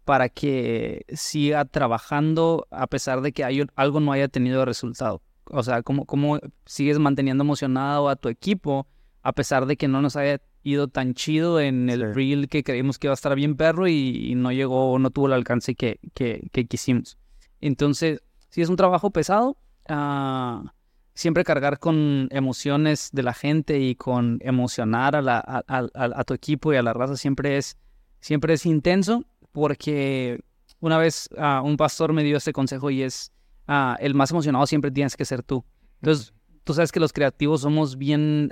para 0.05 0.29
que 0.29 1.05
siga 1.13 1.65
trabajando 1.65 2.69
a 2.71 2.87
pesar 2.87 3.23
de 3.23 3.33
que 3.33 3.43
hay- 3.43 3.67
algo 3.75 3.99
no 3.99 4.13
haya 4.13 4.29
tenido 4.29 4.65
resultado? 4.65 5.21
O 5.47 5.65
sea, 5.65 5.83
¿cómo, 5.83 6.07
¿cómo 6.07 6.39
sigues 6.65 7.01
manteniendo 7.01 7.43
emocionado 7.43 8.09
a 8.09 8.15
tu 8.15 8.29
equipo 8.29 8.87
a 9.23 9.33
pesar 9.33 9.67
de 9.67 9.77
que 9.77 9.89
no 9.89 10.01
nos 10.01 10.15
haya 10.15 10.41
ido 10.63 10.89
tan 10.89 11.15
chido 11.15 11.61
en 11.61 11.89
el 11.91 12.01
Sí. 12.01 12.13
reel 12.13 12.49
que 12.49 12.63
creímos 12.63 12.99
que 12.99 13.07
iba 13.07 13.13
a 13.13 13.15
estar 13.15 13.35
bien 13.35 13.57
perro 13.57 13.89
y, 13.89 14.31
y 14.31 14.35
no 14.35 14.53
llegó, 14.53 14.99
no 14.99 15.11
tuvo 15.11 15.27
el 15.27 15.33
alcance 15.33 15.75
que, 15.75 15.99
que, 16.15 16.49
que 16.53 16.67
quisimos? 16.67 17.17
Entonces, 17.61 18.23
sí 18.49 18.63
es 18.63 18.69
un 18.69 18.77
trabajo 18.77 19.11
pesado. 19.11 19.57
ah, 19.89 20.73
siempre 21.15 21.45
cargar 21.45 21.79
con 21.79 22.29
emociones 22.31 23.11
de 23.13 23.23
la 23.23 23.35
gente 23.35 23.79
y 23.81 23.95
con 23.95 24.39
emocionar 24.43 25.17
a, 25.17 25.21
la, 25.23 25.39
a, 25.39 25.63
a- 25.69 25.89
a- 25.95 26.25
tu 26.25 26.33
equipo 26.35 26.73
y 26.73 26.77
a 26.77 26.83
la 26.83 26.93
raza 26.95 27.17
siempre 27.17 27.57
es, 27.59 27.77
siempre 28.21 28.55
es 28.55 28.65
intenso 28.65 29.25
porque 29.53 30.41
una 30.81 30.97
vez 30.97 31.29
ah, 31.37 31.61
un 31.65 31.77
pastor 31.77 32.13
me 32.13 32.23
dio 32.25 32.37
este 32.39 32.53
consejo 32.53 32.91
y 32.91 33.03
es 33.03 33.33
ah, 33.67 33.97
el 34.01 34.15
más 34.15 34.31
emocionado 34.31 34.67
siempre 34.67 34.91
tienes 34.91 35.17
que 35.17 35.25
ser 35.27 35.43
tú. 35.43 35.65
Entonces, 36.01 36.33
tú 36.65 36.73
sabes 36.73 36.93
que 36.93 37.01
los 37.01 37.13
creativos 37.13 37.63
somos 37.63 37.99
bien, 37.99 38.51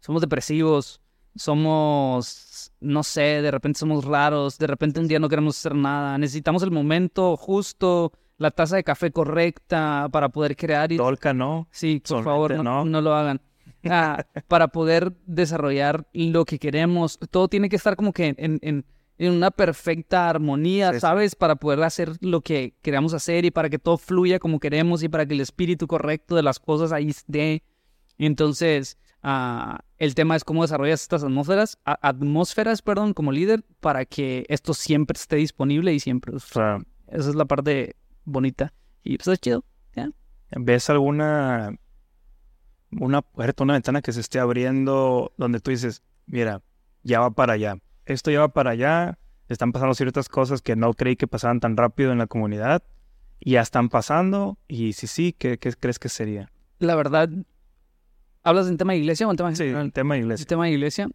somos 0.00 0.20
depresivos, 0.20 1.00
somos, 1.36 2.72
no 2.80 3.02
sé, 3.02 3.42
de 3.42 3.50
repente 3.50 3.78
somos 3.78 4.04
raros, 4.04 4.58
de 4.58 4.66
repente 4.66 5.00
un 5.00 5.08
día 5.08 5.18
no 5.18 5.28
queremos 5.28 5.58
hacer 5.58 5.74
nada, 5.74 6.18
necesitamos 6.18 6.62
el 6.62 6.70
momento 6.70 7.36
justo, 7.36 8.12
la 8.38 8.50
taza 8.50 8.76
de 8.76 8.84
café 8.84 9.10
correcta 9.10 10.08
para 10.10 10.28
poder 10.28 10.56
crear 10.56 10.90
y 10.92 10.96
¿no? 11.34 11.68
Sí, 11.70 12.02
por 12.06 12.24
favor, 12.24 12.54
no, 12.56 12.62
¿no? 12.62 12.84
no 12.84 13.00
lo 13.00 13.14
hagan. 13.14 13.40
Ah, 13.88 14.24
para 14.48 14.68
poder 14.68 15.12
desarrollar 15.26 16.06
lo 16.12 16.44
que 16.44 16.58
queremos, 16.58 17.18
todo 17.30 17.48
tiene 17.48 17.68
que 17.68 17.76
estar 17.76 17.96
como 17.96 18.12
que 18.12 18.34
en, 18.36 18.58
en- 18.62 18.84
en 19.16 19.32
una 19.32 19.52
perfecta 19.52 20.28
armonía, 20.28 20.92
sí. 20.94 20.98
¿sabes? 20.98 21.36
Para 21.36 21.54
poder 21.54 21.80
hacer 21.84 22.10
lo 22.20 22.40
que 22.40 22.74
queramos 22.82 23.14
hacer 23.14 23.44
y 23.44 23.52
para 23.52 23.70
que 23.70 23.78
todo 23.78 23.96
fluya 23.96 24.40
como 24.40 24.58
queremos 24.58 25.04
y 25.04 25.08
para 25.08 25.24
que 25.24 25.34
el 25.34 25.40
espíritu 25.40 25.86
correcto 25.86 26.34
de 26.34 26.42
las 26.42 26.58
cosas 26.58 26.90
ahí 26.90 27.10
esté. 27.10 27.62
Entonces, 28.18 28.98
ah, 29.24 29.80
el 29.98 30.14
tema 30.14 30.36
es 30.36 30.44
cómo 30.44 30.62
desarrollas 30.62 31.02
estas 31.02 31.24
atmósferas, 31.24 31.78
atmósferas, 31.84 32.82
perdón, 32.82 33.14
como 33.14 33.32
líder, 33.32 33.64
para 33.80 34.04
que 34.04 34.46
esto 34.48 34.74
siempre 34.74 35.16
esté 35.16 35.36
disponible 35.36 35.92
y 35.92 35.98
siempre. 35.98 36.36
O 36.36 36.38
sea, 36.38 36.78
Esa 37.08 37.30
es 37.30 37.34
la 37.34 37.46
parte 37.46 37.96
bonita. 38.24 38.72
Y 39.02 39.16
pues 39.16 39.28
es 39.28 39.40
chido. 39.40 39.64
¿ves 40.56 40.88
alguna 40.88 41.74
una 42.92 43.22
puerta, 43.22 43.64
una 43.64 43.72
ventana 43.72 44.02
que 44.02 44.12
se 44.12 44.20
esté 44.20 44.38
abriendo 44.38 45.32
donde 45.36 45.58
tú 45.58 45.72
dices, 45.72 46.02
mira, 46.26 46.62
ya 47.02 47.20
va 47.20 47.30
para 47.30 47.54
allá? 47.54 47.78
Esto 48.06 48.30
ya 48.30 48.40
va 48.40 48.48
para 48.48 48.70
allá, 48.70 49.18
están 49.48 49.72
pasando 49.72 49.94
ciertas 49.94 50.28
cosas 50.28 50.62
que 50.62 50.76
no 50.76 50.94
creí 50.94 51.16
que 51.16 51.26
pasaran 51.26 51.60
tan 51.60 51.76
rápido 51.76 52.12
en 52.12 52.18
la 52.18 52.26
comunidad 52.26 52.82
y 53.40 53.52
ya 53.52 53.62
están 53.62 53.88
pasando 53.88 54.58
y 54.68 54.92
si 54.92 55.06
sí, 55.06 55.32
¿qué, 55.36 55.58
qué 55.58 55.72
crees 55.72 55.98
que 55.98 56.08
sería? 56.08 56.52
La 56.78 56.94
verdad, 56.94 57.30
¿hablas 58.44 58.68
en 58.68 58.76
tema 58.76 58.92
de 58.92 58.98
iglesia 59.00 59.26
o 59.26 59.30
en 59.30 59.36
tema 59.36 59.50
Sí, 59.54 59.64
general? 59.64 59.86
el 59.86 59.92
tema 59.92 60.14
de 60.14 60.20
el 60.20 60.24
iglesia. 60.26 60.46
tema 60.46 60.64
de 60.66 60.70
iglesia. 60.70 61.08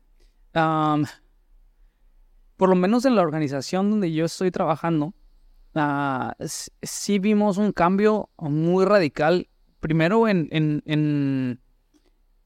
Por 2.58 2.68
lo 2.70 2.76
menos 2.76 3.06
en 3.06 3.16
la 3.16 3.22
organización 3.22 3.90
donde 3.90 4.12
yo 4.12 4.26
estoy 4.26 4.52
trabajando, 4.52 5.14
ah, 5.76 6.36
sí 6.82 7.20
vimos 7.20 7.58
un 7.58 7.72
cambio 7.72 8.30
muy 8.38 8.84
radical. 8.86 9.48
Primero 9.80 10.28
en, 10.28 10.50
en, 10.52 10.84
en, 10.86 11.62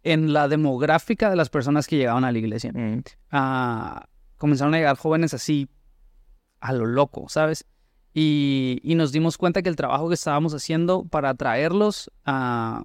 en 0.04 0.34
la 0.34 0.48
demográfica 0.48 1.32
de 1.32 1.36
las 1.36 1.50
personas 1.50 1.88
que 1.88 1.98
llegaban 1.98 2.26
a 2.26 2.32
la 2.32 2.38
iglesia. 2.38 2.72
Mm, 2.74 3.02
Ah, 3.32 4.06
comenzaron 4.38 4.76
a 4.76 4.78
llegar 4.78 4.98
jóvenes 4.98 5.34
así 5.34 5.68
a 6.60 6.74
lo 6.74 6.86
loco, 6.86 7.28
¿sabes? 7.28 7.66
Y, 8.14 8.80
y 8.84 8.94
nos 8.94 9.12
dimos 9.12 9.40
cuenta 9.40 9.64
que 9.64 9.70
el 9.70 9.76
trabajo 9.76 10.08
que 10.10 10.14
estábamos 10.14 10.54
haciendo 10.54 11.06
para 11.06 11.30
atraerlos 11.30 12.12
ah, 12.26 12.84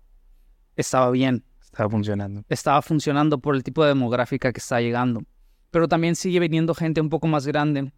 estaba 0.76 1.10
bien 1.10 1.44
Estaba 1.72 1.90
funcionando. 1.90 2.44
estaba 2.48 2.82
funcionando 2.82 3.38
por 3.38 3.54
el 3.54 3.62
tipo 3.62 3.82
de 3.82 3.88
demográfica 3.90 4.52
que 4.52 4.58
está 4.58 4.80
llegando. 4.80 5.22
Pero 5.70 5.86
también 5.86 6.16
sigue 6.16 6.40
viniendo 6.40 6.74
gente 6.74 7.00
un 7.00 7.10
poco 7.10 7.26
más 7.28 7.46
grande. 7.46 7.92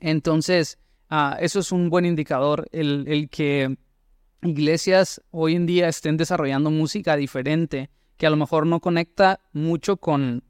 Entonces, 0.00 0.78
ah, 1.10 1.36
eso 1.40 1.60
es 1.60 1.72
un 1.72 1.90
buen 1.90 2.06
indicador, 2.06 2.68
el, 2.72 3.04
el 3.08 3.28
que 3.28 3.76
iglesias 4.42 5.20
hoy 5.30 5.54
en 5.54 5.66
día 5.66 5.88
estén 5.88 6.16
desarrollando 6.16 6.70
música 6.70 7.16
diferente, 7.16 7.90
que 8.16 8.26
a 8.26 8.30
lo 8.30 8.36
mejor 8.36 8.66
no 8.66 8.80
conecta 8.80 9.40
mucho 9.52 9.96
con... 9.96 10.42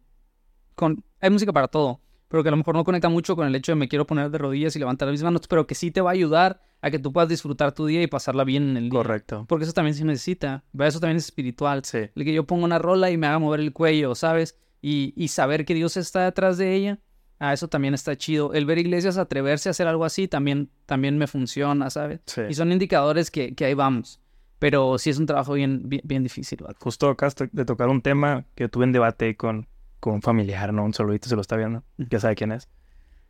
con 0.75 1.05
hay 1.21 1.31
música 1.31 1.53
para 1.53 1.69
todo, 1.69 2.01
pero 2.33 2.43
que 2.43 2.49
a 2.49 2.53
lo 2.53 2.57
mejor 2.57 2.75
no 2.75 2.83
conecta 2.83 3.11
mucho 3.11 3.37
con 3.37 3.47
el 3.47 3.55
hecho 3.55 3.73
de 3.73 3.77
me 3.77 3.89
quiero 3.89 4.07
poner 4.07 4.31
de 4.31 4.39
rodillas 4.39 4.75
y 4.75 4.79
levantar 4.79 5.11
mis 5.11 5.23
manos, 5.23 5.43
pero 5.47 5.67
que 5.67 5.75
sí 5.75 5.91
te 5.91 6.01
va 6.01 6.13
a 6.13 6.13
ayudar 6.15 6.63
a 6.81 6.91
que 6.91 6.99
tú 6.99 7.13
puedas 7.13 7.29
disfrutar 7.29 7.73
tu 7.73 7.85
día 7.85 8.03
y 8.03 8.07
pasarla 8.07 8.43
bien 8.45 8.71
en 8.71 8.79
el 8.79 8.85
día. 8.85 8.99
Correcto. 8.99 9.45
Porque 9.47 9.65
eso 9.65 9.75
también 9.75 9.95
se 9.95 10.03
necesita, 10.07 10.65
¿verdad? 10.73 10.89
eso 10.89 11.01
también 11.01 11.19
es 11.19 11.27
espiritual. 11.27 11.85
Sí. 11.85 11.99
El 12.15 12.25
que 12.25 12.33
yo 12.33 12.47
ponga 12.47 12.65
una 12.65 12.79
rola 12.79 13.11
y 13.11 13.19
me 13.19 13.27
haga 13.27 13.39
mover 13.39 13.61
el 13.61 13.75
cuello, 13.75 14.15
¿sabes? 14.15 14.59
Y, 14.81 15.13
y 15.15 15.29
saber 15.29 15.67
que 15.67 15.75
Dios 15.75 15.99
está 15.99 16.25
detrás 16.25 16.57
de 16.57 16.75
ella, 16.75 17.01
ah, 17.39 17.53
eso 17.53 17.69
también 17.69 17.93
está 17.93 18.17
chido. 18.17 18.55
El 18.55 18.65
ver 18.65 18.79
iglesias 18.79 19.19
atreverse 19.19 19.69
a 19.69 19.73
hacer 19.73 19.87
algo 19.87 20.07
así 20.07 20.27
también, 20.27 20.71
también 20.87 21.19
me 21.19 21.27
funciona, 21.27 21.91
¿sabes? 21.91 22.21
Sí. 22.25 22.41
Y 22.49 22.55
son 22.55 22.73
indicadores 22.73 23.31
que, 23.31 23.55
que 23.55 23.67
ahí 23.67 23.75
vamos. 23.75 24.21
Pero 24.59 24.97
sí 24.97 25.11
es 25.11 25.19
un 25.19 25.27
trabajo 25.27 25.53
bien, 25.53 25.83
bien, 25.85 26.01
bien 26.03 26.23
difícil, 26.23 26.61
¿vale? 26.63 26.77
Justo 26.81 27.11
acá 27.11 27.29
de 27.53 27.65
tocar 27.67 27.91
un 27.91 28.01
tema 28.01 28.47
que 28.55 28.71
tuve 28.71 28.85
en 28.85 28.93
debate 28.93 29.37
con, 29.37 29.69
con 30.03 30.15
un 30.15 30.21
familiar, 30.21 30.75
¿no? 30.75 30.85
Un 30.85 30.93
saludito 30.93 31.29
se 31.29 31.37
lo 31.37 31.43
está 31.43 31.57
viendo, 31.57 31.85
ya 31.97 32.19
sabe 32.19 32.35
quién 32.35 32.51
es. 32.51 32.69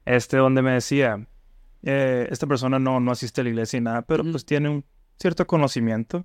Este, 0.07 0.39
donde 0.39 0.63
me 0.63 0.71
decía, 0.73 1.29
eh, 1.83 2.27
esta 2.31 2.47
persona 2.47 2.79
no, 2.79 2.99
no 2.99 3.13
asiste 3.13 3.43
a 3.43 3.45
la 3.45 3.51
iglesia 3.51 3.77
y 3.77 3.83
nada, 3.83 4.03
pero 4.07 4.25
pues 4.25 4.47
tiene 4.47 4.71
un 4.71 4.83
cierto 5.19 5.47
conocimiento. 5.47 6.25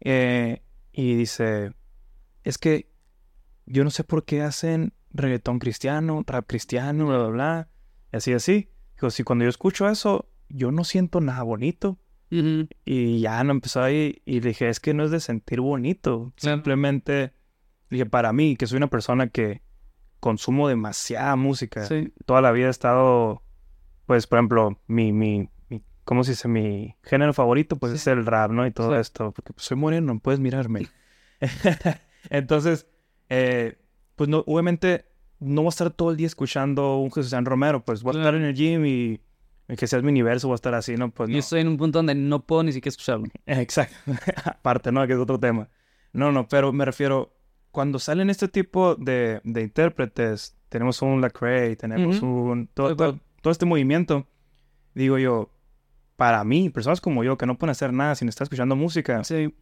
Eh, 0.00 0.62
y 0.90 1.16
dice, 1.16 1.74
es 2.44 2.56
que 2.56 2.90
yo 3.66 3.84
no 3.84 3.90
sé 3.90 4.04
por 4.04 4.24
qué 4.24 4.40
hacen 4.40 4.94
reggaetón 5.10 5.58
cristiano, 5.58 6.24
rap 6.26 6.46
cristiano, 6.46 7.06
bla, 7.06 7.18
bla, 7.18 7.28
bla, 7.28 7.68
y 8.10 8.16
así, 8.16 8.32
así. 8.32 8.70
Dijo, 8.94 9.10
si 9.10 9.22
cuando 9.22 9.44
yo 9.44 9.50
escucho 9.50 9.86
eso, 9.90 10.30
yo 10.48 10.72
no 10.72 10.82
siento 10.84 11.20
nada 11.20 11.42
bonito. 11.42 11.98
Ujú. 12.30 12.68
Y 12.86 13.20
ya 13.20 13.44
no 13.44 13.52
empezó 13.52 13.82
ahí 13.82 14.22
y 14.24 14.40
dije, 14.40 14.70
es 14.70 14.80
que 14.80 14.94
no 14.94 15.04
es 15.04 15.10
de 15.10 15.20
sentir 15.20 15.60
bonito. 15.60 16.32
Claro. 16.36 16.56
Simplemente, 16.56 17.34
dije, 17.90 18.06
para 18.06 18.32
mí, 18.32 18.56
que 18.56 18.66
soy 18.66 18.76
una 18.78 18.88
persona 18.88 19.28
que 19.28 19.62
consumo 20.20 20.68
demasiada 20.68 21.36
música, 21.36 21.84
Sí. 21.84 22.12
toda 22.26 22.40
la 22.40 22.50
vida 22.52 22.66
he 22.66 22.70
estado, 22.70 23.42
pues, 24.06 24.26
por 24.26 24.38
ejemplo, 24.38 24.80
mi, 24.86 25.12
mi, 25.12 25.48
mi 25.68 25.82
¿cómo 26.04 26.24
se 26.24 26.32
dice? 26.32 26.48
Mi 26.48 26.96
género 27.02 27.32
favorito, 27.32 27.76
pues, 27.76 27.92
Sí. 27.92 27.96
es 27.98 28.06
el 28.08 28.26
rap, 28.26 28.50
¿no? 28.50 28.66
Y 28.66 28.70
todo 28.72 28.94
Sí. 28.94 29.00
esto, 29.00 29.32
porque 29.32 29.52
pues, 29.52 29.64
soy 29.66 29.76
moreno, 29.76 30.14
no 30.14 30.20
puedes 30.20 30.40
mirarme. 30.40 30.88
Entonces, 32.30 32.86
eh, 33.28 33.78
pues, 34.16 34.28
no, 34.28 34.38
obviamente, 34.46 35.06
no 35.38 35.62
voy 35.62 35.68
a 35.68 35.70
estar 35.70 35.90
todo 35.90 36.10
el 36.10 36.16
día 36.16 36.26
escuchando 36.26 36.96
un 36.96 37.10
Jesús 37.12 37.30
San 37.30 37.44
Romero, 37.44 37.84
pues, 37.84 38.02
voy 38.02 38.16
a 38.16 38.18
estar 38.20 38.34
en 38.34 38.42
el 38.42 38.54
gym 38.54 38.84
y, 38.86 39.20
que 39.76 39.86
seas 39.86 40.02
mi 40.02 40.08
universo, 40.10 40.48
voy 40.48 40.54
a 40.54 40.56
estar 40.56 40.74
así, 40.74 40.96
¿no? 40.96 41.10
Pues, 41.10 41.28
Yo 41.28 41.34
no. 41.34 41.38
estoy 41.38 41.60
en 41.60 41.68
un 41.68 41.76
punto 41.76 41.98
donde 42.00 42.14
no 42.14 42.44
puedo 42.44 42.62
ni 42.64 42.72
siquiera 42.72 42.90
escucharlo. 42.90 43.26
Exacto. 43.46 43.94
Aparte, 44.44 44.90
¿no? 44.92 45.06
Que 45.06 45.12
es 45.12 45.18
otro 45.18 45.38
tema. 45.38 45.68
No, 46.12 46.32
no, 46.32 46.48
pero 46.48 46.72
me 46.72 46.84
refiero, 46.84 47.36
cuando 47.70 47.98
salen 47.98 48.30
este 48.30 48.48
tipo 48.48 48.94
de, 48.96 49.40
de 49.44 49.62
intérpretes, 49.62 50.56
tenemos 50.68 51.00
un 51.02 51.20
Lecrae, 51.20 51.76
tenemos 51.76 52.18
Ujú. 52.18 52.26
un... 52.26 52.66
Todo, 52.68 52.94
todo, 52.96 53.18
todo 53.42 53.50
este 53.52 53.66
movimiento, 53.66 54.26
digo 54.94 55.18
yo, 55.18 55.50
para 56.16 56.42
mí, 56.44 56.70
personas 56.70 57.00
como 57.00 57.22
yo 57.24 57.38
que 57.38 57.46
no 57.46 57.56
pueden 57.58 57.70
hacer 57.70 57.92
nada 57.92 58.14
sin 58.14 58.28
estar 58.28 58.44
escuchando 58.44 58.74
música, 58.76 59.22
Sí, 59.24 59.54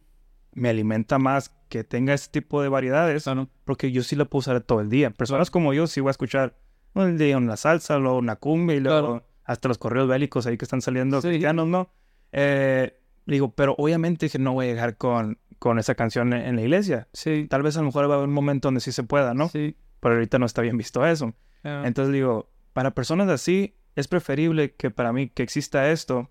me 0.53 0.69
alimenta 0.69 1.19
más 1.19 1.49
que 1.69 1.83
tenga 1.83 2.13
este 2.13 2.41
tipo 2.41 2.61
de 2.63 2.69
variedades, 2.69 3.25
claro. 3.25 3.47
porque 3.63 3.91
yo 3.91 4.01
sí 4.01 4.15
la 4.15 4.25
puedo 4.25 4.39
usar 4.39 4.61
todo 4.61 4.81
el 4.81 4.89
día. 4.89 5.11
Personas 5.11 5.51
como 5.51 5.73
yo 5.73 5.85
sí 5.85 6.01
voy 6.01 6.09
a 6.09 6.11
escuchar 6.11 6.57
un 6.93 7.17
día 7.17 7.37
una 7.37 7.57
salsa, 7.57 7.99
luego 7.99 8.17
una 8.17 8.37
cumbia 8.37 8.75
y 8.75 8.79
luego 8.79 8.99
Claro. 9.19 9.27
hasta 9.43 9.67
los 9.67 9.77
correos 9.77 10.07
bélicos 10.07 10.47
ahí 10.47 10.57
que 10.57 10.65
están 10.65 10.81
saliendo 10.81 11.21
Sí. 11.21 11.27
cristianos, 11.27 11.67
¿no? 11.67 11.89
Eh, 12.31 12.99
digo, 13.27 13.51
pero 13.53 13.75
obviamente 13.77 14.25
dije, 14.25 14.39
no 14.39 14.53
voy 14.53 14.65
a 14.65 14.69
llegar 14.69 14.97
con, 14.97 15.37
con 15.59 15.79
esa 15.79 15.95
canción 15.95 16.33
en, 16.33 16.55
la 16.55 16.61
iglesia. 16.61 17.07
Sí, 17.13 17.47
Tal 17.49 17.63
vez 17.63 17.75
a 17.77 17.79
lo 17.81 17.87
mejor 17.87 18.09
va 18.09 18.13
a 18.15 18.17
haber 18.17 18.27
un 18.27 18.33
momento 18.33 18.67
donde 18.67 18.79
sí 18.81 18.91
se 18.91 19.03
pueda, 19.03 19.33
¿no? 19.33 19.49
sí. 19.49 19.75
Pero 19.99 20.13
ahorita 20.15 20.37
no 20.39 20.45
está 20.45 20.61
bien 20.61 20.77
visto 20.77 21.05
eso. 21.05 21.33
claro. 21.61 21.85
Entonces 21.85 22.13
digo, 22.13 22.51
para 22.73 22.91
personas 22.91 23.27
así, 23.29 23.75
es 23.95 24.07
preferible 24.07 24.75
que 24.75 24.91
para 24.91 25.11
mí 25.11 25.29
que 25.29 25.41
exista 25.43 25.89
esto 25.91 26.29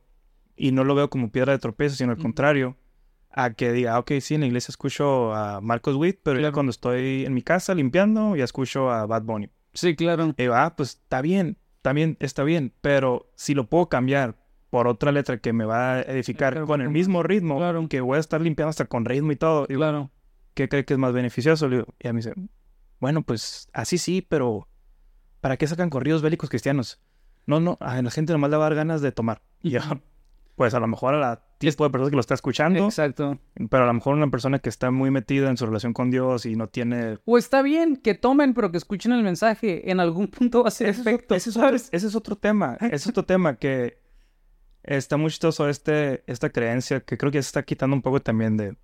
y 0.54 0.70
no 0.72 0.84
lo 0.84 0.94
veo 0.94 1.10
como 1.10 1.30
piedra 1.32 1.52
de 1.52 1.58
tropiezo, 1.58 1.96
sino 1.96 2.12
al 2.12 2.18
Ujú. 2.18 2.22
contrario, 2.22 2.76
a 3.30 3.50
que 3.52 3.72
diga, 3.72 3.94
"Ah, 3.94 3.98
ok, 3.98 4.12
sí, 4.20 4.34
en 4.36 4.40
la 4.42 4.46
iglesia 4.46 4.70
escucho 4.72 5.34
a 5.34 5.60
Marcos 5.60 5.96
Witt, 5.96 6.20
pero 6.22 6.36
ya 6.38 6.42
Claro. 6.44 6.54
cuando 6.54 6.70
estoy 6.70 7.26
en 7.26 7.34
mi 7.34 7.42
casa 7.42 7.74
limpiando, 7.74 8.36
ya 8.36 8.44
escucho 8.44 8.90
a 8.90 9.04
Bad 9.06 9.22
Bunny. 9.24 9.50
Sí, 9.74 9.94
claro. 9.96 10.28
Y 10.36 10.42
digo, 10.42 10.54
ah, 10.54 10.74
pues 10.76 10.90
está 11.02 11.20
bien, 11.20 11.58
también 11.82 12.16
está 12.20 12.44
bien, 12.44 12.72
pero 12.80 13.30
si 13.34 13.54
lo 13.54 13.68
puedo 13.68 13.88
cambiar 13.88 14.36
por 14.70 14.88
otra 14.88 15.12
letra 15.12 15.38
que 15.38 15.52
me 15.52 15.64
va 15.64 15.94
a 15.94 16.02
edificar 16.02 16.52
Claro, 16.54 16.66
con 16.66 16.80
el 16.80 16.90
mismo 16.90 17.22
ritmo, 17.22 17.56
Claro. 17.58 17.86
que 17.88 18.00
voy 18.00 18.16
a 18.16 18.20
estar 18.20 18.40
limpiando 18.40 18.70
hasta 18.70 18.84
con 18.86 19.04
ritmo 19.04 19.32
y 19.32 19.36
todo, 19.36 19.66
digo, 19.66 19.80
Claro. 19.80 20.10
¿qué 20.54 20.68
cree 20.68 20.84
que 20.84 20.94
es 20.94 20.98
más 20.98 21.12
beneficioso? 21.12 21.68
Digo, 21.68 21.84
y 21.98 22.08
a 22.08 22.12
mí 22.12 22.18
dice, 22.18 22.34
bueno, 23.00 23.22
pues 23.22 23.68
así 23.72 23.98
sí, 23.98 24.22
pero 24.26 24.68
¿para 25.40 25.56
qué 25.56 25.66
sacan 25.66 25.90
corridos 25.90 26.22
bélicos 26.22 26.50
cristianos? 26.50 27.00
No, 27.46 27.60
no, 27.60 27.76
a 27.80 28.00
la 28.02 28.10
gente 28.10 28.32
nomás 28.32 28.50
le 28.50 28.56
va 28.56 28.64
a 28.66 28.68
dar 28.70 28.76
ganas 28.76 29.00
de 29.02 29.12
tomar. 29.12 29.40
Y 29.62 29.70
yo, 29.70 29.80
pues 30.56 30.74
a 30.74 30.80
lo 30.80 30.86
mejor 30.88 31.14
a 31.14 31.20
la 31.20 31.42
tipo 31.58 31.84
de 31.84 31.90
personas 31.90 32.10
que 32.10 32.16
lo 32.16 32.20
está 32.20 32.34
escuchando, 32.34 32.84
Exacto. 32.84 33.38
pero 33.70 33.84
a 33.84 33.86
lo 33.86 33.94
mejor 33.94 34.14
una 34.14 34.30
persona 34.30 34.58
que 34.58 34.68
está 34.68 34.90
muy 34.90 35.10
metida 35.10 35.48
en 35.48 35.56
su 35.56 35.64
relación 35.64 35.94
con 35.94 36.10
Dios 36.10 36.44
y 36.44 36.54
no 36.54 36.66
tiene... 36.68 37.18
O 37.24 37.38
está 37.38 37.62
bien 37.62 37.96
que 37.96 38.14
tomen, 38.14 38.52
pero 38.52 38.70
que 38.70 38.76
escuchen 38.76 39.12
el 39.12 39.22
mensaje. 39.22 39.90
En 39.90 40.00
algún 40.00 40.26
punto 40.28 40.62
va 40.64 40.68
a 40.68 40.70
ser 40.70 40.88
efecto. 40.88 41.34
Ese 41.34 41.48
es, 41.50 41.56
otro, 41.56 41.76
ese 41.76 41.94
es 41.94 42.14
otro 42.14 42.36
tema, 42.36 42.76
ese 42.80 42.96
es 42.96 43.06
otro 43.06 43.24
tema 43.24 43.56
que 43.56 43.98
está 44.86 45.16
muy 45.16 45.30
chistoso 45.30 45.68
este, 45.68 46.22
esta 46.26 46.50
creencia 46.50 47.00
que 47.00 47.18
creo 47.18 47.30
que 47.32 47.42
se 47.42 47.48
está 47.48 47.62
quitando 47.62 47.94
un 47.96 48.02
poco 48.02 48.20
también 48.20 48.56
de, 48.56 48.76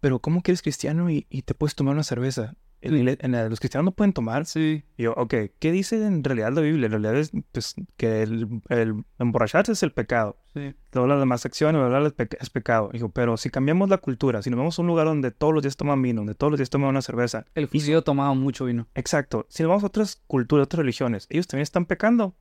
pero 0.00 0.18
¿cómo 0.20 0.42
que 0.42 0.50
eres 0.52 0.62
cristiano 0.62 1.10
y, 1.10 1.26
y 1.30 1.42
te 1.42 1.54
puedes 1.54 1.74
tomar 1.74 1.94
una 1.94 2.02
cerveza? 2.04 2.54
En, 2.82 3.08
en 3.08 3.50
los 3.50 3.58
cristianos 3.58 3.86
no 3.86 3.90
pueden 3.92 4.12
tomar. 4.12 4.44
Sí. 4.46 4.84
Y 4.96 5.04
yo, 5.04 5.12
ok, 5.14 5.34
¿qué 5.58 5.72
dice 5.72 6.06
en 6.06 6.22
realidad 6.22 6.52
la 6.52 6.60
Biblia? 6.60 6.86
En 6.86 6.92
realidad 6.92 7.16
es 7.16 7.32
pues, 7.50 7.74
que 7.96 8.22
el, 8.22 8.60
el 8.68 9.02
emborracharse 9.18 9.72
es 9.72 9.82
el 9.82 9.92
pecado. 9.92 10.36
Sí. 10.54 10.74
Todas 10.90 11.08
las 11.08 11.18
demás 11.18 11.44
acciones, 11.46 11.80
¿verdad? 11.82 12.06
Es, 12.06 12.12
peca- 12.12 12.36
es 12.38 12.50
pecado. 12.50 12.90
Dijo, 12.92 13.08
pero 13.08 13.38
si 13.38 13.50
cambiamos 13.50 13.88
la 13.88 13.98
cultura, 13.98 14.40
si 14.42 14.50
nos 14.50 14.58
vamos 14.58 14.78
a 14.78 14.82
un 14.82 14.88
lugar 14.88 15.06
donde 15.06 15.32
todos 15.32 15.52
los 15.54 15.62
días 15.62 15.76
toman 15.76 16.00
vino, 16.02 16.20
donde 16.20 16.34
todos 16.34 16.52
los 16.52 16.58
días 16.60 16.70
toman 16.70 16.90
una 16.90 17.02
cerveza, 17.02 17.46
El 17.54 17.66
judío 17.66 18.02
tomaba 18.02 18.34
mucho 18.34 18.66
vino. 18.66 18.86
exacto, 18.94 19.46
si 19.48 19.62
nos 19.64 19.70
vamos 19.70 19.82
a 19.82 19.86
otras 19.88 20.22
culturas, 20.26 20.66
otras 20.66 20.78
religiones, 20.78 21.26
¿ellos 21.30 21.46
también 21.48 21.62
están 21.62 21.86
pecando? 21.86 22.36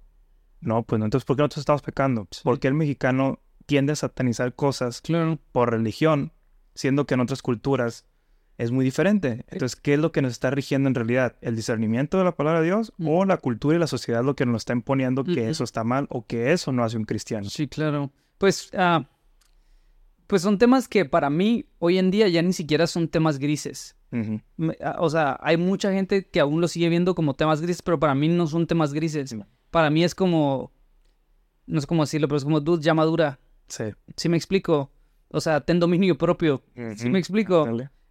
No, 0.61 0.83
pues 0.83 0.99
no, 0.99 1.05
entonces, 1.05 1.25
¿por 1.25 1.35
qué 1.35 1.41
nosotros 1.43 1.61
estamos 1.61 1.81
pecando? 1.81 2.27
Sí. 2.31 2.41
Porque 2.43 2.67
el 2.67 2.73
mexicano 2.73 3.39
tiende 3.65 3.93
a 3.93 3.95
satanizar 3.95 4.53
cosas 4.55 5.01
Claro. 5.01 5.39
por 5.51 5.71
religión, 5.71 6.31
siendo 6.73 7.05
que 7.05 7.13
en 7.15 7.19
otras 7.21 7.41
culturas 7.41 8.05
es 8.57 8.71
muy 8.71 8.85
diferente. 8.85 9.43
Entonces, 9.49 9.75
¿qué 9.75 9.95
es 9.95 9.99
lo 9.99 10.11
que 10.11 10.21
nos 10.21 10.31
está 10.31 10.49
rigiendo 10.49 10.87
en 10.87 10.95
realidad? 10.95 11.35
¿El 11.41 11.55
discernimiento 11.55 12.17
de 12.17 12.23
la 12.23 12.35
palabra 12.35 12.61
de 12.61 12.67
Dios 12.67 12.93
Mm. 12.97 13.07
o 13.09 13.25
la 13.25 13.37
cultura 13.37 13.75
y 13.75 13.79
la 13.79 13.87
sociedad 13.87 14.23
lo 14.23 14.35
que 14.35 14.45
nos 14.45 14.61
está 14.61 14.73
imponiendo 14.73 15.23
que 15.25 15.49
eso 15.49 15.63
está 15.63 15.83
mal 15.83 16.07
o 16.09 16.25
que 16.25 16.51
eso 16.53 16.71
no 16.71 16.83
hace 16.83 16.95
un 16.97 17.03
cristiano? 17.05 17.49
Sí, 17.49 17.67
claro. 17.67 18.11
Pues, 18.37 18.69
ah, 18.77 19.07
pues 20.27 20.41
son 20.41 20.57
temas 20.57 20.87
que 20.87 21.05
para 21.05 21.29
mí 21.29 21.65
hoy 21.79 21.97
en 21.99 22.11
día 22.11 22.27
ya 22.27 22.41
ni 22.41 22.53
siquiera 22.53 22.87
son 22.87 23.07
temas 23.07 23.37
grises. 23.39 23.95
Ah, 24.81 24.95
O 24.99 25.09
sea, 25.09 25.37
hay 25.41 25.57
mucha 25.57 25.91
gente 25.91 26.25
que 26.29 26.39
aún 26.39 26.61
lo 26.61 26.67
sigue 26.69 26.87
viendo 26.89 27.13
como 27.15 27.33
temas 27.33 27.61
grises, 27.61 27.81
pero 27.81 27.99
para 27.99 28.15
mí 28.15 28.29
no 28.29 28.47
son 28.47 28.65
temas 28.67 28.93
grises. 28.93 29.35
Para 29.75 29.89
mí 29.89 30.05
es 30.05 30.15
como, 30.15 30.71
no 31.67 31.81
sé 31.81 31.85
cómo 31.85 32.03
decirlo, 32.03 32.29
pero 32.29 32.37
es 32.37 32.45
como, 32.45 32.61
dude, 32.61 32.81
ya 32.81 32.93
madura. 32.93 33.41
Sí. 33.67 33.83
¿Sí 34.15 34.29
me 34.29 34.37
explico? 34.37 34.89
O 35.27 35.41
sea, 35.41 35.59
ten 35.59 35.81
dominio 35.81 36.17
propio. 36.17 36.63
¿Sí 36.95 37.09
me 37.09 37.19
explico? 37.19 37.67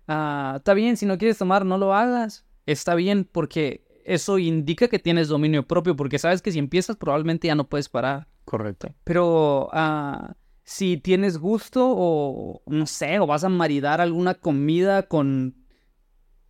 Ah, 0.07 0.57
está 0.59 0.75
bien, 0.75 0.99
si 0.99 1.07
no 1.07 1.17
quieres 1.17 1.39
tomar, 1.39 1.65
no 1.65 1.79
lo 1.79 1.95
hagas. 1.95 2.45
Está 2.67 2.95
bien 2.95 3.25
porque 3.25 3.83
eso 4.05 4.37
indica 4.37 4.89
que 4.89 4.99
tienes 4.99 5.29
dominio 5.29 5.67
propio, 5.67 5.97
porque 5.97 6.19
sabes 6.19 6.43
que 6.43 6.53
si 6.53 6.59
empiezas 6.59 6.97
probablemente 6.97 7.47
ya 7.47 7.55
no 7.55 7.67
puedes 7.67 7.89
parar. 7.89 8.29
Correcto. 8.45 8.93
Pero 9.05 9.71
ah, 9.73 10.35
si 10.65 10.99
tienes 10.99 11.39
gusto 11.39 11.95
o 11.97 12.61
no 12.67 12.85
sé, 12.85 13.21
o 13.21 13.27
vas 13.27 13.43
a 13.43 13.49
maridar 13.49 14.03
alguna 14.03 14.35
comida 14.35 15.05
con 15.05 15.55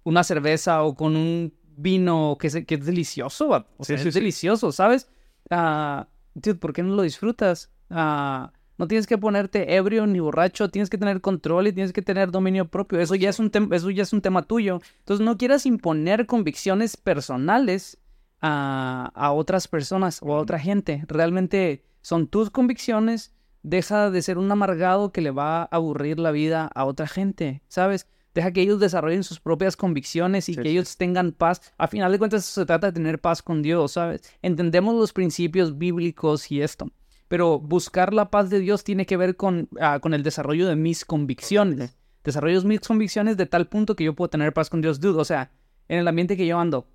una 0.03 0.25
cerveza 0.25 0.83
o 0.83 0.97
con 0.97 1.15
un 1.15 1.55
vino 1.77 2.37
que, 2.41 2.51
se- 2.51 2.65
que 2.65 2.77
es 2.77 2.87
delicioso, 2.87 3.49
va- 3.49 3.67
o 3.77 3.85
sea, 3.85 3.99
sí, 3.99 4.09
es 4.09 4.15
sí. 4.15 4.21
delicioso, 4.21 4.73
¿sabes? 4.73 5.09
Ah, 5.51 6.09
dude, 6.35 6.55
¿por 6.57 6.73
qué 6.73 6.83
no 6.83 6.95
lo 6.95 7.03
disfrutas? 7.03 7.71
Ah, 7.91 8.53
no 8.77 8.89
tienes 8.89 9.07
que 9.07 9.19
ponerte 9.19 9.77
ebrio 9.77 10.07
ni 10.07 10.19
borracho, 10.21 10.69
tienes 10.71 10.91
que 10.91 10.99
tener 10.99 11.21
control 11.21 11.69
y 11.69 11.73
tienes 11.73 11.93
que 11.93 12.03
tener 12.03 12.31
dominio 12.33 12.67
propio. 12.67 12.99
Eso 13.01 13.15
ya 13.15 13.31
es 13.31 13.39
un, 13.39 13.51
eso 13.71 13.91
ya 13.91 14.03
es 14.03 14.13
un 14.13 14.21
tema 14.21 14.43
tuyo. 14.43 14.81
Entonces 15.01 15.25
no 15.25 15.37
quieras 15.37 15.65
imponer 15.67 16.27
convicciones 16.27 16.97
personales 16.97 17.99
a, 18.41 19.13
a 19.15 19.33
otras 19.33 19.69
personas 19.69 20.19
o 20.23 20.35
a 20.35 20.41
otra 20.41 20.59
gente. 20.59 21.05
Realmente 21.07 21.85
son 22.03 22.27
tus 22.27 22.51
convicciones. 22.51 23.33
Deja 23.63 24.11
de 24.11 24.21
ser 24.23 24.37
un 24.39 24.51
amargado 24.53 25.11
que 25.13 25.23
le 25.23 25.31
va 25.31 25.63
a 25.63 25.69
aburrir 25.71 26.19
la 26.19 26.33
vida 26.33 26.67
a 26.75 26.85
otra 26.85 27.07
gente, 27.07 27.63
¿sabes? 27.69 28.07
Deja 28.35 28.53
que 28.53 28.63
ellos 28.63 28.81
desarrollen 28.81 29.23
sus 29.23 29.39
propias 29.41 29.77
convicciones 29.77 30.49
y 30.49 30.55
Sí, 30.55 30.57
que 30.57 30.69
sí. 30.69 30.71
ellos 30.71 30.97
tengan 30.97 31.33
paz. 31.33 31.61
A 31.79 31.87
final 31.87 32.11
de 32.11 32.19
cuentas, 32.19 32.45
eso 32.45 32.61
se 32.63 32.67
trata 32.67 32.89
de 32.89 32.93
tener 32.93 33.21
paz 33.21 33.43
con 33.43 33.63
Dios, 33.63 33.93
¿sabes? 33.93 34.23
Entendemos 34.43 34.95
los 34.95 35.13
principios 35.13 35.79
bíblicos 35.79 36.51
y 36.51 36.61
esto. 36.61 36.91
Pero 37.29 37.61
buscar 37.61 38.13
la 38.13 38.31
paz 38.31 38.51
de 38.51 38.59
Dios 38.59 38.85
tiene 38.85 39.07
que 39.07 39.17
ver 39.17 39.37
con, 39.37 39.69
ah, 39.81 39.99
con 40.01 40.15
el 40.15 40.23
desarrollo 40.23 40.67
de 40.69 40.77
mis 40.77 41.05
convicciones. 41.05 41.97
Desarrollo 42.25 42.63
mis 42.63 42.81
convicciones 42.81 43.37
de 43.37 43.47
tal 43.47 43.69
punto 43.69 43.95
que 43.97 44.05
yo 44.05 44.15
puedo 44.15 44.31
tener 44.31 44.53
paz 44.53 44.69
con 44.69 44.81
Dios. 44.81 44.99
Dude, 45.01 45.21
o 45.21 45.25
sea, 45.25 45.53
en 45.89 45.99
el 45.99 46.09
ambiente 46.09 46.37
que 46.37 46.47
yo 46.47 46.59
ando, 46.59 46.89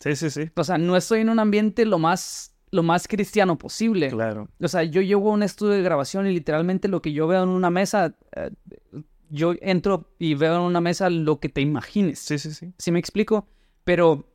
Sí, 0.00 0.16
sí, 0.16 0.28
sí. 0.28 0.50
O 0.56 0.64
sea, 0.64 0.76
no 0.76 0.96
estoy 0.96 1.20
en 1.20 1.30
un 1.30 1.38
ambiente 1.38 1.86
lo 1.86 1.98
más, 1.98 2.54
lo 2.70 2.82
más 2.82 3.08
cristiano 3.08 3.56
posible. 3.56 4.10
Claro. 4.10 4.48
O 4.60 4.68
sea, 4.68 4.82
yo 4.82 5.00
llevo 5.00 5.30
un 5.30 5.42
estudio 5.42 5.72
de 5.72 5.82
grabación 5.82 6.26
y 6.26 6.32
literalmente 6.32 6.88
lo 6.88 7.00
que 7.00 7.12
yo 7.12 7.26
veo 7.26 7.42
en 7.42 7.48
una 7.48 7.70
mesa, 7.70 8.14
eh, 8.36 8.50
yo 9.34 9.54
entro 9.60 10.14
y 10.18 10.34
veo 10.34 10.54
en 10.54 10.62
una 10.62 10.80
mesa 10.80 11.10
lo 11.10 11.40
que 11.40 11.48
te 11.48 11.60
imagines. 11.60 12.20
Sí, 12.20 12.38
sí, 12.38 12.52
sí. 12.54 12.72
¿Sí 12.78 12.92
me 12.92 13.00
explico? 13.00 13.48
Pero 13.82 14.28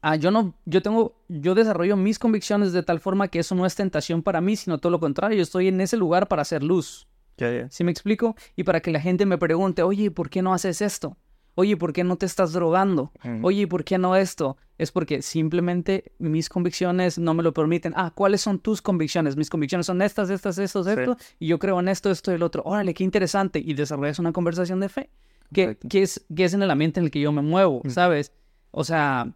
ah, 0.00 0.14
yo 0.14 0.30
no, 0.30 0.54
yo 0.64 0.80
tengo, 0.80 1.24
yo 1.28 1.56
desarrollo 1.56 1.96
mis 1.96 2.20
convicciones 2.20 2.72
de 2.72 2.84
tal 2.84 3.00
forma 3.00 3.28
que 3.28 3.40
eso 3.40 3.56
no 3.56 3.66
es 3.66 3.74
tentación 3.74 4.22
para 4.22 4.40
mí, 4.40 4.54
sino 4.54 4.78
todo 4.78 4.92
lo 4.92 5.00
contrario. 5.00 5.36
Yo 5.36 5.42
estoy 5.42 5.68
en 5.68 5.80
ese 5.80 5.96
lugar 5.96 6.28
para 6.28 6.42
hacer 6.42 6.62
luz. 6.62 7.08
Ya, 7.36 7.50
ya. 7.52 7.70
¿Sí 7.70 7.82
me 7.82 7.90
explico? 7.90 8.36
Y 8.54 8.62
para 8.62 8.80
que 8.80 8.92
la 8.92 9.00
gente 9.00 9.26
me 9.26 9.38
pregunte, 9.38 9.82
oye, 9.82 10.10
¿por 10.10 10.30
qué 10.30 10.40
no 10.40 10.54
haces 10.54 10.82
esto? 10.82 11.16
Oye, 11.60 11.76
¿por 11.76 11.92
qué 11.92 12.04
no 12.04 12.14
te 12.14 12.24
estás 12.24 12.52
drogando? 12.52 13.10
Oye, 13.42 13.66
¿por 13.66 13.82
qué 13.82 13.98
no 13.98 14.14
esto? 14.14 14.56
Es 14.78 14.92
porque 14.92 15.22
simplemente 15.22 16.12
mis 16.20 16.48
convicciones 16.48 17.18
no 17.18 17.34
me 17.34 17.42
lo 17.42 17.52
permiten. 17.52 17.92
Ah, 17.96 18.12
¿cuáles 18.14 18.42
son 18.42 18.60
tus 18.60 18.80
convicciones? 18.80 19.36
Mis 19.36 19.50
convicciones 19.50 19.84
son 19.86 20.00
estas, 20.00 20.30
estas, 20.30 20.56
estos, 20.58 20.86
Sí. 20.86 20.92
esto. 20.96 21.16
Y 21.40 21.48
yo 21.48 21.58
creo 21.58 21.80
en 21.80 21.88
esto, 21.88 22.12
esto 22.12 22.30
y 22.30 22.36
el 22.36 22.44
otro. 22.44 22.62
Órale, 22.64 22.94
qué 22.94 23.02
interesante. 23.02 23.58
Y 23.58 23.74
desarrollas 23.74 24.20
una 24.20 24.30
conversación 24.32 24.78
de 24.78 24.88
fe. 24.88 25.10
Que, 25.52 25.76
que 25.88 26.02
es, 26.02 26.24
que 26.36 26.44
es 26.44 26.54
en 26.54 26.62
el 26.62 26.70
ambiente 26.70 27.00
en 27.00 27.06
el 27.06 27.10
que 27.10 27.18
yo 27.20 27.32
me 27.32 27.42
muevo. 27.42 27.82
¿sabes? 27.88 28.30
O 28.70 28.84
sea... 28.84 29.26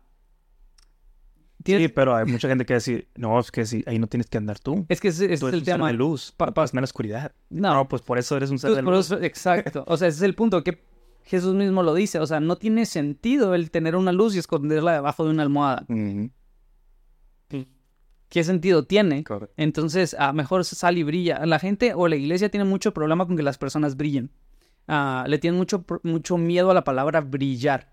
Sí, 1.58 1.64
tienes- 1.64 1.92
pero 1.92 2.14
hay 2.14 2.24
mucha 2.26 2.46
gente 2.48 2.64
que 2.64 2.74
dice, 2.74 3.08
no, 3.16 3.38
es 3.40 3.50
que 3.50 3.66
sí, 3.66 3.82
ahí 3.86 3.98
no 3.98 4.06
tienes 4.06 4.28
que 4.28 4.38
andar 4.38 4.58
tú. 4.60 4.84
Es 4.88 5.00
que 5.00 5.08
ese, 5.08 5.26
ese 5.32 5.40
Tú 5.40 5.48
es 5.48 5.54
el 5.54 5.58
un 5.60 5.64
ser 5.64 5.74
tema. 5.74 5.86
de 5.88 5.94
luz. 5.94 6.32
Pa- 6.36 6.52
pa- 6.54 6.64
en 6.64 6.70
la 6.74 6.82
oscuridad. 6.84 7.32
No, 7.50 7.74
No, 7.74 7.88
pues 7.88 8.02
por 8.02 8.18
eso 8.18 8.36
eres 8.36 8.50
un 8.50 8.58
ser 8.60 8.70
Pues, 8.70 8.76
de 8.76 8.82
luz. 8.90 9.06
eso- 9.06 9.20
exacto. 9.22 9.84
O 9.86 9.96
sea, 9.96 10.06
ese 10.08 10.18
es 10.18 10.22
el 10.22 10.34
punto 10.36 10.62
que 10.64 10.91
Jesús 11.24 11.54
mismo 11.54 11.82
lo 11.82 11.94
dice. 11.94 12.18
O 12.18 12.26
sea, 12.26 12.40
no 12.40 12.56
tiene 12.56 12.86
sentido 12.86 13.54
el 13.54 13.70
tener 13.70 13.96
una 13.96 14.12
luz 14.12 14.34
y 14.34 14.38
esconderla 14.38 14.92
debajo 14.92 15.24
de 15.24 15.30
una 15.30 15.42
almohada. 15.42 15.86
¿Qué 18.32 18.44
sentido 18.44 18.84
tiene? 18.84 19.24
Correcto. 19.24 19.54
Entonces, 19.58 20.16
a 20.18 20.32
mejor 20.32 20.64
sal 20.64 20.96
y 20.96 21.02
brilla. 21.02 21.44
La 21.44 21.58
gente 21.58 21.92
o 21.94 22.08
la 22.08 22.16
iglesia 22.16 22.48
tiene 22.48 22.64
mucho 22.64 22.94
problema 22.94 23.26
con 23.26 23.36
que 23.36 23.42
las 23.42 23.58
personas 23.58 23.96
brillen. 23.96 24.30
Ah, 24.88 25.26
le 25.28 25.38
tienen 25.38 25.58
mucho, 25.58 25.84
mucho 26.02 26.38
miedo 26.38 26.70
a 26.70 26.74
la 26.74 26.82
palabra 26.82 27.20
brillar. 27.20 27.92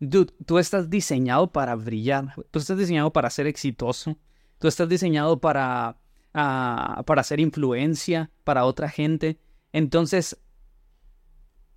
Dude, 0.00 0.32
tú 0.46 0.58
estás 0.58 0.88
diseñado 0.88 1.52
para 1.52 1.74
brillar. 1.74 2.34
Tú 2.50 2.58
estás 2.58 2.78
diseñado 2.78 3.12
para 3.12 3.28
ser 3.28 3.46
exitoso. 3.46 4.16
Tú 4.58 4.68
estás 4.68 4.88
diseñado 4.88 5.40
para, 5.40 5.98
ah, 6.32 7.02
para 7.06 7.20
hacer 7.20 7.40
influencia 7.40 8.30
para 8.42 8.64
otra 8.64 8.88
gente. 8.88 9.38
Entonces, 9.72 10.38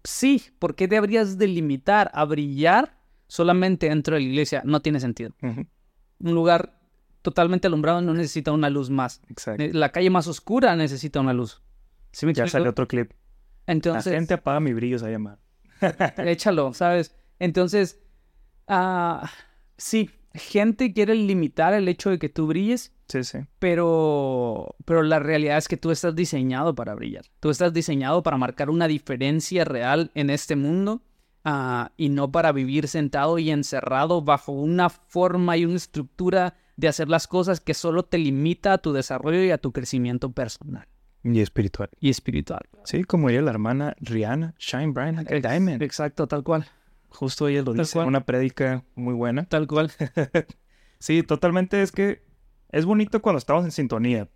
sí, 0.03 0.41
¿por 0.59 0.75
qué 0.75 0.87
deberías 0.87 1.37
delimitar 1.37 2.09
a 2.13 2.25
brillar 2.25 2.97
solamente 3.27 3.89
dentro 3.89 4.15
de 4.15 4.21
la 4.21 4.27
iglesia? 4.27 4.61
No 4.65 4.81
tiene 4.81 4.99
sentido. 4.99 5.31
Un 5.41 5.67
lugar 6.33 6.79
totalmente 7.21 7.67
alumbrado 7.67 8.01
no 8.01 8.13
necesita 8.13 8.51
una 8.51 8.69
luz 8.69 8.89
más. 8.89 9.21
Exacto. 9.29 9.63
La 9.73 9.91
calle 9.91 10.09
más 10.09 10.27
oscura 10.27 10.75
necesita 10.75 11.19
una 11.19 11.33
luz. 11.33 11.61
¿Sí 12.11 12.25
me 12.25 12.33
Ya 12.33 12.43
explico? 12.43 12.51
salió 12.59 12.71
otro 12.71 12.87
clip. 12.87 13.11
La 13.65 13.73
Entonces, 13.73 14.13
gente 14.13 14.33
apaga 14.33 14.59
mi 14.59 14.73
brillo, 14.73 14.97
se 14.97 15.03
va 15.03 15.09
a 15.09 15.11
llamar. 15.11 15.39
échalo, 16.25 16.73
¿sabes? 16.73 17.15
Entonces, 17.39 17.99
ah, 18.67 19.29
sí, 19.77 20.09
gente 20.37 20.93
quiere 20.93 21.15
limitar 21.15 21.73
el 21.73 21.87
hecho 21.87 22.09
de 22.09 22.19
que 22.19 22.29
tú 22.29 22.47
brilles, 22.47 22.93
Sí, 23.07 23.23
sí. 23.23 23.39
pero, 23.59 24.75
pero 24.85 25.01
la 25.03 25.19
realidad 25.19 25.57
es 25.57 25.67
que 25.67 25.77
tú 25.77 25.91
estás 25.91 26.15
diseñado 26.15 26.75
para 26.75 26.93
brillar. 26.95 27.25
Tú 27.39 27.49
estás 27.49 27.73
diseñado 27.73 28.21
para 28.23 28.37
marcar 28.37 28.69
una 28.69 28.87
diferencia 28.87 29.63
real 29.65 30.11
en 30.13 30.29
este 30.29 30.55
mundo 30.55 31.01
ah, 31.45 31.91
y 31.97 32.09
no 32.09 32.31
para 32.31 32.51
vivir 32.51 32.87
sentado 32.87 33.37
y 33.39 33.49
encerrado 33.51 34.21
bajo 34.21 34.51
una 34.51 34.89
forma 34.89 35.55
y 35.57 35.65
una 35.65 35.75
estructura 35.77 36.55
de 36.75 36.87
hacer 36.87 37.07
las 37.09 37.27
cosas 37.27 37.59
que 37.59 37.73
solo 37.73 38.03
te 38.03 38.17
limita 38.17 38.73
a 38.73 38.77
tu 38.77 38.93
desarrollo 38.93 39.43
y 39.43 39.51
a 39.51 39.57
tu 39.57 39.71
crecimiento 39.71 40.31
personal 40.31 40.85
Y 41.23 41.39
espiritual. 41.39 41.89
y 41.99 42.09
espiritual. 42.09 42.61
Sí, 42.83 43.03
como 43.03 43.29
ella, 43.29 43.41
la 43.41 43.51
hermana 43.51 43.95
Rihanna, 43.99 44.53
Shine 44.59 44.93
a 44.99 45.23
Diamond. 45.23 45.81
Exacto, 45.81 46.27
tal 46.27 46.43
cual. 46.43 46.65
Justo 47.09 47.47
ella 47.47 47.59
lo 47.59 47.71
Tal 47.73 47.77
dice 47.77 47.99
en 47.99 48.07
una 48.07 48.21
prédica 48.25 48.83
muy 48.95 49.13
buena. 49.13 49.45
Tal 49.45 49.67
cual. 49.67 49.91
Sí, 50.99 51.21
totalmente. 51.23 51.81
Es 51.83 51.91
que 51.91 52.23
es 52.71 52.85
bonito 52.85 53.21
cuando 53.21 53.37
estamos 53.37 53.63
en 53.65 53.71
sintonía, 53.71 54.29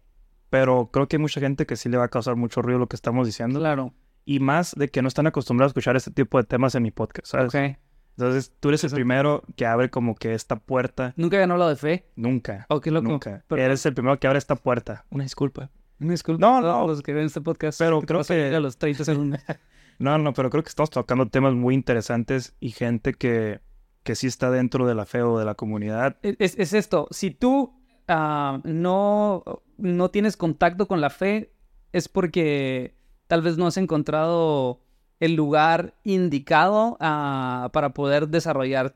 pero 0.52 0.90
creo 0.92 1.08
que 1.08 1.16
hay 1.16 1.22
mucha 1.22 1.40
gente 1.42 1.66
que 1.66 1.76
sí 1.76 1.90
le 1.90 1.98
va 1.98 2.06
a 2.06 2.10
causar 2.10 2.36
mucho 2.36 2.62
ruido 2.62 2.78
lo 2.80 2.88
que 2.88 2.96
estamos 2.96 3.26
diciendo. 3.26 3.60
Claro. 3.60 3.94
Y 4.26 4.40
más 4.40 4.76
de 4.76 4.90
que 4.90 5.02
no 5.02 5.08
están 5.08 5.26
acostumbrados 5.26 5.70
a 5.70 5.72
escuchar 5.72 5.96
este 5.96 6.12
tipo 6.12 6.38
de 6.38 6.44
temas 6.44 6.76
en 6.76 6.84
mi 6.84 6.92
podcast, 6.92 7.28
¿sabes? 7.28 7.48
Ok. 7.48 7.78
Entonces, 8.18 8.54
tú 8.60 8.70
eres 8.70 8.84
el 8.84 8.92
primero 8.92 9.44
que 9.56 9.66
abre 9.66 9.90
como 9.90 10.14
que 10.16 10.34
esta 10.36 10.58
puerta. 10.58 11.14
Nunca 11.16 11.38
habían 11.38 11.50
hablado 11.52 11.72
de 11.72 11.78
fe. 11.78 12.06
Nunca. 12.16 12.68
Oh, 12.70 12.80
qué 12.80 12.92
loco. 12.92 13.08
Nunca. 13.10 13.44
Pero- 13.48 13.62
Eres 13.64 13.84
el 13.88 13.94
primero 13.96 14.20
que 14.20 14.28
abre 14.28 14.38
esta 14.38 14.56
puerta. 14.56 15.06
Una 15.10 15.24
disculpa. 15.24 15.72
Disculpa 15.98 16.40
No, 16.46 16.58
a 16.58 16.62
no. 16.62 16.88
los 16.88 17.02
que 17.02 17.14
ven 17.14 17.26
este 17.26 17.42
podcast. 17.42 17.80
Pero 17.80 18.02
¿Qué 18.02 18.06
creo 18.08 18.24
que- 18.24 18.56
A 18.56 18.60
los 18.60 18.78
30 18.78 19.04
segundos. 19.04 19.40
No, 20.02 20.18
no, 20.18 20.34
pero 20.34 20.50
creo 20.50 20.64
que 20.64 20.70
estamos 20.70 20.90
tocando 20.90 21.28
temas 21.28 21.54
muy 21.54 21.76
interesantes 21.76 22.56
y 22.60 22.72
gente 22.72 23.14
que, 23.14 23.62
que 24.04 24.16
sí 24.16 24.28
está 24.28 24.50
dentro 24.50 24.88
de 24.88 24.96
la 24.96 25.06
fe 25.06 25.22
o 25.22 25.38
de 25.38 25.46
la 25.46 25.56
comunidad. 25.56 26.18
es, 26.24 26.58
es 26.58 26.74
esto. 26.74 27.08
Si 27.12 27.32
tú 27.32 27.74
ah, 28.08 28.60
no, 28.64 29.44
no 29.78 30.10
tienes 30.10 30.38
contacto 30.38 30.88
con 30.88 31.02
la 31.02 31.10
fe, 31.10 31.54
es 31.94 32.10
porque 32.10 32.96
tal 33.28 33.42
vez 33.42 33.58
no 33.58 33.68
has 33.68 33.78
encontrado 33.78 34.82
el 35.20 35.36
lugar 35.36 35.94
indicado 36.04 36.98
ah, 37.00 37.70
para 37.72 37.94
poder 37.94 38.28
desarrollar 38.28 38.96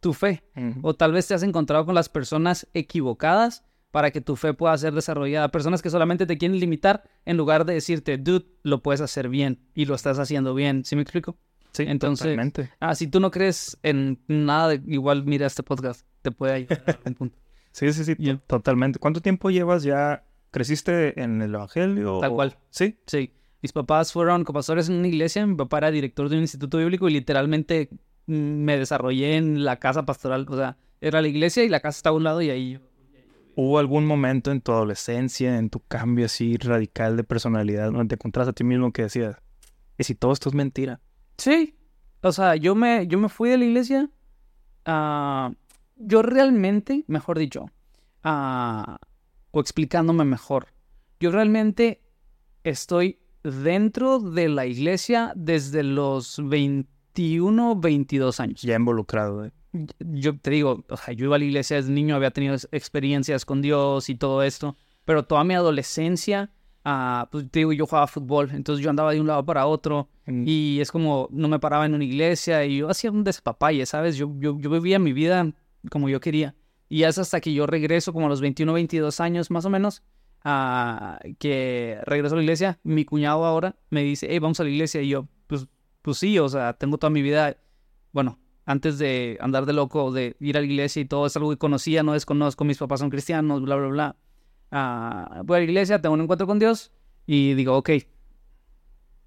tu 0.00 0.12
fe. 0.12 0.42
O 0.82 0.94
tal 0.94 1.12
vez 1.12 1.28
te 1.28 1.34
has 1.34 1.42
encontrado 1.42 1.86
con 1.86 1.94
las 1.94 2.08
personas 2.08 2.68
equivocadas 2.74 3.64
para 3.92 4.10
que 4.10 4.20
tu 4.20 4.34
fe 4.34 4.52
pueda 4.54 4.76
ser 4.76 4.92
desarrollada. 4.94 5.50
Personas 5.52 5.80
que 5.82 5.90
solamente 5.90 6.26
te 6.26 6.36
quieren 6.38 6.58
limitar 6.58 7.04
en 7.24 7.36
lugar 7.36 7.64
de 7.64 7.74
decirte, 7.74 8.18
dude, 8.18 8.46
lo 8.64 8.82
puedes 8.82 9.00
hacer 9.00 9.28
bien 9.28 9.60
y 9.74 9.84
lo 9.84 9.94
estás 9.94 10.18
haciendo 10.18 10.54
bien. 10.54 10.84
¿Sí 10.84 10.96
me 10.96 11.02
explico? 11.02 11.38
Sí, 11.72 11.84
Entonces- 11.86 12.24
totalmente. 12.24 12.70
Ah, 12.80 12.94
si 12.96 13.06
tú 13.06 13.20
no 13.20 13.30
crees 13.30 13.78
en 13.84 14.18
nada, 14.26 14.68
de- 14.68 14.82
igual 14.92 15.24
mira 15.24 15.46
este 15.46 15.62
podcast. 15.62 16.04
Te 16.22 16.30
puede 16.32 16.52
ayudar 16.54 16.82
a 16.86 16.90
algún 16.92 17.14
punto. 17.14 17.38
Sí, 17.72 17.90
sí, 17.94 18.04
sí, 18.04 18.16
totalmente. 18.46 18.98
¿Cuánto 18.98 19.22
tiempo 19.22 19.50
llevas 19.50 19.82
ya? 19.82 20.24
¿Creciste 20.50 21.18
en 21.18 21.40
el 21.40 21.54
Evangelio? 21.54 22.18
Tal 22.20 22.32
o- 22.32 22.34
cual. 22.34 22.58
Sí. 22.68 22.98
Sí. 23.06 23.32
Mis 23.62 23.72
papás 23.72 24.12
fueron 24.12 24.44
copastores 24.44 24.90
en 24.90 24.96
una 24.96 25.08
iglesia. 25.08 25.46
Mi 25.46 25.54
papá 25.54 25.78
era 25.78 25.90
director 25.90 26.28
de 26.28 26.36
un 26.36 26.42
instituto 26.42 26.76
bíblico 26.76 27.08
y 27.08 27.12
literalmente 27.14 27.88
mm, 28.26 28.34
me 28.34 28.76
desarrollé 28.76 29.36
en 29.36 29.64
la 29.64 29.78
casa 29.78 30.04
pastoral. 30.04 30.44
O 30.50 30.56
sea, 30.56 30.76
era 31.00 31.22
la 31.22 31.28
iglesia 31.28 31.64
y 31.64 31.70
la 31.70 31.80
casa 31.80 31.96
estaba 31.96 32.12
a 32.14 32.16
un 32.18 32.24
lado 32.24 32.42
y 32.42 32.50
ahí 32.50 32.72
yo. 32.72 32.80
¿Hubo 33.54 33.78
algún 33.78 34.06
momento 34.06 34.50
en 34.50 34.60
tu 34.60 34.72
adolescencia, 34.72 35.58
en 35.58 35.68
tu 35.68 35.80
cambio 35.80 36.26
así 36.26 36.56
radical 36.56 37.16
de 37.16 37.24
personalidad, 37.24 37.92
donde 37.92 38.08
te 38.08 38.14
encontraste 38.14 38.50
a 38.50 38.54
ti 38.54 38.64
mismo 38.64 38.92
que 38.92 39.02
decías, 39.02 39.36
¿y 39.98 40.04
si 40.04 40.14
todo 40.14 40.32
esto 40.32 40.48
es 40.48 40.54
mentira? 40.54 41.00
Sí. 41.36 41.76
O 42.22 42.32
sea, 42.32 42.56
yo 42.56 42.74
me, 42.74 43.06
yo 43.06 43.18
me 43.18 43.28
fui 43.28 43.50
de 43.50 43.58
la 43.58 43.64
iglesia. 43.64 44.10
ah, 44.86 45.52
yo 45.96 46.22
realmente, 46.22 47.04
mejor 47.06 47.38
dicho, 47.38 47.66
ah, 48.24 48.98
o 49.50 49.60
explicándome 49.60 50.24
mejor, 50.24 50.68
yo 51.20 51.30
realmente 51.30 52.02
estoy 52.64 53.20
dentro 53.42 54.18
de 54.18 54.48
la 54.48 54.66
iglesia 54.66 55.32
desde 55.36 55.82
los 55.82 56.40
21, 56.42 57.76
22 57.76 58.40
años. 58.40 58.62
Ya 58.62 58.76
involucrado. 58.76 59.44
¿eh? 59.44 59.52
Yo 60.00 60.38
te 60.38 60.50
digo, 60.50 60.84
o 60.88 60.96
sea, 60.96 61.14
yo 61.14 61.24
iba 61.26 61.36
a 61.36 61.38
la 61.38 61.44
iglesia 61.46 61.76
desde 61.76 61.92
niño, 61.92 62.14
había 62.14 62.30
tenido 62.30 62.54
ex- 62.54 62.68
experiencias 62.72 63.44
con 63.46 63.62
Dios 63.62 64.08
y 64.10 64.14
todo 64.16 64.42
esto, 64.42 64.76
pero 65.06 65.24
toda 65.24 65.44
mi 65.44 65.54
adolescencia, 65.54 66.50
ah, 66.84 67.28
pues 67.32 67.50
te 67.50 67.60
digo, 67.60 67.72
yo 67.72 67.86
jugaba 67.86 68.06
fútbol, 68.06 68.50
entonces 68.52 68.84
yo 68.84 68.90
andaba 68.90 69.12
de 69.12 69.20
un 69.20 69.26
lado 69.26 69.44
para 69.46 69.66
otro. 69.66 70.08
Mm, 70.26 70.44
Y 70.46 70.80
es 70.80 70.92
como, 70.92 71.28
no 71.30 71.48
me 71.48 71.58
paraba 71.58 71.86
en 71.86 71.94
una 71.94 72.04
iglesia 72.04 72.64
y 72.66 72.78
yo 72.78 72.90
hacía 72.90 73.10
un 73.10 73.24
despapalle, 73.24 73.86
¿sabes? 73.86 74.16
Yo, 74.16 74.30
yo, 74.38 74.58
yo 74.60 74.68
vivía 74.70 74.98
mi 74.98 75.12
vida 75.14 75.50
como 75.90 76.08
yo 76.10 76.20
quería. 76.20 76.54
Y 76.90 77.04
es 77.04 77.16
hasta 77.16 77.40
que 77.40 77.54
yo 77.54 77.66
regreso, 77.66 78.12
como 78.12 78.26
a 78.26 78.28
los 78.28 78.42
21, 78.42 78.74
22 78.74 79.20
años 79.20 79.50
más 79.50 79.64
o 79.64 79.70
menos, 79.70 80.02
a 80.44 81.18
que 81.38 81.98
regreso 82.04 82.34
a 82.34 82.36
la 82.38 82.42
iglesia. 82.42 82.78
Mi 82.82 83.04
cuñado 83.06 83.44
ahora 83.46 83.76
me 83.88 84.02
dice, 84.02 84.26
hey, 84.28 84.38
vamos 84.38 84.60
a 84.60 84.64
la 84.64 84.70
iglesia. 84.70 85.00
Y 85.00 85.08
yo, 85.08 85.26
pues, 85.46 85.66
pues 86.02 86.18
sí, 86.18 86.38
o 86.38 86.48
sea, 86.50 86.74
tengo 86.74 86.98
toda 86.98 87.10
mi 87.10 87.22
vida, 87.22 87.56
bueno, 88.12 88.38
antes 88.64 88.98
de 88.98 89.38
andar 89.40 89.66
de 89.66 89.72
loco, 89.72 90.12
de 90.12 90.36
ir 90.40 90.56
a 90.56 90.60
la 90.60 90.66
iglesia 90.66 91.00
y 91.00 91.04
todo, 91.04 91.26
es 91.26 91.36
algo 91.36 91.50
que 91.50 91.58
conocía, 91.58 92.02
no 92.02 92.12
desconozco, 92.12 92.64
mis 92.64 92.78
papás 92.78 93.00
son 93.00 93.10
cristianos, 93.10 93.62
bla, 93.62 93.76
bla, 93.76 93.88
bla. 93.88 94.16
Ah, 94.70 95.42
voy 95.44 95.56
a 95.56 95.60
la 95.60 95.64
iglesia, 95.64 96.00
tengo 96.00 96.14
un 96.14 96.22
encuentro 96.22 96.46
con 96.46 96.58
Dios 96.58 96.92
y 97.26 97.54
digo, 97.54 97.76
ok, 97.76 97.90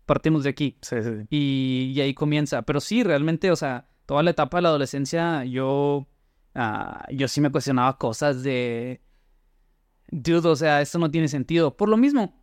partimos 0.06 0.44
de 0.44 0.50
aquí 0.52 0.78
Sí, 0.82 0.98
sí, 1.04 1.10
y, 1.30 1.92
y 1.96 2.02
ahí 2.02 2.14
comienza. 2.14 2.62
Pero 2.62 2.80
sí, 2.80 3.04
realmente, 3.04 3.52
o 3.52 3.56
sea, 3.56 3.88
toda 4.06 4.24
la 4.24 4.32
etapa 4.32 4.58
de 4.58 4.64
la 4.64 4.70
adolescencia, 4.70 5.44
yo, 5.46 6.08
ah, 6.54 7.06
yo 7.12 7.28
sí 7.28 7.42
me 7.42 7.52
cuestionaba 7.52 7.98
cosas 7.98 8.44
de, 8.44 9.02
dude, 10.12 10.48
o 10.48 10.56
sea, 10.56 10.82
esto 10.82 11.00
no 11.00 11.12
tiene 11.12 11.28
sentido. 11.28 11.76
Por 11.76 11.90
lo 11.90 11.98
mismo, 11.98 12.40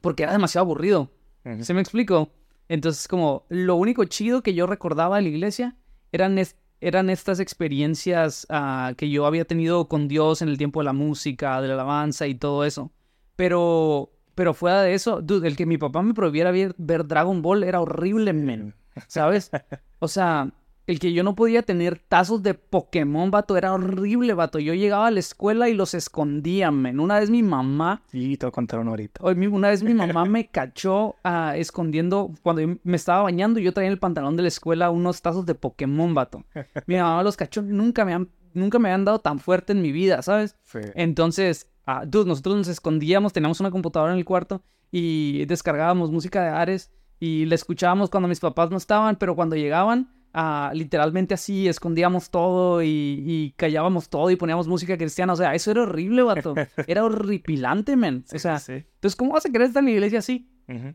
porque 0.00 0.22
era 0.22 0.32
demasiado 0.32 0.64
aburrido. 0.64 1.12
Ujú. 1.44 1.64
¿Se 1.64 1.74
me 1.74 1.80
explico? 1.80 2.32
Entonces, 2.68 3.06
como, 3.08 3.44
lo 3.48 3.76
único 3.76 4.04
chido 4.04 4.42
que 4.42 4.54
yo 4.54 4.66
recordaba 4.66 5.16
de 5.16 5.22
la 5.22 5.28
iglesia 5.28 5.76
eran 6.14 6.38
es- 6.38 6.56
eran 6.80 7.08
estas 7.10 7.40
experiencias 7.40 8.46
ah, 8.50 8.92
que 8.96 9.08
yo 9.10 9.26
había 9.26 9.44
tenido 9.46 9.88
con 9.88 10.06
Dios 10.08 10.42
en 10.42 10.48
el 10.48 10.58
tiempo 10.58 10.80
de 10.80 10.84
la 10.84 10.92
música, 10.92 11.60
de 11.62 11.68
la 11.68 11.74
alabanza 11.74 12.26
y 12.26 12.34
todo 12.34 12.64
eso. 12.64 12.92
Pero, 13.36 14.12
pero 14.34 14.54
fuera 14.54 14.82
de 14.82 14.94
eso, 14.94 15.22
dude, 15.22 15.48
el 15.48 15.56
que 15.56 15.66
mi 15.66 15.78
papá 15.78 16.02
me 16.02 16.14
prohibiera 16.14 16.50
ver, 16.50 16.74
ver 16.78 17.06
Dragon 17.06 17.42
Ball 17.42 17.64
era 17.64 17.80
horrible, 17.80 18.32
men. 18.32 18.74
¿Sabes? 19.08 19.50
O 19.98 20.08
sea, 20.08 20.52
el 20.86 20.98
que 20.98 21.12
yo 21.12 21.22
no 21.22 21.34
podía 21.34 21.62
tener 21.62 21.98
tazos 21.98 22.42
de 22.42 22.54
Pokémon, 22.54 23.30
vato, 23.30 23.56
era 23.56 23.72
horrible, 23.72 24.34
vato. 24.34 24.58
Yo 24.58 24.74
llegaba 24.74 25.06
a 25.06 25.10
la 25.10 25.20
escuela 25.20 25.68
y 25.68 25.74
los 25.74 25.94
escondía, 25.94 26.70
men. 26.70 27.00
Una 27.00 27.18
vez 27.20 27.30
mi 27.30 27.42
mamá, 27.42 28.02
Y 28.12 28.36
te 28.36 28.46
voy 28.46 28.50
a 28.50 28.52
contar 28.52 28.80
una 28.80 28.90
ahorita. 28.90 29.24
una 29.24 29.68
vez 29.68 29.82
mi 29.82 29.94
mamá 29.94 30.24
me 30.26 30.48
cachó 30.48 31.16
ah, 31.24 31.56
escondiendo, 31.56 32.32
cuando 32.42 32.62
yo 32.62 32.76
me 32.84 32.96
estaba 32.96 33.22
bañando, 33.22 33.60
yo 33.60 33.72
traía 33.72 33.88
en 33.88 33.92
el 33.92 33.98
pantalón 33.98 34.36
de 34.36 34.42
la 34.42 34.48
escuela 34.48 34.90
unos 34.90 35.22
tazos 35.22 35.46
de 35.46 35.54
Pokémon, 35.54 36.14
vato. 36.14 36.44
Mi 36.86 36.96
mamá 36.96 37.22
los 37.22 37.36
cachó, 37.36 37.62
nunca 37.62 38.04
me 38.04 38.12
han, 38.12 38.28
nunca 38.52 38.78
me 38.78 38.90
habían 38.90 39.04
dado 39.04 39.20
tan 39.20 39.38
fuerte 39.38 39.72
en 39.72 39.80
mi 39.80 39.90
vida, 39.90 40.20
¿sabes? 40.22 40.56
Sí. 40.64 40.80
Entonces, 40.94 41.70
ah, 41.86 42.04
dude, 42.06 42.26
nosotros 42.26 42.56
nos 42.56 42.68
escondíamos, 42.68 43.32
teníamos 43.32 43.60
una 43.60 43.70
computadora 43.70 44.12
en 44.12 44.18
el 44.18 44.24
cuarto 44.24 44.62
y 44.90 45.46
descargábamos 45.46 46.10
música 46.10 46.42
de 46.42 46.50
Ares 46.50 46.92
y 47.18 47.46
la 47.46 47.54
escuchábamos 47.54 48.10
cuando 48.10 48.28
mis 48.28 48.40
papás 48.40 48.70
no 48.70 48.76
estaban, 48.76 49.16
pero 49.16 49.34
cuando 49.34 49.56
llegaban, 49.56 50.10
ah, 50.34 50.70
literalmente 50.74 51.32
así, 51.32 51.66
escondíamos 51.68 52.28
todo 52.30 52.82
y, 52.82 52.88
y 53.26 53.54
callábamos 53.56 54.08
todo 54.10 54.30
y 54.30 54.36
poníamos 54.36 54.68
música 54.68 54.98
cristiana. 54.98 55.32
O 55.32 55.36
sea, 55.36 55.54
eso 55.54 55.70
era 55.70 55.82
horrible, 55.82 56.22
vato. 56.22 56.54
Era 56.86 57.04
horripilante, 57.04 57.96
men. 57.96 58.24
O 58.34 58.38
sea, 58.38 58.58
sí. 58.58 58.72
entonces, 58.72 59.16
¿cómo 59.16 59.32
vas 59.32 59.46
a 59.46 59.50
querer 59.50 59.68
estar 59.68 59.80
en 59.80 59.86
la 59.86 59.92
iglesia 59.92 60.18
así? 60.18 60.50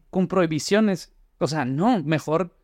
Con 0.10 0.28
prohibiciones. 0.28 1.14
O 1.40 1.48
sea, 1.48 1.64
no, 1.66 2.04
mejor 2.04 2.56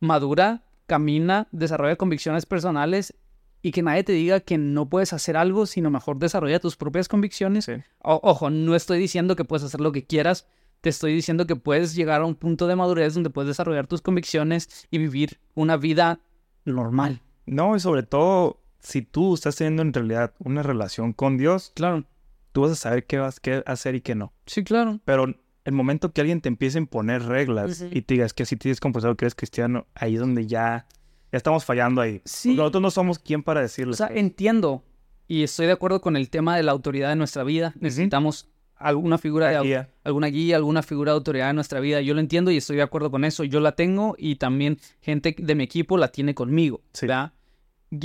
madura, 0.00 0.64
camina, 0.86 1.48
desarrolla 1.52 1.96
convicciones 1.96 2.46
personales 2.46 3.14
y 3.60 3.72
que 3.72 3.82
nadie 3.82 4.04
te 4.04 4.12
diga 4.12 4.40
que 4.40 4.56
no 4.56 4.88
puedes 4.88 5.12
hacer 5.12 5.36
algo, 5.36 5.66
sino 5.66 5.90
mejor 5.90 6.18
desarrolla 6.18 6.60
tus 6.60 6.76
propias 6.76 7.08
convicciones. 7.08 7.64
Sí. 7.64 7.72
O- 7.98 8.20
ojo, 8.22 8.50
no 8.50 8.74
estoy 8.74 8.98
diciendo 8.98 9.36
que 9.36 9.44
puedes 9.44 9.64
hacer 9.64 9.80
lo 9.80 9.92
que 9.92 10.06
quieras, 10.06 10.46
te 10.80 10.90
estoy 10.90 11.14
diciendo 11.14 11.46
que 11.46 11.56
puedes 11.56 11.94
llegar 11.94 12.20
a 12.20 12.24
un 12.24 12.34
punto 12.34 12.66
de 12.66 12.76
madurez 12.76 13.14
donde 13.14 13.30
puedes 13.30 13.48
desarrollar 13.48 13.86
tus 13.86 14.00
convicciones 14.02 14.86
y 14.90 14.98
vivir 14.98 15.40
una 15.54 15.76
vida 15.76 16.20
normal. 16.64 17.20
No, 17.46 17.74
y 17.76 17.80
sobre 17.80 18.02
todo, 18.02 18.60
si 18.78 19.02
tú 19.02 19.34
estás 19.34 19.56
teniendo 19.56 19.82
en 19.82 19.92
realidad 19.92 20.34
una 20.38 20.62
relación 20.62 21.12
con 21.12 21.36
Dios, 21.38 21.72
Claro, 21.74 22.04
tú 22.52 22.62
vas 22.62 22.72
a 22.72 22.76
saber 22.76 23.06
qué 23.06 23.18
vas 23.18 23.40
a 23.66 23.70
hacer 23.72 23.94
y 23.94 24.00
qué 24.00 24.14
no. 24.14 24.32
sí, 24.46 24.62
claro. 24.64 25.00
Pero 25.04 25.34
el 25.64 25.72
momento 25.72 26.12
que 26.12 26.20
alguien 26.22 26.40
te 26.40 26.48
empiece 26.48 26.78
a 26.78 26.80
imponer 26.82 27.22
reglas 27.24 27.84
y 27.90 28.02
te 28.02 28.14
digas 28.14 28.32
que 28.32 28.46
si 28.46 28.56
tienes 28.56 28.80
confesado 28.80 29.16
que 29.16 29.24
eres 29.26 29.34
cristiano, 29.34 29.86
ahí 29.94 30.14
es 30.14 30.20
donde 30.20 30.46
ya, 30.46 30.86
ya 31.30 31.36
estamos 31.36 31.64
fallando 31.64 32.00
ahí. 32.00 32.22
Sí. 32.24 32.50
Porque 32.50 32.58
Nosotros 32.58 32.82
no 32.82 32.90
somos 32.90 33.18
quien 33.18 33.42
para 33.42 33.60
decirle. 33.60 33.92
O 33.92 33.96
sea, 33.96 34.08
entiendo 34.08 34.84
y 35.26 35.42
estoy 35.42 35.66
de 35.66 35.72
acuerdo 35.72 36.00
con 36.00 36.16
el 36.16 36.30
tema 36.30 36.56
de 36.56 36.62
la 36.62 36.72
autoridad 36.72 37.10
de 37.10 37.16
nuestra 37.16 37.44
vida. 37.44 37.74
Necesitamos 37.80 38.48
alguna 38.78 39.18
figura 39.18 39.48
de 39.48 39.60
guía. 39.60 39.90
alguna 40.04 40.28
guía, 40.28 40.56
alguna 40.56 40.82
figura 40.82 41.12
de 41.12 41.16
autoridad 41.16 41.50
en 41.50 41.56
nuestra 41.56 41.80
vida. 41.80 42.00
Yo 42.00 42.14
lo 42.14 42.20
entiendo 42.20 42.50
y 42.50 42.56
estoy 42.56 42.76
de 42.76 42.82
acuerdo 42.82 43.10
con 43.10 43.24
eso. 43.24 43.44
Yo 43.44 43.60
la 43.60 43.72
tengo 43.72 44.14
y 44.18 44.36
también 44.36 44.78
gente 45.00 45.34
de 45.38 45.54
mi 45.54 45.64
equipo 45.64 45.98
la 45.98 46.08
tiene 46.08 46.34
conmigo. 46.34 46.82
Sí. 46.92 47.06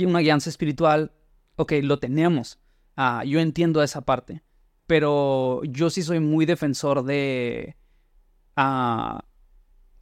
Una 0.04 0.20
guianza 0.20 0.50
espiritual, 0.50 1.12
ok, 1.56 1.72
lo 1.82 1.98
tenemos. 1.98 2.58
Ah, 2.96 3.24
yo 3.24 3.40
entiendo 3.40 3.82
esa 3.82 4.02
parte. 4.02 4.42
Pero 4.86 5.62
yo 5.64 5.88
sí 5.90 6.02
soy 6.02 6.20
muy 6.20 6.44
defensor 6.46 7.04
de... 7.04 7.76
ah, 8.56 9.24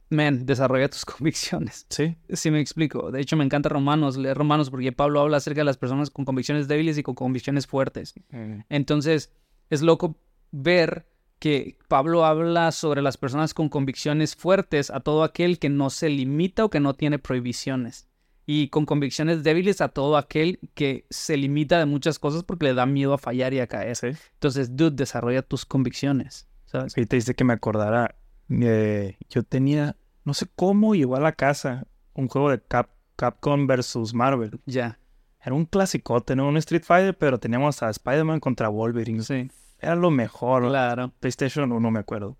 man, 0.09 0.45
desarrolla 0.45 0.89
tus 0.89 1.05
convicciones. 1.05 1.85
Sí. 1.89 2.15
Sí 2.29 2.51
me 2.51 2.59
explico. 2.59 3.11
De 3.11 3.21
hecho, 3.21 3.35
me 3.37 3.43
encanta 3.43 3.69
Romanos, 3.69 4.17
leer 4.17 4.37
Romanos, 4.37 4.69
porque 4.69 4.91
Pablo 4.91 5.21
habla 5.21 5.37
acerca 5.37 5.61
de 5.61 5.65
las 5.65 5.77
personas 5.77 6.09
con 6.09 6.25
convicciones 6.25 6.67
débiles 6.67 6.97
y 6.97 7.03
con 7.03 7.15
convicciones 7.15 7.65
fuertes. 7.67 8.13
Mm, 8.29 8.59
Entonces, 8.69 9.31
es 9.69 9.81
loco 9.81 10.17
ver 10.53 11.05
que 11.39 11.77
Pablo 11.89 12.23
habla 12.23 12.71
sobre 12.71 13.01
las 13.01 13.17
personas 13.17 13.53
con 13.53 13.67
convicciones 13.67 14.33
fuertes 14.33 14.89
a 14.89 15.01
todo 15.01 15.23
aquel 15.23 15.59
que 15.59 15.67
no 15.67 15.89
se 15.89 16.07
limita 16.07 16.63
o 16.63 16.69
que 16.69 16.79
no 16.79 16.93
tiene 16.93 17.19
prohibiciones. 17.19 18.07
Y 18.45 18.69
con 18.69 18.85
convicciones 18.85 19.43
débiles 19.43 19.81
a 19.81 19.89
todo 19.89 20.15
aquel 20.15 20.59
que 20.73 21.05
se 21.09 21.35
limita 21.35 21.79
de 21.79 21.85
muchas 21.85 22.19
cosas 22.19 22.43
porque 22.43 22.67
le 22.67 22.73
da 22.73 22.85
miedo 22.85 23.13
a 23.13 23.17
fallar 23.17 23.53
y 23.53 23.59
a 23.59 23.67
caer. 23.67 23.95
Sí. 23.95 24.07
Entonces, 24.33 24.75
dude, 24.77 24.95
desarrolla 24.95 25.41
tus 25.41 25.65
convicciones. 25.65 26.47
¿sabes? 26.65 26.97
Y 26.97 27.05
te 27.05 27.17
dice 27.17 27.35
que 27.35 27.43
me 27.43 27.53
acordara. 27.53 28.15
eh, 28.49 29.17
yo 29.29 29.43
tenía, 29.43 29.97
no 30.23 30.33
sé 30.33 30.47
cómo 30.55 30.95
llegó 30.95 31.15
a 31.15 31.21
la 31.21 31.33
casa 31.33 31.87
un 32.13 32.27
juego 32.27 32.51
de 32.51 32.61
Cap, 32.61 32.89
Capcom 33.15 33.67
versus 33.67 34.13
Marvel. 34.13 34.59
Ya. 34.65 34.99
Era 35.41 35.55
un 35.55 35.65
clasicote, 35.65 36.35
¿no? 36.35 36.47
Un 36.47 36.57
Street 36.57 36.83
Fighter, 36.83 37.17
pero 37.17 37.37
teníamos 37.37 37.83
a 37.83 37.89
Spider-Man 37.89 38.39
contra 38.39 38.69
Wolverine. 38.69 39.23
Sí. 39.23 39.49
Era 39.83 39.95
lo 39.95 40.11
mejor. 40.11 40.67
Claro. 40.69 41.11
PlayStation 41.19 41.71
1, 41.71 41.91
me 41.91 41.99
acuerdo. 41.99 42.37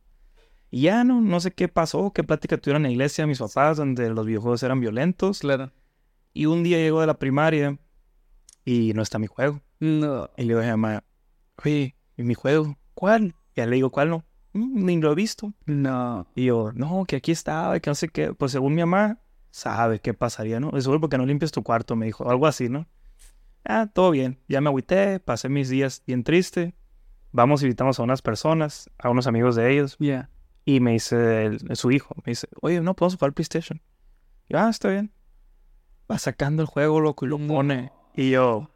Y 0.72 0.84
ya 0.84 1.04
no, 1.04 1.22
no 1.22 1.40
sé 1.40 1.52
qué 1.52 1.68
pasó, 1.68 2.12
qué 2.14 2.24
plática 2.24 2.58
tuvieron 2.58 2.84
en 2.86 2.92
la 2.92 2.94
iglesia 2.94 3.28
mis 3.28 3.40
papás, 3.40 3.78
donde 3.78 4.10
los 4.10 4.26
videojuegos 4.26 4.64
eran 4.64 4.80
violentos. 4.80 5.40
Claro. 5.40 5.72
Y 6.34 6.48
un 6.48 6.64
día 6.64 6.78
llego 6.78 7.02
de 7.02 7.08
la 7.08 7.20
primaria 7.20 7.78
y 8.66 8.94
no 8.94 9.02
está 9.02 9.20
mi 9.20 9.28
juego. 9.28 9.62
No. 9.80 10.30
Y 10.38 10.44
le 10.44 10.48
digo 10.48 10.60
a 10.60 10.64
mi 10.64 10.70
mamá, 10.70 11.04
oye, 11.64 11.96
¿y 12.18 12.24
mi 12.24 12.34
juego? 12.34 12.78
¿Cuál? 12.96 13.36
Y 13.54 13.58
ya 13.58 13.68
le 13.68 13.76
digo, 13.76 13.92
¿cuál 13.92 14.10
no? 14.10 14.24
"Mm, 14.54 14.86
ni 14.86 14.98
lo 15.02 15.12
he 15.12 15.16
visto. 15.16 15.54
No. 15.66 16.26
Y 16.36 16.46
yo, 16.46 16.72
no, 16.74 17.06
que 17.06 17.18
aquí 17.18 17.32
estaba, 17.32 17.80
que 17.80 17.90
no 17.90 17.96
sé 17.96 18.08
qué. 18.08 18.34
Pues 18.34 18.52
según 18.54 18.74
mi 18.74 18.82
mamá, 18.82 19.20
sabe 19.52 20.00
qué 20.00 20.14
pasaría, 20.14 20.60
¿no? 20.60 20.76
Es 20.78 20.86
seguro 20.86 21.02
porque 21.02 21.18
no 21.18 21.26
limpias 21.26 21.52
tu 21.52 21.62
cuarto, 21.62 21.96
me 21.96 22.06
dijo, 22.08 22.30
algo 22.30 22.48
así, 22.48 22.70
¿no? 22.70 22.88
Ah, 23.66 23.90
todo 23.94 24.12
bien. 24.12 24.40
Ya 24.48 24.60
me 24.62 24.70
agüité, 24.70 25.20
pasé 25.20 25.50
mis 25.50 25.70
días 25.70 26.02
bien 26.08 26.24
triste. 26.24 26.74
Vamos, 27.34 27.64
invitamos 27.64 28.00
a 28.00 28.04
unas 28.04 28.22
personas, 28.22 28.90
a 28.98 29.10
unos 29.10 29.28
amigos 29.28 29.56
de 29.56 29.72
ellos. 29.74 29.98
Ya. 30.00 30.30
Y 30.66 30.80
me 30.80 30.92
dice 30.94 31.46
el- 31.48 31.76
su 31.76 31.92
hijo, 31.92 32.16
me 32.26 32.32
dice, 32.32 32.48
oye, 32.62 32.80
no 32.80 32.96
podemos 32.96 33.16
jugar 33.16 33.34
PlayStation. 33.34 33.82
Y 34.48 34.54
yo, 34.54 34.60
ah, 34.60 34.70
está 34.70 34.90
bien. 34.90 35.12
Va 36.10 36.18
sacando 36.20 36.62
el 36.62 36.68
juego, 36.68 37.02
loco, 37.02 37.26
y 37.26 37.30
lo 37.30 37.38
pone. 37.40 37.92
Y 38.16 38.30
yo, 38.32 38.70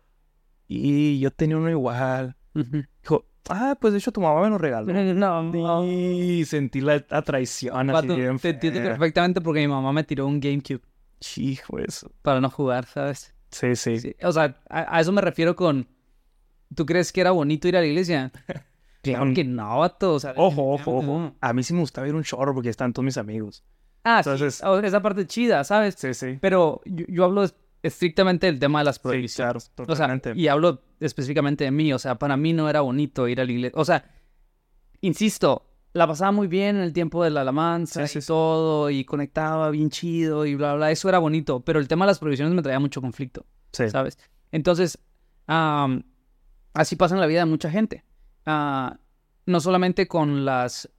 y 0.67 1.19
yo 1.19 1.31
tenía 1.31 1.57
uno 1.57 1.69
igual. 1.69 2.35
Dijo, 2.53 3.25
ah, 3.49 3.77
pues 3.79 3.93
de 3.93 3.99
hecho 3.99 4.11
tu 4.11 4.21
mamá 4.21 4.41
me 4.41 4.49
lo 4.49 4.57
regaló. 4.57 4.87
No. 5.13 5.85
Y 5.85 6.43
sentí 6.45 6.81
la, 6.81 7.05
la 7.09 7.21
traición 7.21 7.89
así 7.91 8.07
Vato, 8.07 8.19
bien 8.19 8.39
te 8.39 8.49
entiendo 8.49 8.81
perfectamente 8.81 9.39
porque 9.41 9.59
mi 9.61 9.67
mamá 9.67 9.93
me 9.93 10.03
tiró 10.03 10.25
un 10.25 10.39
GameCube 10.39 10.81
Hijo, 11.37 11.79
eso. 11.79 12.11
para 12.21 12.41
no 12.41 12.49
jugar, 12.49 12.85
¿sabes? 12.85 13.33
Sí, 13.51 13.75
sí. 13.75 13.99
Sí, 13.99 14.15
O 14.23 14.31
sea, 14.31 14.59
a, 14.69 14.97
a 14.97 14.99
eso 15.01 15.11
me 15.11 15.21
refiero 15.21 15.55
con. 15.55 15.87
¿Tú 16.75 16.85
crees 16.85 17.11
que 17.11 17.21
era 17.21 17.31
bonito 17.31 17.67
ir 17.67 17.77
a 17.77 17.81
la 17.81 17.87
iglesia? 17.87 18.31
Claro 19.03 19.31
que 19.33 19.45
no, 19.45 19.79
vato. 19.79 20.15
O 20.15 20.19
sea, 20.19 20.33
Ojo, 20.35 20.73
ojo, 20.73 20.97
ojo. 20.97 21.31
A 21.39 21.53
mí 21.53 21.63
sí 21.63 21.73
me 21.73 21.79
gustaba 21.79 22.07
ir 22.09 22.13
a 22.13 22.17
un 22.17 22.23
chorro 22.23 22.53
porque 22.53 22.67
están 22.69 22.91
todos 22.91 23.05
mis 23.05 23.15
amigos. 23.17 23.63
Ah, 24.03 24.21
sí, 24.21 24.29
Entonces- 24.29 24.61
o- 24.63 24.79
esa 24.79 25.01
parte 25.01 25.25
chida, 25.25 25.63
¿sabes? 25.63 25.95
Sí, 25.97 26.13
sí. 26.13 26.37
Pero 26.41 26.81
yo, 26.83 27.05
yo 27.07 27.23
hablo 27.23 27.43
es- 27.43 27.55
estrictamente 27.83 28.47
del 28.47 28.59
tema 28.59 28.79
de 28.79 28.85
las 28.85 28.95
Sí, 28.95 29.01
prohibiciones. 29.03 29.69
claro, 29.75 29.85
O 29.91 29.95
sea, 29.95 30.07
totalmente. 30.07 30.33
y 30.35 30.47
hablo 30.49 30.81
específicamente 30.99 31.63
de 31.63 31.71
mí. 31.71 31.93
O 31.93 31.99
sea, 31.99 32.15
para 32.15 32.35
mí 32.35 32.51
no 32.51 32.69
era 32.69 32.81
bonito 32.81 33.29
ir 33.29 33.39
a 33.39 33.45
la 33.45 33.51
iglesia. 33.51 33.79
O 33.79 33.85
sea, 33.85 34.03
insisto, 35.01 35.63
la 35.93 36.05
pasaba 36.07 36.31
muy 36.31 36.47
bien 36.47 36.75
en 36.77 36.81
el 36.81 36.91
tiempo 36.91 37.23
de 37.23 37.29
la 37.29 37.41
alabanza 37.41 38.07
Sí, 38.07 38.13
sí, 38.13 38.19
y 38.19 38.21
sí. 38.23 38.27
todo, 38.27 38.89
y 38.89 39.05
conectaba 39.05 39.69
bien 39.69 39.89
chido 39.89 40.45
y 40.45 40.55
bla, 40.55 40.75
bla. 40.75 40.91
Eso 40.91 41.07
era 41.07 41.19
bonito. 41.19 41.61
Pero 41.61 41.79
el 41.79 41.87
tema 41.87 42.05
de 42.05 42.11
las 42.11 42.19
prohibiciones 42.19 42.53
me 42.53 42.61
traía 42.61 42.79
mucho 42.79 42.99
conflicto. 43.01 43.45
Sí. 43.71 43.89
¿sabes? 43.89 44.17
Entonces, 44.51 44.97
am, 45.45 46.03
así 46.77 46.95
pasa 46.95 47.15
en 47.15 47.21
la 47.21 47.27
vida 47.27 47.39
de 47.39 47.45
mucha 47.45 47.69
gente. 47.69 48.03
Ah, 48.45 48.99
no 49.45 49.59
solamente 49.59 50.07
con 50.07 50.45
las 50.45 50.89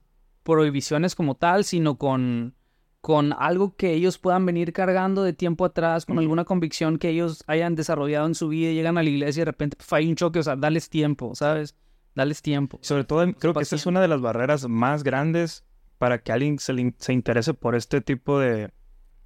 prohibiciones 0.43 1.15
como 1.15 1.35
tal, 1.35 1.63
sino 1.63 1.97
con, 1.97 2.55
con 3.01 3.33
algo 3.33 3.75
que 3.75 3.93
ellos 3.93 4.17
puedan 4.17 4.45
venir 4.45 4.73
cargando 4.73 5.23
de 5.23 5.33
tiempo 5.33 5.65
atrás, 5.65 6.05
con 6.05 6.19
alguna 6.19 6.45
convicción 6.45 6.97
que 6.97 7.09
ellos 7.09 7.43
hayan 7.47 7.75
desarrollado 7.75 8.27
en 8.27 8.35
su 8.35 8.49
vida 8.49 8.71
y 8.71 8.75
llegan 8.75 8.97
a 8.97 9.03
la 9.03 9.09
iglesia 9.09 9.41
y 9.41 9.41
de 9.41 9.51
repente 9.51 9.77
hay 9.91 10.09
un 10.09 10.15
choque, 10.15 10.39
o 10.39 10.43
sea, 10.43 10.55
dales 10.55 10.89
tiempo, 10.89 11.33
¿sabes? 11.35 11.75
Dales 12.15 12.41
tiempo. 12.41 12.79
Sobre 12.81 13.03
todo, 13.03 13.31
creo 13.33 13.53
que 13.53 13.63
esa 13.63 13.75
es 13.75 13.85
una 13.85 14.01
de 14.01 14.07
las 14.07 14.21
barreras 14.21 14.67
más 14.67 15.03
grandes 15.03 15.63
para 15.97 16.19
que 16.19 16.31
alguien 16.31 16.59
se, 16.59 16.73
le 16.73 16.93
se 16.97 17.13
interese 17.13 17.53
por 17.53 17.75
este 17.75 18.01
tipo 18.01 18.39
de, 18.39 18.71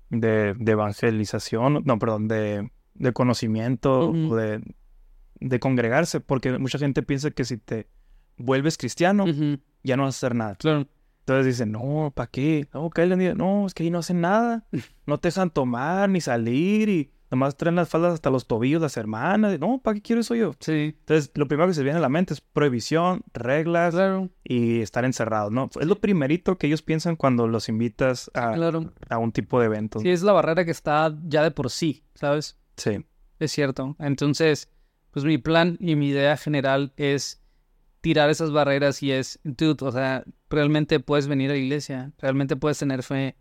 de, 0.10 0.54
de 0.54 0.72
evangelización, 0.72 1.84
no, 1.86 2.00
perdón, 2.00 2.28
de, 2.28 2.70
de 2.94 3.14
conocimiento 3.14 4.10
o 4.10 4.36
de, 4.36 4.62
de 5.44 5.60
congregarse, 5.60 6.20
porque 6.20 6.58
mucha 6.58 6.78
gente 6.80 7.04
piensa 7.04 7.32
que 7.32 7.44
si 7.46 7.58
te 7.58 7.88
vuelves 8.38 8.78
cristiano, 8.78 9.26
ya 9.84 9.98
no 9.98 10.04
vas 10.04 10.16
a 10.16 10.18
hacer 10.18 10.36
nada. 10.36 10.56
Claro. 10.56 10.88
Entonces 11.20 11.46
dicen, 11.46 11.72
no, 11.72 12.12
¿para 12.14 12.28
qué? 12.30 12.68
No, 12.74 12.90
que 12.90 13.06
no, 13.06 13.66
es 13.68 13.74
que 13.74 13.84
ahí 13.84 13.90
no 13.90 14.00
hacen 14.00 14.22
nada. 14.22 14.66
No 15.06 15.18
te 15.20 15.28
dejan 15.28 15.50
tomar 15.50 16.10
ni 16.10 16.22
salir 16.22 16.88
y 16.88 17.12
nomás 17.30 17.58
traen 17.58 17.76
las 17.76 17.90
faldas 17.90 18.14
hasta 18.14 18.30
los 18.30 18.48
tobillos 18.48 18.82
las 18.82 18.96
hermanas. 18.96 19.60
No, 19.60 19.82
¿para 19.84 19.96
qué 19.96 20.02
quiero 20.02 20.22
eso 20.22 20.34
yo? 20.36 20.54
Sí. 20.62 20.96
Entonces, 21.00 21.30
lo 21.36 21.48
primero 21.50 21.68
que 21.68 21.74
se 21.74 21.84
viene 21.84 21.98
a 21.98 22.02
la 22.02 22.08
mente 22.08 22.34
es 22.34 22.40
prohibición, 22.42 23.22
reglas 23.34 23.94
Claro. 23.96 24.30
y 24.46 24.80
estar 24.80 25.04
encerrados, 25.04 25.52
¿no? 25.52 25.70
Es 25.80 25.88
lo 25.88 26.00
primerito 26.00 26.58
que 26.58 26.68
ellos 26.68 26.82
piensan 26.82 27.18
cuando 27.18 27.48
los 27.48 27.68
invitas 27.68 28.32
a, 28.34 28.54
Claro. 28.54 28.94
a 29.10 29.18
un 29.18 29.34
tipo 29.34 29.60
de 29.60 29.66
evento. 29.66 30.00
Sí, 30.00 30.10
es 30.10 30.24
la 30.24 30.32
barrera 30.32 30.64
que 30.64 30.72
está 30.72 31.14
ya 31.26 31.44
de 31.44 31.52
por 31.52 31.70
sí, 31.70 32.04
¿sabes? 32.16 32.58
Sí. 32.78 33.06
Es 33.40 33.52
cierto. 33.52 33.96
Entonces, 34.00 34.70
pues 35.14 35.24
mi 35.26 35.38
plan 35.38 35.78
y 35.80 35.96
mi 35.96 36.10
idea 36.10 36.36
general 36.36 36.92
es 36.98 37.40
tirar 38.02 38.30
esas 38.30 38.52
barreras 38.52 39.02
y 39.02 39.12
es, 39.12 39.40
dude, 39.44 39.86
o 39.86 39.92
sea, 39.92 40.26
realmente 40.50 41.00
puedes 41.00 41.28
venir 41.28 41.52
a 41.52 41.54
la 41.54 41.60
iglesia, 41.60 42.12
realmente 42.18 42.58
puedes 42.58 42.78
tener 42.80 43.02
fe, 43.04 43.38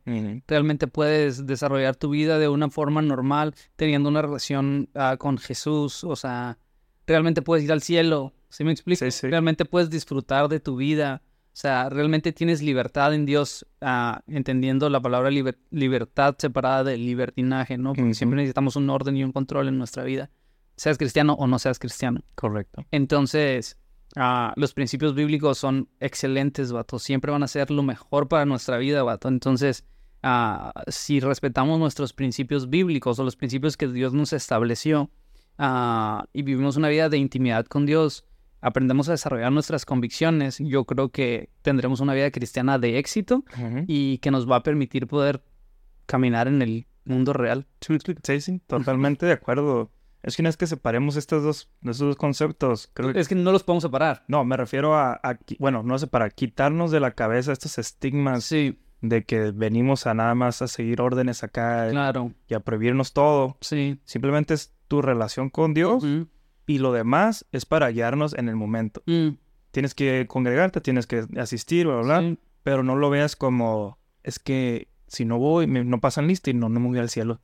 realmente 0.46 0.86
puedes 0.86 1.46
desarrollar 1.46 1.96
tu 1.96 2.10
vida 2.10 2.38
de 2.38 2.48
una 2.48 2.70
forma 2.70 3.02
normal, 3.02 3.54
teniendo 3.74 4.08
una 4.08 4.22
relación 4.22 4.88
ah, 4.94 5.16
con 5.18 5.38
Jesús, 5.38 6.04
o 6.04 6.14
sea, 6.14 6.58
realmente 7.06 7.42
puedes 7.42 7.64
ir 7.64 7.72
al 7.72 7.82
cielo, 7.82 8.34
¿sí 8.50 8.62
me 8.62 8.70
explico? 8.70 9.04
Sí, 9.04 9.10
sí. 9.10 9.28
Realmente 9.28 9.64
puedes 9.64 9.90
disfrutar 9.90 10.48
de 10.48 10.60
tu 10.60 10.76
vida, 10.76 11.22
o 11.24 11.54
sea, 11.56 11.88
realmente 11.88 12.32
tienes 12.32 12.62
libertad 12.62 13.14
en 13.14 13.26
Dios, 13.26 13.66
ah, 13.80 14.22
entendiendo 14.28 14.88
la 14.90 15.00
palabra 15.00 15.30
liber- 15.30 15.58
libertad 15.70 16.36
separada 16.38 16.84
del 16.84 17.04
libertinaje, 17.04 17.78
¿no? 17.78 17.94
Porque 17.94 18.14
siempre 18.14 18.36
necesitamos 18.36 18.76
un 18.76 18.88
orden 18.90 19.16
y 19.16 19.24
un 19.24 19.32
control 19.32 19.66
en 19.68 19.76
nuestra 19.76 20.04
vida, 20.04 20.30
seas 20.76 20.98
cristiano 20.98 21.34
o 21.34 21.46
no 21.46 21.58
seas 21.58 21.78
cristiano. 21.78 22.22
Correcto. 22.34 22.84
Entonces, 22.90 23.76
ah, 24.16 24.52
los 24.56 24.74
principios 24.74 25.14
bíblicos 25.14 25.58
son 25.58 25.88
excelentes, 26.00 26.72
vato. 26.72 26.98
Siempre 26.98 27.30
van 27.30 27.42
a 27.42 27.48
ser 27.48 27.70
lo 27.70 27.82
mejor 27.82 28.28
para 28.28 28.44
nuestra 28.44 28.78
vida, 28.78 29.02
vato. 29.02 29.28
Entonces, 29.28 29.84
ah, 30.22 30.72
si 30.88 31.20
respetamos 31.20 31.78
nuestros 31.78 32.12
principios 32.12 32.68
bíblicos 32.68 33.18
o 33.18 33.24
los 33.24 33.36
principios 33.36 33.76
que 33.76 33.88
Dios 33.88 34.12
nos 34.12 34.32
estableció 34.32 35.10
ah, 35.58 36.26
y 36.32 36.42
vivimos 36.42 36.76
una 36.76 36.88
vida 36.88 37.08
de 37.08 37.18
intimidad 37.18 37.66
con 37.66 37.86
Dios, 37.86 38.24
aprendemos 38.62 39.08
a 39.08 39.12
desarrollar 39.12 39.52
nuestras 39.52 39.84
convicciones, 39.84 40.58
yo 40.58 40.84
creo 40.84 41.10
que 41.10 41.50
tendremos 41.62 42.00
una 42.00 42.14
vida 42.14 42.30
cristiana 42.30 42.78
de 42.78 42.98
éxito 42.98 43.44
y 43.88 44.18
que 44.18 44.30
nos 44.30 44.48
va 44.48 44.56
a 44.56 44.62
permitir 44.62 45.08
poder 45.08 45.42
caminar 46.06 46.46
en 46.46 46.62
el 46.62 46.86
mundo 47.04 47.32
real. 47.32 47.66
Sí, 47.80 48.40
sí, 48.40 48.60
totalmente 48.66 49.26
de 49.26 49.32
acuerdo. 49.32 49.90
Es 50.22 50.36
que 50.36 50.42
no 50.42 50.48
es 50.48 50.56
que 50.56 50.66
separemos 50.66 51.16
estos 51.16 51.42
dos, 51.42 51.70
estos 51.82 51.98
dos 51.98 52.16
conceptos. 52.16 52.90
Creo 52.94 53.12
que... 53.12 53.18
Es 53.20 53.28
que 53.28 53.34
no 53.34 53.50
los 53.52 53.62
podemos 53.64 53.82
separar. 53.82 54.24
No, 54.28 54.44
me 54.44 54.56
refiero 54.56 54.96
a, 54.96 55.20
bueno, 55.58 55.82
no 55.82 55.98
sé, 55.98 56.06
para 56.06 56.30
quitarnos 56.30 56.90
de 56.90 57.00
la 57.00 57.10
cabeza 57.12 57.52
estos 57.52 57.78
estigmas 57.78 58.44
Sí, 58.44 58.78
de 59.00 59.24
que 59.24 59.50
venimos 59.50 60.06
a 60.06 60.14
nada 60.14 60.34
más 60.36 60.62
a 60.62 60.68
seguir 60.68 61.00
órdenes 61.00 61.42
acá 61.42 61.88
claro. 61.90 62.32
y 62.46 62.54
a 62.54 62.60
prohibirnos 62.60 63.12
todo. 63.12 63.56
Sí. 63.60 63.98
Simplemente 64.04 64.54
es 64.54 64.72
tu 64.86 65.02
relación 65.02 65.50
con 65.50 65.74
Dios 65.74 66.04
y 66.66 66.78
lo 66.78 66.92
demás 66.92 67.44
es 67.50 67.66
para 67.66 67.88
guiarnos 67.90 68.34
en 68.34 68.48
el 68.48 68.54
momento. 68.56 69.02
Mm, 69.06 69.30
Tienes 69.72 69.94
que 69.94 70.26
congregarte, 70.28 70.80
tienes 70.82 71.06
que 71.06 71.24
asistir, 71.38 71.86
bla, 71.86 71.96
bla, 72.02 72.20
bla, 72.20 72.36
pero 72.62 72.82
no 72.84 72.94
lo 72.94 73.08
veas 73.10 73.34
como, 73.36 73.98
es 74.22 74.38
que 74.38 74.86
si 75.08 75.24
no 75.24 75.38
voy, 75.38 75.66
me- 75.66 75.82
no 75.82 75.98
pasan 76.00 76.26
lista 76.28 76.50
y 76.50 76.54
no, 76.54 76.68
no 76.68 76.78
me 76.78 76.88
voy 76.88 76.98
al 76.98 77.08
cielo. 77.10 77.40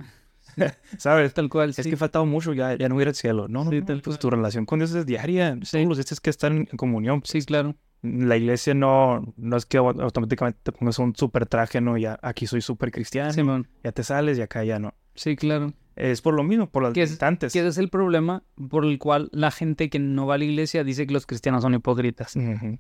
¿Sabes? 0.99 1.35
Tal 1.35 1.49
cual. 1.49 1.71
Es 1.71 1.77
sí. 1.77 1.83
que 1.85 1.91
he 1.91 1.97
faltado 1.97 2.27
mucho, 2.27 2.53
ya, 2.53 2.77
ya 2.77 2.89
no 2.89 2.95
voy 2.95 3.03
a 3.03 3.05
ir 3.05 3.09
al 3.09 3.15
cielo. 3.15 3.49
No, 3.49 3.65
no, 3.65 3.71
Sí, 3.71 3.81
no, 3.81 3.87
tal 3.87 3.97
pues 4.03 4.17
cual. 4.17 4.19
tu 4.19 4.31
relación 4.31 4.67
con 4.67 4.79
Dios 4.79 4.93
es 4.95 5.07
diaria. 5.07 5.57
Sí. 5.63 5.79
Todos 5.79 5.87
los 5.89 5.97
días 5.99 6.21
que 6.21 6.31
estar 6.31 6.53
en, 6.53 6.67
comunión. 6.67 7.21
Sí, 7.25 7.43
claro. 7.43 7.75
La 8.03 8.37
iglesia 8.37 8.75
no, 8.75 9.35
no 9.37 9.57
es 9.57 9.67
que 9.67 9.79
au- 9.81 10.01
automáticamente 10.01 10.61
te 10.63 10.71
pongas 10.73 10.99
un 11.01 11.17
super 11.17 11.47
traje, 11.47 11.81
no, 11.81 11.97
ya 11.99 12.17
aquí 12.23 12.47
soy 12.47 12.61
súper 12.61 12.93
cristiano, 12.93 13.33
Simón. 13.33 13.67
ya 13.83 13.91
te 13.91 14.05
sales 14.05 14.39
y 14.39 14.43
acá 14.43 14.63
ya 14.63 14.79
no. 14.79 14.95
Sí, 15.17 15.35
claro. 15.35 15.73
Es 15.97 16.23
por 16.23 16.35
lo 16.35 16.45
mismo, 16.45 16.71
por 16.71 16.85
las 16.85 16.93
Que 16.93 17.03
es- 17.03 17.11
limitantes. 17.11 17.53
Que 17.53 17.59
ese 17.59 17.69
es 17.69 17.79
el 17.79 17.89
problema 17.91 18.45
por 18.71 18.85
el 18.85 18.99
cual 19.01 19.29
la 19.33 19.51
gente 19.51 19.91
que 19.91 19.99
no 19.99 20.27
va 20.27 20.37
a 20.37 20.39
la 20.39 20.45
iglesia 20.45 20.85
dice 20.85 21.09
que 21.09 21.13
los 21.13 21.27
cristianos 21.27 21.63
son 21.63 21.75
hipócritas. 21.75 22.37
Ujú. 22.37 22.79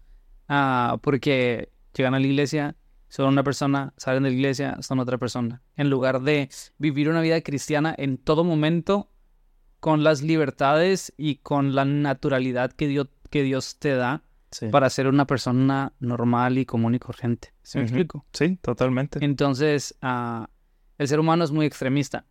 Ah, 0.48 0.98
porque 1.02 1.70
llegan 1.94 2.14
a 2.14 2.20
la 2.20 2.26
iglesia, 2.26 2.76
son 3.08 3.26
una 3.28 3.42
persona, 3.42 3.92
salen 3.96 4.22
de 4.22 4.30
la 4.30 4.34
iglesia, 4.36 4.76
son 4.80 4.98
otra 4.98 5.18
persona. 5.18 5.62
En 5.76 5.90
lugar 5.90 6.20
de 6.22 6.48
vivir 6.78 7.08
una 7.08 7.20
vida 7.20 7.40
cristiana 7.40 7.94
en 7.96 8.18
todo 8.18 8.44
momento, 8.44 9.10
con 9.80 10.02
las 10.04 10.22
libertades 10.22 11.12
y 11.16 11.36
con 11.36 11.74
la 11.74 11.84
naturalidad 11.84 12.72
que 12.72 12.88
Dios, 12.88 13.08
que 13.30 13.42
Dios 13.42 13.78
te 13.78 13.94
da 13.94 14.22
Sí. 14.50 14.68
para 14.70 14.88
ser 14.88 15.06
una 15.08 15.26
persona 15.26 15.92
normal 16.00 16.56
y 16.56 16.64
común 16.64 16.94
y 16.94 16.98
corriente. 16.98 17.52
¿Sí 17.62 17.76
me 17.78 17.84
explico? 17.84 18.24
Sí, 18.32 18.56
totalmente. 18.62 19.22
Entonces, 19.22 19.94
ah, 20.00 20.48
el 20.96 21.06
ser 21.06 21.20
humano 21.20 21.44
es 21.44 21.50
muy 21.52 21.66
extremista. 21.66 22.24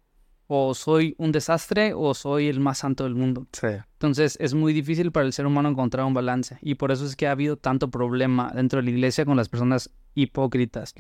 O 0.48 0.74
soy 0.74 1.14
un 1.18 1.32
desastre 1.32 1.94
o 1.94 2.14
soy 2.14 2.48
el 2.48 2.60
más 2.60 2.80
santo 2.80 3.04
del 3.04 3.16
mundo. 3.16 3.48
Sí. 3.52 3.68
Entonces, 3.94 4.38
es 4.40 4.54
muy 4.54 4.74
difícil 4.74 5.12
para 5.12 5.26
el 5.26 5.34
ser 5.34 5.46
humano 5.46 5.70
encontrar 5.70 6.06
un 6.06 6.14
balance. 6.14 6.58
Y 6.62 6.76
por 6.76 6.92
eso 6.92 7.06
es 7.06 7.16
que 7.16 7.28
ha 7.28 7.32
habido 7.32 7.58
tanto 7.58 7.90
problema 7.90 8.52
dentro 8.56 8.78
de 8.78 8.84
la 8.84 8.92
iglesia 8.92 9.26
con 9.26 9.36
las 9.36 9.50
personas 9.50 9.90
hipócritas. 10.16 10.94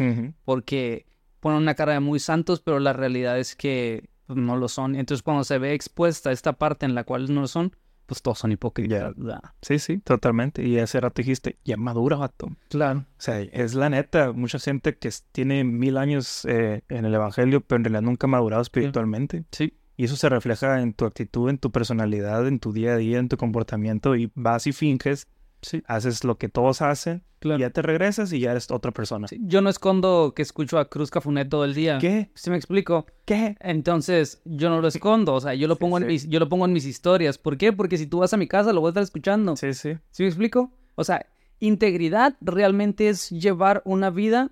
Porque 0.43 1.05
ponen 1.39 1.61
una 1.61 1.75
cara 1.75 1.93
de 1.93 1.99
muy 2.01 2.19
santos, 2.19 2.61
pero 2.61 2.79
la 2.79 2.93
realidad 2.93 3.39
es 3.39 3.55
que 3.55 4.09
pues, 4.25 4.37
no 4.37 4.57
lo 4.57 4.67
son. 4.67 4.95
Entonces, 4.95 5.23
cuando 5.23 5.43
se 5.43 5.57
ve 5.57 5.73
expuesta 5.73 6.31
esta 6.31 6.53
parte 6.53 6.85
en 6.85 6.93
la 6.93 7.03
cual 7.05 7.33
no 7.33 7.41
lo 7.41 7.47
son, 7.47 7.75
pues 8.07 8.21
todos 8.21 8.39
son 8.39 8.51
hipócritas. 8.51 9.13
Sí, 9.61 9.77
sí, 9.77 9.99
totalmente. 9.99 10.63
Y 10.63 10.79
hace 10.79 10.99
rato 10.99 11.21
dijiste, 11.21 11.57
ya 11.63 11.77
madura, 11.77 12.15
vato. 12.15 12.49
Claro. 12.69 13.01
O 13.01 13.21
sea, 13.21 13.41
es 13.41 13.75
la 13.75 13.89
neta. 13.89 14.31
Mucha 14.31 14.57
gente 14.57 14.97
que 14.97 15.11
tiene 15.31 15.63
mil 15.63 15.97
años 15.97 16.45
eh, 16.45 16.81
en 16.89 17.05
el 17.05 17.13
evangelio, 17.13 17.61
pero 17.61 17.77
en 17.77 17.83
realidad 17.83 18.01
nunca 18.01 18.25
ha 18.25 18.29
madurado 18.29 18.61
espiritualmente. 18.61 19.43
Sí. 19.51 19.73
Y 19.97 20.05
eso 20.05 20.15
se 20.15 20.29
refleja 20.29 20.81
en 20.81 20.93
tu 20.93 21.05
actitud, 21.05 21.49
en 21.49 21.57
tu 21.57 21.71
personalidad, 21.71 22.47
en 22.47 22.59
tu 22.59 22.71
día 22.71 22.93
a 22.93 22.97
día, 22.97 23.19
en 23.19 23.29
tu 23.29 23.37
comportamiento. 23.37 24.15
Y 24.15 24.31
vas 24.35 24.67
y 24.67 24.71
finges, 24.71 25.27
Sí. 25.61 25.83
haces 25.87 26.23
lo 26.23 26.37
que 26.37 26.49
todos 26.49 26.81
hacen, 26.81 27.23
Claro. 27.39 27.57
y 27.59 27.61
ya 27.61 27.69
te 27.71 27.81
regresas 27.81 28.31
y 28.33 28.39
ya 28.39 28.51
eres 28.51 28.69
otra 28.71 28.91
persona. 28.91 29.27
Sí, 29.27 29.39
Yo 29.41 29.61
no 29.61 29.69
escondo 29.69 30.33
que 30.35 30.41
escucho 30.41 30.77
a 30.79 30.89
Cruz 30.89 31.09
Cafuné 31.11 31.45
todo 31.45 31.65
el 31.65 31.73
día. 31.73 31.97
¿Qué? 31.99 32.31
¿Sí 32.35 32.49
me 32.49 32.55
explico? 32.57 33.05
¿Qué? 33.25 33.55
Entonces, 33.59 34.41
yo 34.45 34.69
no 34.69 34.81
lo 34.81 34.87
escondo, 34.87 35.33
o 35.33 35.41
sea, 35.41 35.53
yo 35.53 35.67
lo 35.67 35.75
Sí, 35.75 35.79
pongo 35.79 35.97
en 35.97 36.07
mis, 36.07 36.27
yo 36.29 36.39
lo 36.39 36.47
pongo 36.49 36.65
en 36.65 36.73
mis 36.73 36.85
historias. 36.85 37.37
¿Por 37.37 37.57
qué? 37.57 37.73
Porque 37.73 37.97
si 37.97 38.07
tú 38.07 38.19
vas 38.19 38.33
a 38.33 38.37
mi 38.37 38.47
casa 38.47 38.71
lo 38.73 38.81
voy 38.81 38.89
a 38.89 38.91
estar 38.91 39.03
escuchando. 39.03 39.55
¿Sí, 39.55 39.73
Sí, 39.73 39.93
sí. 40.11 40.23
me 40.23 40.27
explico? 40.29 40.71
O 40.95 41.03
sea, 41.03 41.25
integridad 41.59 42.35
realmente 42.41 43.09
es 43.09 43.29
llevar 43.31 43.81
una 43.85 44.09
vida 44.09 44.51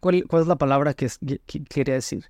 ¿cuál, 0.00 0.24
cuál 0.28 0.42
es 0.42 0.48
la 0.48 0.56
palabra 0.56 0.94
que, 0.94 1.06
es- 1.06 1.18
que- 1.18 1.38
que 1.46 1.64
quería 1.64 1.94
decir? 1.94 2.26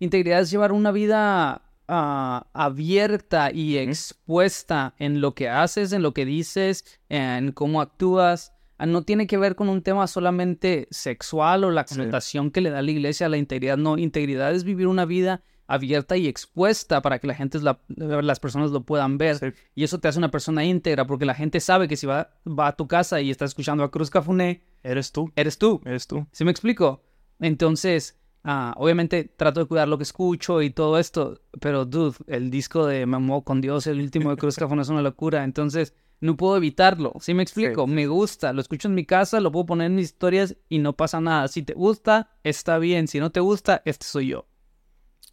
Integridad 0.00 0.40
es 0.40 0.50
llevar 0.50 0.72
una 0.72 0.92
vida 0.92 1.62
ah, 1.88 2.46
abierta 2.52 3.50
y 3.52 3.76
expuesta 3.78 4.94
en 4.98 5.20
lo 5.20 5.34
que 5.34 5.48
haces, 5.48 5.92
en 5.92 6.02
lo 6.02 6.12
que 6.14 6.24
dices, 6.24 6.84
en 7.08 7.52
cómo 7.52 7.80
actúas. 7.80 8.52
Ah, 8.78 8.86
No 8.86 9.02
tiene 9.02 9.26
que 9.26 9.38
ver 9.38 9.56
con 9.56 9.68
un 9.68 9.82
tema 9.82 10.06
solamente 10.06 10.86
sexual 10.90 11.64
o 11.64 11.70
la 11.70 11.84
Sí. 11.86 11.96
connotación 11.96 12.50
que 12.50 12.60
le 12.60 12.70
da 12.70 12.82
la 12.82 12.90
iglesia 12.90 13.26
a 13.26 13.28
la 13.28 13.36
integridad. 13.38 13.76
No, 13.76 13.98
integridad 13.98 14.54
es 14.54 14.62
vivir 14.64 14.86
una 14.86 15.04
vida 15.04 15.42
abierta 15.66 16.16
y 16.16 16.28
expuesta 16.28 17.02
para 17.02 17.18
que 17.18 17.26
la 17.26 17.34
gente, 17.34 17.58
la- 17.60 17.80
las 17.88 18.40
personas 18.40 18.70
lo 18.70 18.84
puedan 18.84 19.18
ver. 19.18 19.36
Sí. 19.36 19.46
Y 19.74 19.84
eso 19.84 19.98
te 19.98 20.08
hace 20.08 20.18
una 20.18 20.30
persona 20.30 20.64
íntegra 20.64 21.06
porque 21.06 21.26
la 21.26 21.34
gente 21.34 21.60
sabe 21.60 21.88
que 21.88 21.96
si 21.96 22.06
va, 22.06 22.30
va 22.46 22.68
a 22.68 22.76
tu 22.76 22.86
casa 22.88 23.20
y 23.20 23.30
está 23.30 23.44
escuchando 23.44 23.82
a 23.84 23.90
Cruz 23.90 24.08
Cafuné, 24.10 24.62
Eres 24.82 25.12
tú. 25.12 25.30
eres 25.36 25.58
tú. 25.58 25.82
Eres 25.84 26.06
tú. 26.06 26.26
¿Sí 26.32 26.44
me 26.44 26.50
explico? 26.52 27.02
Entonces, 27.40 28.18
ah, 28.48 28.74
obviamente 28.78 29.24
trato 29.24 29.60
de 29.60 29.66
cuidar 29.66 29.88
lo 29.88 29.98
que 29.98 30.04
escucho 30.04 30.62
y 30.62 30.70
todo 30.70 30.98
esto, 30.98 31.42
pero 31.60 31.84
dude, 31.84 32.16
el 32.26 32.50
disco 32.50 32.86
de 32.86 33.04
Me 33.04 33.16
Amo 33.16 33.44
con 33.44 33.60
Dios, 33.60 33.86
el 33.86 34.00
último 34.00 34.30
de 34.30 34.36
Cruz 34.36 34.56
Cafón 34.58 34.80
es 34.80 34.88
una 34.88 35.02
locura, 35.02 35.44
entonces 35.44 35.94
no 36.20 36.36
puedo 36.36 36.56
evitarlo, 36.56 37.12
¿sí 37.20 37.34
me 37.34 37.42
explico? 37.42 37.84
Sí. 37.86 37.92
Me 37.92 38.06
gusta, 38.06 38.54
lo 38.54 38.62
escucho 38.62 38.88
en 38.88 38.94
mi 38.94 39.04
casa, 39.04 39.40
lo 39.40 39.52
puedo 39.52 39.66
poner 39.66 39.88
en 39.88 39.96
mis 39.96 40.06
historias 40.06 40.56
y 40.68 40.78
no 40.78 40.94
pasa 40.94 41.20
nada. 41.20 41.46
Si 41.48 41.62
te 41.62 41.74
gusta, 41.74 42.30
está 42.42 42.78
bien, 42.78 43.06
si 43.06 43.20
no 43.20 43.30
te 43.30 43.40
gusta, 43.40 43.82
este 43.84 44.06
soy 44.06 44.28
yo. 44.28 44.48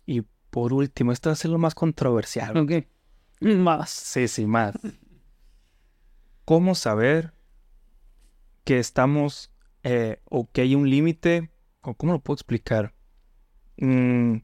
Y 0.06 0.22
por 0.52 0.74
último, 0.74 1.12
esto 1.12 1.30
va 1.30 1.34
a 1.34 1.38
ser 1.38 1.52
lo 1.52 1.58
más 1.58 1.74
controversial. 1.74 2.56
Ok. 2.58 2.86
Más. 3.40 3.90
Sí, 3.90 4.28
sí, 4.28 4.46
más. 4.46 4.76
¿Cómo 6.44 6.76
saber 6.76 7.34
que 8.64 8.78
estamos 8.78 9.52
eh, 9.84 10.22
o 10.26 10.52
que 10.52 10.62
hay 10.62 10.76
un 10.76 10.90
límite? 10.90 11.50
¿O 11.82 11.94
cómo 11.96 12.14
lo 12.14 12.20
puedo 12.20 12.36
explicar? 12.36 12.95
Mm, 13.78 14.38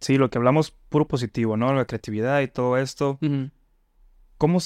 sí, 0.00 0.18
lo 0.18 0.30
que 0.30 0.38
hablamos 0.38 0.70
puro 0.88 1.06
positivo, 1.06 1.56
¿no? 1.56 1.72
La 1.72 1.84
creatividad 1.84 2.40
y 2.40 2.48
todo 2.48 2.76
esto. 2.78 3.18
¿Cómo, 4.38 4.58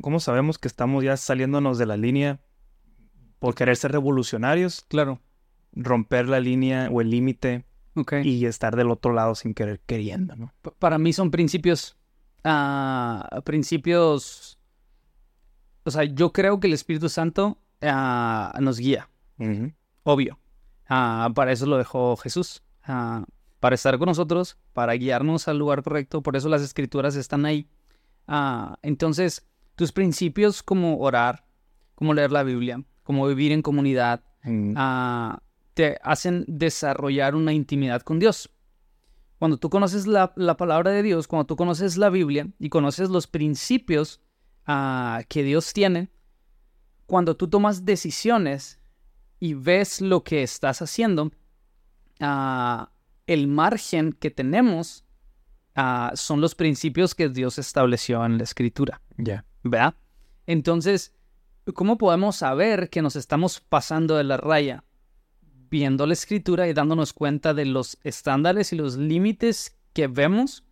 ¿Cómo 0.00 0.20
sabemos 0.20 0.58
que 0.58 0.68
estamos 0.68 1.04
ya 1.04 1.16
saliéndonos 1.16 1.76
de 1.78 1.86
la 1.86 1.96
línea 1.96 2.40
por 3.38 3.54
querer 3.54 3.76
ser 3.76 3.92
revolucionarios? 3.92 4.84
Claro. 4.88 5.20
Romper 5.72 6.28
la 6.28 6.40
línea 6.40 6.88
o 6.90 7.00
el 7.02 7.10
límite 7.10 7.64
Ok. 7.94 8.14
y 8.24 8.46
estar 8.46 8.74
del 8.74 8.90
otro 8.90 9.12
lado 9.12 9.34
sin 9.34 9.52
querer 9.54 9.80
queriendo, 9.80 10.34
¿no? 10.34 10.54
Pa- 10.62 10.70
para 10.70 10.98
mí 10.98 11.12
son 11.12 11.30
principios, 11.30 11.96
ah, 12.42 13.42
principios, 13.44 14.58
o 15.84 15.90
sea, 15.90 16.04
yo 16.04 16.32
creo 16.32 16.58
que 16.58 16.68
el 16.68 16.72
Espíritu 16.72 17.08
Santo 17.10 17.58
ah, 17.82 18.56
nos 18.60 18.78
guía, 18.78 19.10
obvio. 20.04 20.38
Ah, 20.88 21.30
para 21.34 21.52
eso 21.52 21.66
lo 21.66 21.76
dejó 21.76 22.16
Jesús, 22.16 22.62
para 23.60 23.74
estar 23.74 23.98
con 23.98 24.06
nosotros, 24.06 24.56
para 24.72 24.94
guiarnos 24.94 25.48
al 25.48 25.58
lugar 25.58 25.82
correcto, 25.82 26.22
por 26.22 26.36
eso 26.36 26.48
las 26.48 26.62
escrituras 26.62 27.16
están 27.16 27.44
ahí. 27.44 27.68
Ah, 28.26 28.78
entonces, 28.82 29.46
tus 29.74 29.92
principios 29.92 30.62
como 30.62 30.98
orar, 30.98 31.44
como 31.94 32.14
leer 32.14 32.32
la 32.32 32.42
Biblia, 32.42 32.82
como 33.02 33.26
vivir 33.26 33.52
en 33.52 33.62
comunidad, 33.62 34.22
Mm, 34.44 34.74
ah, 34.76 35.42
te 35.74 35.98
hacen 36.02 36.44
desarrollar 36.48 37.34
una 37.34 37.52
intimidad 37.52 38.02
con 38.02 38.18
Dios. 38.18 38.50
cuando 39.38 39.56
tú 39.56 39.70
conoces 39.70 40.08
la, 40.08 40.32
la 40.34 40.56
palabra 40.56 40.90
de 40.90 41.00
Dios, 41.04 41.28
cuando 41.28 41.46
tú 41.46 41.54
conoces 41.54 41.96
la 41.96 42.10
Biblia 42.10 42.48
y 42.58 42.70
conoces 42.70 43.08
los 43.08 43.28
principios 43.28 44.20
ah, 44.66 45.22
que 45.28 45.44
Dios 45.44 45.72
tiene, 45.72 46.10
cuando 47.06 47.36
tú 47.36 47.46
tomas 47.46 47.84
decisiones 47.84 48.80
y 49.38 49.54
ves 49.54 50.00
lo 50.00 50.24
que 50.24 50.42
estás 50.42 50.82
haciendo, 50.82 51.30
ah, 52.18 52.90
el 53.28 53.46
margen 53.46 54.12
que 54.12 54.30
tenemos 54.30 55.04
ah, 55.76 56.10
son 56.14 56.40
los 56.40 56.56
principios 56.56 57.14
que 57.14 57.28
Dios 57.28 57.58
estableció 57.58 58.24
en 58.24 58.38
la 58.38 58.44
escritura, 58.44 59.00
Ya. 59.18 59.44
¿verdad? 59.62 59.94
Entonces, 60.46 61.14
¿cómo 61.74 61.98
podemos 61.98 62.36
saber 62.36 62.88
que 62.88 63.02
nos 63.02 63.16
estamos 63.16 63.60
pasando 63.60 64.16
de 64.16 64.24
la 64.24 64.38
raya? 64.38 64.82
Viendo 65.70 66.06
la 66.06 66.14
escritura 66.14 66.66
y 66.66 66.72
dándonos 66.72 67.12
cuenta 67.12 67.52
de 67.52 67.66
los 67.66 67.98
estándares 68.02 68.72
y 68.72 68.76
los 68.76 68.96
límites 68.96 69.78
que 69.92 70.06
vemos 70.06 70.64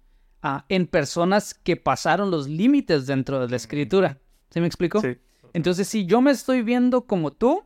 ah, 0.43 0.65
en 0.71 0.87
personas 0.87 1.53
que 1.53 1.77
pasaron 1.77 2.31
los 2.31 2.49
límites 2.49 3.07
dentro 3.07 3.39
de 3.41 3.49
la 3.51 3.57
escritura. 3.57 4.19
¿Sí 4.51 4.61
me 4.61 4.67
explico? 4.67 5.03
Sí. 5.03 5.19
Entonces, 5.53 5.89
si 5.89 6.07
yo 6.07 6.23
me 6.23 6.31
estoy 6.31 6.63
viendo 6.63 7.07
como 7.07 7.33
tú, 7.33 7.65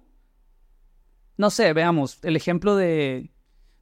no 1.36 1.51
sé, 1.51 1.72
veamos 1.72 2.18
el 2.24 2.34
ejemplo 2.34 2.74
de, 2.74 3.30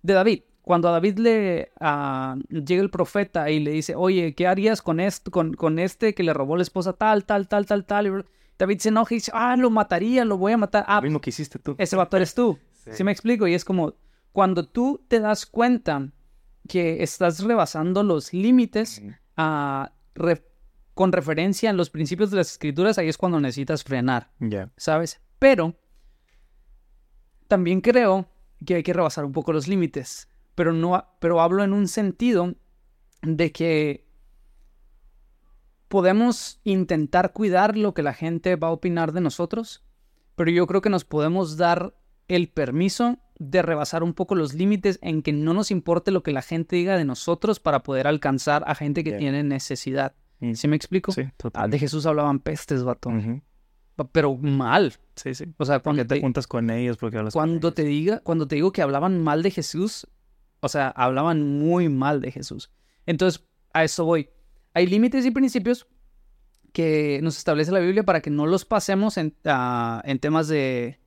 de 0.02 0.12
David. 0.12 0.42
Cuando 0.68 0.88
a 0.88 0.92
David 0.92 1.16
le 1.18 1.72
ah, 1.80 2.36
llega 2.50 2.82
el 2.82 2.90
profeta 2.90 3.48
y 3.50 3.58
le 3.58 3.70
dice, 3.70 3.94
oye, 3.96 4.34
¿qué 4.34 4.46
harías 4.46 4.82
con 4.82 5.00
esto, 5.00 5.30
con, 5.30 5.54
con 5.54 5.78
este 5.78 6.14
que 6.14 6.22
le 6.22 6.34
robó 6.34 6.56
la 6.56 6.62
esposa 6.62 6.92
tal, 6.92 7.24
tal, 7.24 7.48
tal, 7.48 7.64
tal, 7.64 7.86
tal? 7.86 8.06
Y 8.06 8.10
David 8.58 8.78
se 8.80 8.90
enoja 8.90 9.14
y 9.14 9.16
dice, 9.16 9.30
ah, 9.34 9.56
lo 9.56 9.70
mataría, 9.70 10.26
lo 10.26 10.36
voy 10.36 10.52
a 10.52 10.58
matar. 10.58 10.84
Ah, 10.86 10.96
Lo 10.96 11.04
mismo 11.04 11.22
que 11.22 11.30
hiciste 11.30 11.58
tú. 11.58 11.74
ese 11.78 11.96
vato 11.96 12.18
eres 12.18 12.34
tú. 12.34 12.58
Sí. 12.84 12.90
¿Sí 12.92 13.02
me 13.02 13.12
explico? 13.12 13.46
Y 13.46 13.54
es 13.54 13.64
como, 13.64 13.94
cuando 14.32 14.66
tú 14.66 15.00
te 15.08 15.20
das 15.20 15.46
cuenta 15.46 16.10
que 16.68 17.02
estás 17.02 17.42
rebasando 17.42 18.02
los 18.02 18.34
límites 18.34 19.00
ah, 19.38 19.90
re- 20.14 20.44
con 20.92 21.12
referencia 21.12 21.70
en 21.70 21.78
los 21.78 21.88
principios 21.88 22.30
de 22.30 22.36
las 22.36 22.50
escrituras, 22.52 22.98
ahí 22.98 23.08
es 23.08 23.16
cuando 23.16 23.40
necesitas 23.40 23.84
frenar. 23.84 24.32
Ya. 24.38 24.68
¿sabes? 24.76 25.18
Pero 25.38 25.74
también 27.46 27.80
creo 27.80 28.26
que 28.66 28.74
hay 28.74 28.82
que 28.82 28.92
rebasar 28.92 29.24
un 29.24 29.32
poco 29.32 29.52
los 29.52 29.66
límites, 29.68 30.28
pero 30.58 30.72
no, 30.72 31.04
pero 31.20 31.40
hablo 31.40 31.62
en 31.62 31.72
un 31.72 31.86
sentido 31.86 32.56
de 33.22 33.52
que 33.52 34.08
podemos 35.86 36.60
intentar 36.64 37.32
cuidar 37.32 37.76
lo 37.76 37.94
que 37.94 38.02
la 38.02 38.12
gente 38.12 38.56
va 38.56 38.66
a 38.66 38.72
opinar 38.72 39.12
de 39.12 39.20
nosotros, 39.20 39.84
pero 40.34 40.50
yo 40.50 40.66
creo 40.66 40.80
que 40.80 40.90
nos 40.90 41.04
podemos 41.04 41.58
dar 41.58 41.94
el 42.26 42.48
permiso 42.48 43.18
de 43.38 43.62
rebasar 43.62 44.02
un 44.02 44.14
poco 44.14 44.34
los 44.34 44.52
límites 44.52 44.98
en 45.00 45.22
que 45.22 45.32
no 45.32 45.54
nos 45.54 45.70
importe 45.70 46.10
lo 46.10 46.24
que 46.24 46.32
la 46.32 46.42
gente 46.42 46.74
diga 46.74 46.96
de 46.96 47.04
nosotros 47.04 47.60
para 47.60 47.84
poder 47.84 48.08
alcanzar 48.08 48.64
a 48.66 48.74
gente 48.74 49.04
que 49.04 49.12
tiene 49.12 49.44
necesidad. 49.44 50.16
Mm. 50.40 50.54
¿Sí 50.54 50.66
me 50.66 50.74
explico? 50.74 51.12
Sí, 51.12 51.22
Ah, 51.54 51.68
de 51.68 51.78
Jesús 51.78 52.04
hablaban 52.04 52.40
pestes, 52.40 52.82
vato. 52.82 53.12
Pero 54.10 54.34
mal. 54.34 54.94
Sí, 55.14 55.34
sí. 55.34 55.44
O 55.56 55.64
sea, 55.64 55.78
cuando 55.78 56.02
Porque 56.02 56.08
te 56.08 56.14
te, 56.16 56.20
juntas 56.20 56.48
con 56.48 56.68
ellos, 56.70 56.96
porque 56.96 57.18
hablas 57.18 57.32
con 57.32 57.38
cuando 57.38 57.68
ellos. 57.68 57.74
te 57.76 57.84
diga, 57.84 58.18
cuando 58.24 58.48
te 58.48 58.56
digo 58.56 58.72
que 58.72 58.82
hablaban 58.82 59.22
mal 59.22 59.44
de 59.44 59.52
Jesús, 59.52 60.08
o 60.60 60.68
sea, 60.68 60.88
hablaban 60.88 61.58
muy 61.58 61.88
mal 61.88 62.20
de 62.20 62.32
Jesús. 62.32 62.70
Entonces, 63.06 63.44
a 63.72 63.84
eso 63.84 64.04
voy. 64.04 64.30
Hay 64.74 64.86
límites 64.86 65.24
y 65.24 65.30
principios 65.30 65.86
que 66.72 67.20
nos 67.22 67.38
establece 67.38 67.72
la 67.72 67.80
Biblia 67.80 68.04
para 68.04 68.20
que 68.20 68.30
no 68.30 68.46
los 68.46 68.64
pasemos 68.64 69.16
en, 69.16 69.36
ah, 69.44 70.02
en 70.04 70.18
temas 70.18 70.48
de 70.48 71.00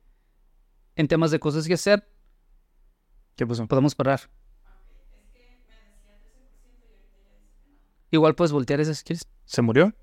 en 0.96 1.08
temas 1.08 1.30
de 1.30 1.40
cosas 1.40 1.66
que 1.66 1.74
hacer. 1.74 2.06
¿Qué 3.36 3.46
pasó? 3.46 3.66
Podemos 3.66 3.94
parar. 3.94 4.20
Igual 8.10 8.34
puedes 8.34 8.52
voltear 8.52 8.80
esas 8.80 8.98
si 8.98 9.04
quieres. 9.04 9.26
¿Se 9.46 9.62
murió? 9.62 9.94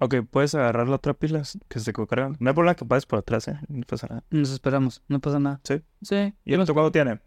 Ok, 0.00 0.16
puedes 0.30 0.54
agarrar 0.54 0.88
la 0.88 0.96
otra 0.96 1.12
pila 1.12 1.42
que 1.68 1.78
se 1.78 1.92
cargan. 1.92 2.36
No 2.40 2.48
hay 2.48 2.54
problema 2.54 2.74
que 2.74 2.86
pases 2.86 3.04
por 3.04 3.18
atrás, 3.18 3.48
¿eh? 3.48 3.58
No 3.68 3.84
pasa 3.86 4.06
nada. 4.08 4.24
Nos 4.30 4.50
esperamos, 4.50 5.02
no 5.08 5.20
pasa 5.20 5.38
nada. 5.38 5.60
¿Sí? 5.64 5.82
Sí. 6.00 6.34
¿Y 6.44 6.54
el 6.54 6.60
otro 6.60 6.72
cuánto 6.72 6.90
tiene? 6.90 7.20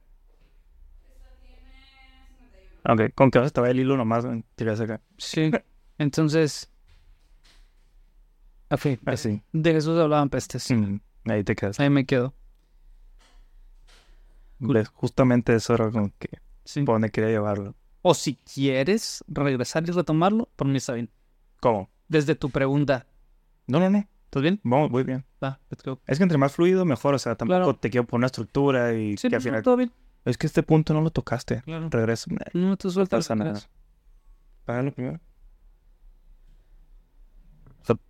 Ok, 2.88 3.14
con 3.16 3.32
que 3.32 3.40
te 3.50 3.62
va 3.62 3.70
el 3.70 3.80
hilo 3.80 3.98
nomás, 3.98 4.26
tiras 4.56 4.80
acá. 4.80 5.02
Sí. 5.18 5.52
Entonces. 5.98 6.70
Ok, 8.70 9.00
Así. 9.06 9.42
de 9.54 9.74
Jesús 9.74 9.98
hablaban 10.00 10.30
pestes. 10.30 10.70
Mm, 10.72 10.98
ahí 11.26 11.44
te 11.44 11.56
quedas. 11.56 11.80
Ahí 11.80 11.90
me 11.90 12.06
quedo. 12.06 12.34
Justamente 14.94 15.56
eso 15.56 15.74
era 15.74 15.92
como 15.92 16.12
que 16.18 16.40
Sí. 16.64 16.82
por 16.84 16.96
donde 16.96 17.12
quería 17.12 17.30
llevarlo. 17.30 17.76
O 18.02 18.14
si 18.14 18.36
quieres 18.36 19.24
regresar 19.28 19.84
y 19.88 19.92
retomarlo, 19.92 20.50
por 20.56 20.68
mí 20.68 20.78
está 20.78 20.94
bien. 20.94 21.10
¿Cómo? 21.60 21.90
Desde 22.08 22.36
tu 22.36 22.50
pregunta. 22.50 23.06
No, 23.68 23.80
no, 23.80 23.90
no. 23.90 24.08
¿Estás 24.26 24.42
bien? 24.42 24.60
Vamos, 24.64 24.92
muy 24.92 25.04
bien. 25.04 25.26
Va, 25.44 25.60
let's 25.70 25.84
go. 25.84 26.00
Es 26.08 26.18
que 26.18 26.24
entre 26.24 26.38
más 26.38 26.52
fluido, 26.54 26.86
mejor. 26.86 27.14
O 27.16 27.20
sea, 27.20 27.36
tampoco 27.36 27.58
Claro. 27.58 27.76
te 27.76 27.90
quiero 27.90 28.06
poner 28.06 28.20
una 28.22 28.26
estructura 28.28 28.94
y 28.94 29.18
Sí, 29.18 29.30
que 29.30 29.36
al 29.38 29.42
final. 29.42 29.64
todo 29.64 29.78
bien. 29.78 29.92
Es 30.26 30.38
que 30.38 30.48
este 30.48 30.64
punto 30.64 30.94
no 30.94 31.02
lo 31.02 31.12
tocaste. 31.12 31.62
Claro. 31.62 31.88
Regreso. 31.90 32.30
Nah, 32.32 32.40
No 32.54 32.76
te 32.78 32.88
No 32.88 32.92
sueltas. 32.92 33.20
pasa 33.20 33.36
nada. 33.36 33.60
Págalo 34.66 34.92
primero. 34.92 35.20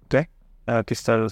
¿Qué? 0.07 0.29
Aquí 0.65 0.93
está. 0.93 1.15
el- 1.15 1.27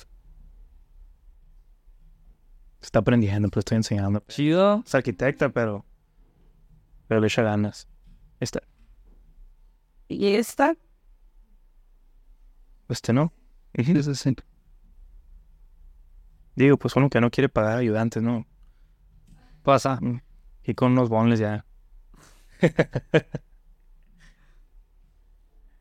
Está 2.82 3.00
aprendiendo, 3.00 3.48
pero 3.50 3.60
estoy 3.60 3.78
enseñando. 3.78 4.22
Chido. 4.28 4.84
Es 4.86 4.94
arquitecta, 4.96 5.50
pero. 5.50 5.86
Pero 7.08 7.22
le 7.22 7.28
echa 7.28 7.44
ganas. 7.44 7.88
Ahí 8.34 8.38
Está. 8.42 8.62
Y 10.10 10.28
esta, 10.36 10.76
Este 12.90 13.14
no. 13.14 13.32
Sí. 14.16 14.36
Digo, 16.56 16.78
pues 16.78 16.96
uno 16.96 17.10
que 17.10 17.20
no 17.22 17.32
quiere 17.32 17.50
pagar 17.50 17.78
ayudantes, 17.80 18.22
¿no? 18.22 18.46
Pasa. 19.64 20.00
Y 20.66 20.74
con 20.76 20.92
unos 20.94 21.10
bonles 21.10 21.40
ya. 21.40 21.66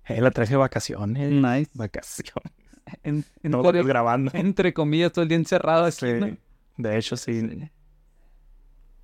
eh, 0.07 0.21
la 0.21 0.31
traje 0.31 0.51
de 0.53 0.57
vacaciones. 0.57 1.31
Nice. 1.31 1.71
Vacaciones. 1.75 2.53
En, 3.05 3.25
en 3.43 3.51
No, 3.53 3.63
Corea- 3.63 3.83
grabando. 3.85 4.33
entre 4.35 4.75
comillas, 4.75 5.13
todo 5.13 5.23
el 5.23 5.29
día 5.29 5.39
encerrado 5.39 5.85
aquí, 5.85 5.97
Sí. 6.01 6.13
¿no? 6.21 6.37
De 6.77 6.99
hecho, 6.99 7.17
sí. 7.17 7.41
Sí. 7.41 7.71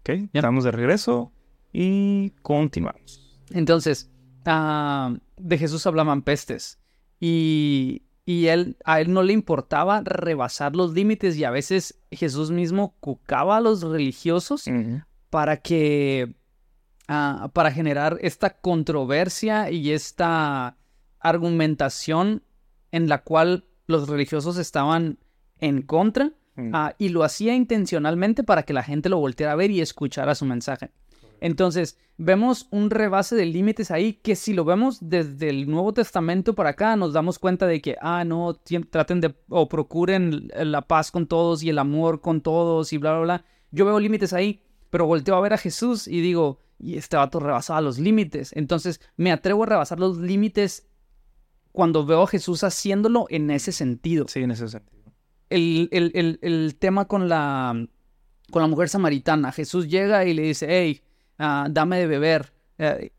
Ok, 0.00 0.28
estamos 0.32 0.64
de 0.64 0.72
regreso 0.72 1.32
y 1.72 2.30
continuamos. 2.42 3.38
Entonces, 3.50 4.10
ah, 4.44 5.14
de 5.36 5.58
Jesús 5.58 5.86
hablaban 5.86 6.22
pestes. 6.22 6.78
Y, 7.20 8.02
y 8.26 8.46
él, 8.48 8.76
a 8.84 9.00
él 9.00 9.12
no 9.12 9.22
le 9.22 9.32
importaba 9.32 10.02
rebasar 10.04 10.74
los 10.76 10.92
límites 10.92 11.36
y 11.36 11.44
a 11.44 11.50
veces 11.50 11.98
Jesús 12.10 12.50
mismo 12.50 12.94
cucaba 13.00 13.58
a 13.58 13.60
los 13.60 13.82
religiosos 13.82 14.66
para 15.30 15.58
que, 15.58 16.34
ah, 17.08 17.50
para 17.52 17.70
generar 17.70 18.18
esta 18.20 18.58
controversia 18.60 19.70
y 19.70 19.92
esta 19.92 20.76
argumentación 21.20 22.42
en 22.92 23.08
la 23.08 23.22
cual 23.22 23.64
los 23.86 24.08
religiosos 24.08 24.56
estaban 24.56 25.18
en 25.60 25.82
contra 25.82 26.32
Mm. 26.58 26.70
Ah, 26.74 26.94
y 26.98 27.10
lo 27.10 27.22
hacía 27.22 27.54
intencionalmente 27.54 28.42
para 28.42 28.64
que 28.64 28.72
la 28.72 28.82
gente 28.82 29.08
lo 29.08 29.18
volteara 29.18 29.52
a 29.52 29.56
ver 29.56 29.70
y 29.70 29.80
escuchara 29.80 30.34
su 30.34 30.44
mensaje. 30.44 30.90
Entonces, 31.40 31.96
vemos 32.16 32.66
un 32.72 32.90
rebase 32.90 33.36
de 33.36 33.46
límites 33.46 33.92
ahí 33.92 34.14
que 34.14 34.34
si 34.34 34.52
lo 34.54 34.64
vemos 34.64 34.98
desde 35.00 35.50
el 35.50 35.70
Nuevo 35.70 35.92
Testamento 35.92 36.54
para 36.56 36.70
acá, 36.70 36.96
nos 36.96 37.12
damos 37.12 37.38
cuenta 37.38 37.68
de 37.68 37.80
que, 37.80 37.96
ah, 38.00 38.24
no, 38.24 38.58
traten 38.90 39.20
de 39.20 39.36
o 39.48 39.68
procuren 39.68 40.50
la 40.52 40.82
paz 40.82 41.12
con 41.12 41.28
todos 41.28 41.62
y 41.62 41.70
el 41.70 41.78
amor 41.78 42.20
con 42.20 42.40
todos 42.40 42.92
y 42.92 42.98
bla, 42.98 43.12
bla, 43.12 43.20
bla. 43.20 43.44
Yo 43.70 43.84
veo 43.84 44.00
límites 44.00 44.32
ahí, 44.32 44.64
pero 44.90 45.06
volteo 45.06 45.34
a 45.36 45.40
ver 45.40 45.52
a 45.54 45.58
Jesús 45.58 46.06
y 46.08 46.20
digo, 46.20 46.60
y 46.78 46.96
este 46.96 47.16
vato 47.16 47.40
rebasaba 47.40 47.80
los 47.80 47.98
límites. 47.98 48.52
Entonces, 48.54 49.00
me 49.16 49.32
atrevo 49.32 49.64
a 49.64 49.66
rebasar 49.66 49.98
los 49.98 50.18
límites 50.18 50.86
cuando 51.72 52.04
veo 52.06 52.22
a 52.22 52.26
Jesús 52.26 52.64
haciéndolo 52.64 53.26
en 53.30 53.50
ese 53.50 53.72
sentido 53.72 54.26
Sí, 54.28 54.40
en 54.40 54.50
ese 54.52 54.68
sentido. 54.68 55.12
el, 55.50 55.88
el- 55.92 56.12
el- 56.14 56.38
el 56.42 56.76
tema 56.78 57.06
con 57.06 57.28
la, 57.28 57.86
con 58.50 58.62
la 58.62 58.68
mujer 58.68 58.88
samaritana. 58.88 59.52
Jesús 59.52 59.88
llega 59.88 60.24
y 60.24 60.34
le 60.34 60.42
dice, 60.42 60.66
hey, 60.68 61.02
ah, 61.38 61.66
dame 61.70 61.98
de 61.98 62.06
beber. 62.06 62.52
Eh, 62.78 63.12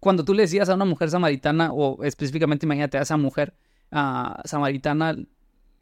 cuando 0.00 0.24
tú 0.24 0.32
le 0.34 0.42
decías 0.42 0.68
a 0.68 0.74
una 0.74 0.84
mujer 0.84 1.10
samaritana, 1.10 1.72
o 1.72 2.02
específicamente 2.04 2.64
imagínate 2.66 2.98
a 2.98 3.02
esa 3.02 3.16
mujer 3.16 3.54
ah, 3.90 4.40
samaritana, 4.44 5.16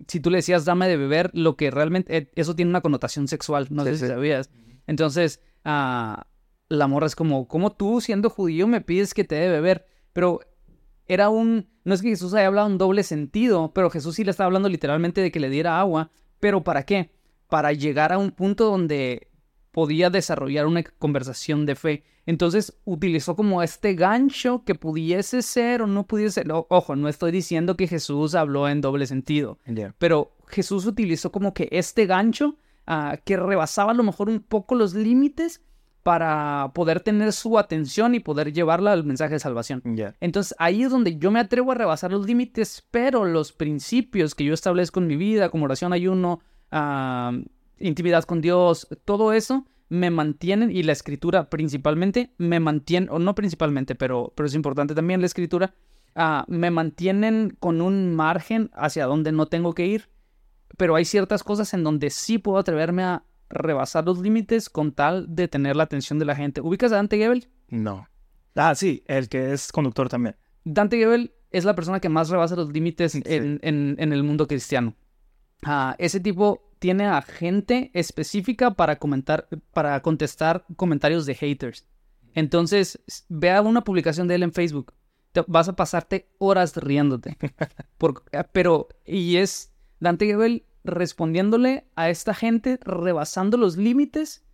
si 0.09 0.19
tú 0.21 0.31
le 0.31 0.39
decías 0.39 0.65
dame 0.65 0.89
de 0.89 0.97
beber, 0.97 1.31
lo 1.35 1.57
que 1.57 1.71
realmente, 1.71 2.17
eh, 2.17 2.31
eso 2.35 2.57
tiene 2.57 2.71
una 2.71 2.81
connotación 2.81 3.29
sexual, 3.29 3.67
no 3.71 3.85
Sí, 3.85 3.91
sé 3.91 3.97
si 3.97 4.03
sí. 4.07 4.09
sabías. 4.09 4.51
Entonces, 4.91 5.41
ah, 5.65 6.27
la 6.69 6.89
morra 6.89 7.07
es 7.07 7.15
como, 7.15 7.47
¿cómo 7.47 7.71
tú 7.71 8.01
siendo 8.01 8.29
judío 8.29 8.67
me 8.67 8.81
pides 8.81 9.15
que 9.15 9.23
te 9.23 9.37
dé 9.37 9.49
beber? 9.49 9.87
Pero 10.13 10.41
era 11.07 11.29
un, 11.29 11.69
no 11.85 11.95
es 11.95 12.03
que 12.03 12.09
Jesús 12.09 12.35
haya 12.35 12.49
hablado 12.49 12.69
en 12.69 12.77
doble 12.77 13.05
sentido, 13.05 13.71
pero 13.73 13.89
Jesús 13.89 14.17
sí 14.17 14.25
le 14.25 14.33
estaba 14.33 14.47
hablando 14.47 14.69
literalmente 14.69 15.21
de 15.21 15.31
que 15.31 15.39
le 15.39 15.49
diera 15.49 15.79
agua, 15.79 16.11
pero 16.41 16.65
¿para 16.65 16.83
qué? 16.83 17.13
Para 17.49 17.73
llegar 17.73 18.13
a 18.13 18.19
un 18.19 18.33
punto 18.33 18.65
donde 18.65 19.29
podía 19.71 20.11
desarrollar 20.11 20.67
una 20.67 20.83
conversación 20.83 21.67
de 21.67 21.77
fe. 21.77 22.03
Entonces 22.27 22.77
utilizó 22.85 23.37
como 23.37 23.63
este 23.63 23.95
gancho 23.95 24.65
que 24.65 24.75
pudiese 24.75 25.43
ser 25.43 25.83
o 25.83 25.87
no 25.87 26.05
pudiese 26.09 26.43
ser. 26.43 26.51
O- 26.51 26.67
ojo, 26.69 26.97
no 26.97 27.09
estoy 27.09 27.31
diciendo 27.31 27.77
que 27.77 27.87
Jesús 27.87 28.35
habló 28.35 28.69
en 28.69 28.81
doble 28.81 29.07
sentido, 29.07 29.61
pero 29.99 30.33
Jesús 30.49 30.85
utilizó 30.87 31.31
como 31.31 31.55
que 31.55 31.69
este 31.71 32.07
gancho 32.07 32.57
ah, 32.91 33.17
que 33.25 33.37
rebasaba 33.37 33.93
a 33.93 33.95
lo 33.95 34.03
mejor 34.03 34.29
un 34.29 34.41
poco 34.41 34.75
los 34.75 34.95
límites 34.95 35.63
para 36.03 36.73
poder 36.75 37.01
tener 37.01 37.33
su 37.33 37.59
atención 37.59 38.15
y 38.15 38.21
poder 38.21 38.53
llevarla 38.53 38.93
al 38.93 39.05
mensaje 39.05 39.35
de 39.35 39.41
salvación. 39.41 39.83
Entonces 40.21 40.55
ahí 40.59 40.83
es 40.83 40.91
donde 40.91 41.19
yo 41.19 41.31
me 41.31 41.41
atrevo 41.41 41.73
a 41.73 41.75
rebasar 41.75 42.11
los 42.11 42.27
límites, 42.27 42.87
pero 42.91 43.25
los 43.25 43.53
principios 43.53 44.35
que 44.35 44.45
yo 44.45 44.55
establezco 44.55 45.01
en 45.01 45.07
mi 45.07 45.17
vida, 45.17 45.51
como 45.51 45.67
oración, 45.67 45.93
ayuno, 45.93 46.41
ah, 46.71 47.33
intimidad 47.79 48.25
con 48.25 48.41
Dios, 48.41 48.89
todo 49.05 49.33
eso 49.33 49.67
me 49.89 50.11
mantienen 50.11 50.71
y 50.71 50.85
la 50.85 50.93
escritura 50.93 51.51
principalmente 51.51 52.33
me 52.39 52.61
mantiene, 52.61 53.09
o 53.11 53.19
no 53.19 53.35
principalmente, 53.35 53.95
pero, 53.95 54.33
pero 54.35 54.47
es 54.47 54.55
importante 54.55 54.95
también 54.95 55.21
la 55.21 55.27
escritura, 55.27 55.75
ah, 56.15 56.45
me 56.49 56.71
mantienen 56.71 57.57
con 57.59 57.83
un 57.83 58.15
margen 58.15 58.71
hacia 58.73 59.07
donde 59.07 59.33
no 59.33 59.47
tengo 59.47 59.75
que 59.75 59.87
ir, 59.87 60.09
pero 60.77 60.95
hay 60.95 61.05
ciertas 61.05 61.43
cosas 61.43 61.73
en 61.75 61.85
donde 61.85 62.11
sí 62.11 62.39
puedo 62.39 62.59
atreverme 62.59 63.03
a 63.05 63.25
rebasar 63.49 64.05
los 64.05 64.19
límites 64.21 64.69
con 64.71 64.93
tal 64.93 65.27
de 65.35 65.49
tener 65.49 65.77
la 65.77 65.83
atención 65.85 66.19
de 66.19 66.25
la 66.25 66.37
gente. 66.37 66.61
¿Ubicas 66.61 66.93
a 66.93 66.97
Dante 66.97 67.17
Gebel? 67.19 67.49
No. 67.69 68.07
Ah, 68.55 68.75
sí, 68.75 69.03
el 69.07 69.29
que 69.29 69.53
es 69.53 69.73
conductor 69.73 70.09
también. 70.09 70.37
Dante 70.65 70.97
Gebel 70.99 71.33
es 71.51 71.65
la 71.65 71.75
persona 71.75 72.01
que 72.01 72.09
más 72.09 72.29
rebasa 72.31 72.55
los 72.57 72.73
límites 72.73 73.13
Sí. 73.13 73.23
en, 73.25 73.59
en- 73.63 73.97
en 73.99 74.13
el 74.13 74.23
mundo 74.23 74.47
cristiano. 74.47 74.95
Ah, 75.65 75.97
ese 75.99 76.21
tipo 76.21 76.71
tiene 76.79 77.07
a 77.07 77.21
gente 77.23 77.91
específica 77.93 78.71
para 78.73 78.99
comentar, 78.99 79.49
para 79.73 80.01
contestar 80.01 80.65
comentarios 80.77 81.27
de 81.27 81.35
haters. 81.35 81.87
Entonces, 82.35 83.01
vea 83.29 83.61
una 83.63 83.83
publicación 83.83 84.29
de 84.29 84.37
él 84.37 84.43
en 84.45 84.53
Facebook. 84.53 84.95
Te- 85.33 85.45
vas 85.47 85.69
a 85.69 85.77
pasarte 85.77 86.31
horas 86.39 86.77
riéndote. 86.77 87.37
Por- 87.99 88.23
ah, 88.33 88.45
pero, 88.53 88.89
y 89.05 89.37
es 89.37 89.70
Dante 90.01 90.27
Gebel 90.27 90.67
respondiéndole 90.83 91.87
a 91.95 92.11
esta 92.11 92.35
gente, 92.35 92.79
rebasando 92.83 93.57
los 93.57 93.77
límites, 93.77 94.45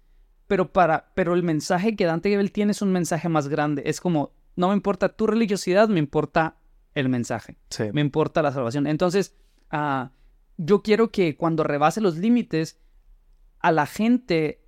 pero 0.47 0.73
para, 0.73 1.13
pero 1.15 1.35
el 1.35 1.43
mensaje 1.43 1.97
que 1.97 2.05
Dante 2.05 2.31
Gebel 2.31 2.53
tiene 2.53 2.73
es 2.73 2.83
un 2.83 2.93
mensaje 2.93 3.29
más 3.29 3.49
grande. 3.49 3.85
Es 3.87 4.01
como, 4.01 4.33
no 4.57 4.69
me 4.69 4.75
importa 4.75 5.09
tu 5.09 5.27
religiosidad, 5.27 5.89
me 5.89 5.99
importa 5.99 6.59
el 6.95 7.09
mensaje 7.09 7.59
Sí. 7.69 7.85
me 7.93 8.01
importa 8.01 8.43
la 8.43 8.53
salvación. 8.53 8.87
Entonces, 8.87 9.37
ah, 9.71 10.13
yo 10.57 10.83
quiero 10.83 11.11
que 11.11 11.37
cuando 11.37 11.63
rebase 11.63 12.01
los 12.01 12.17
límites, 12.17 12.81
a 13.61 13.73
la 13.73 13.87
gente 13.87 14.63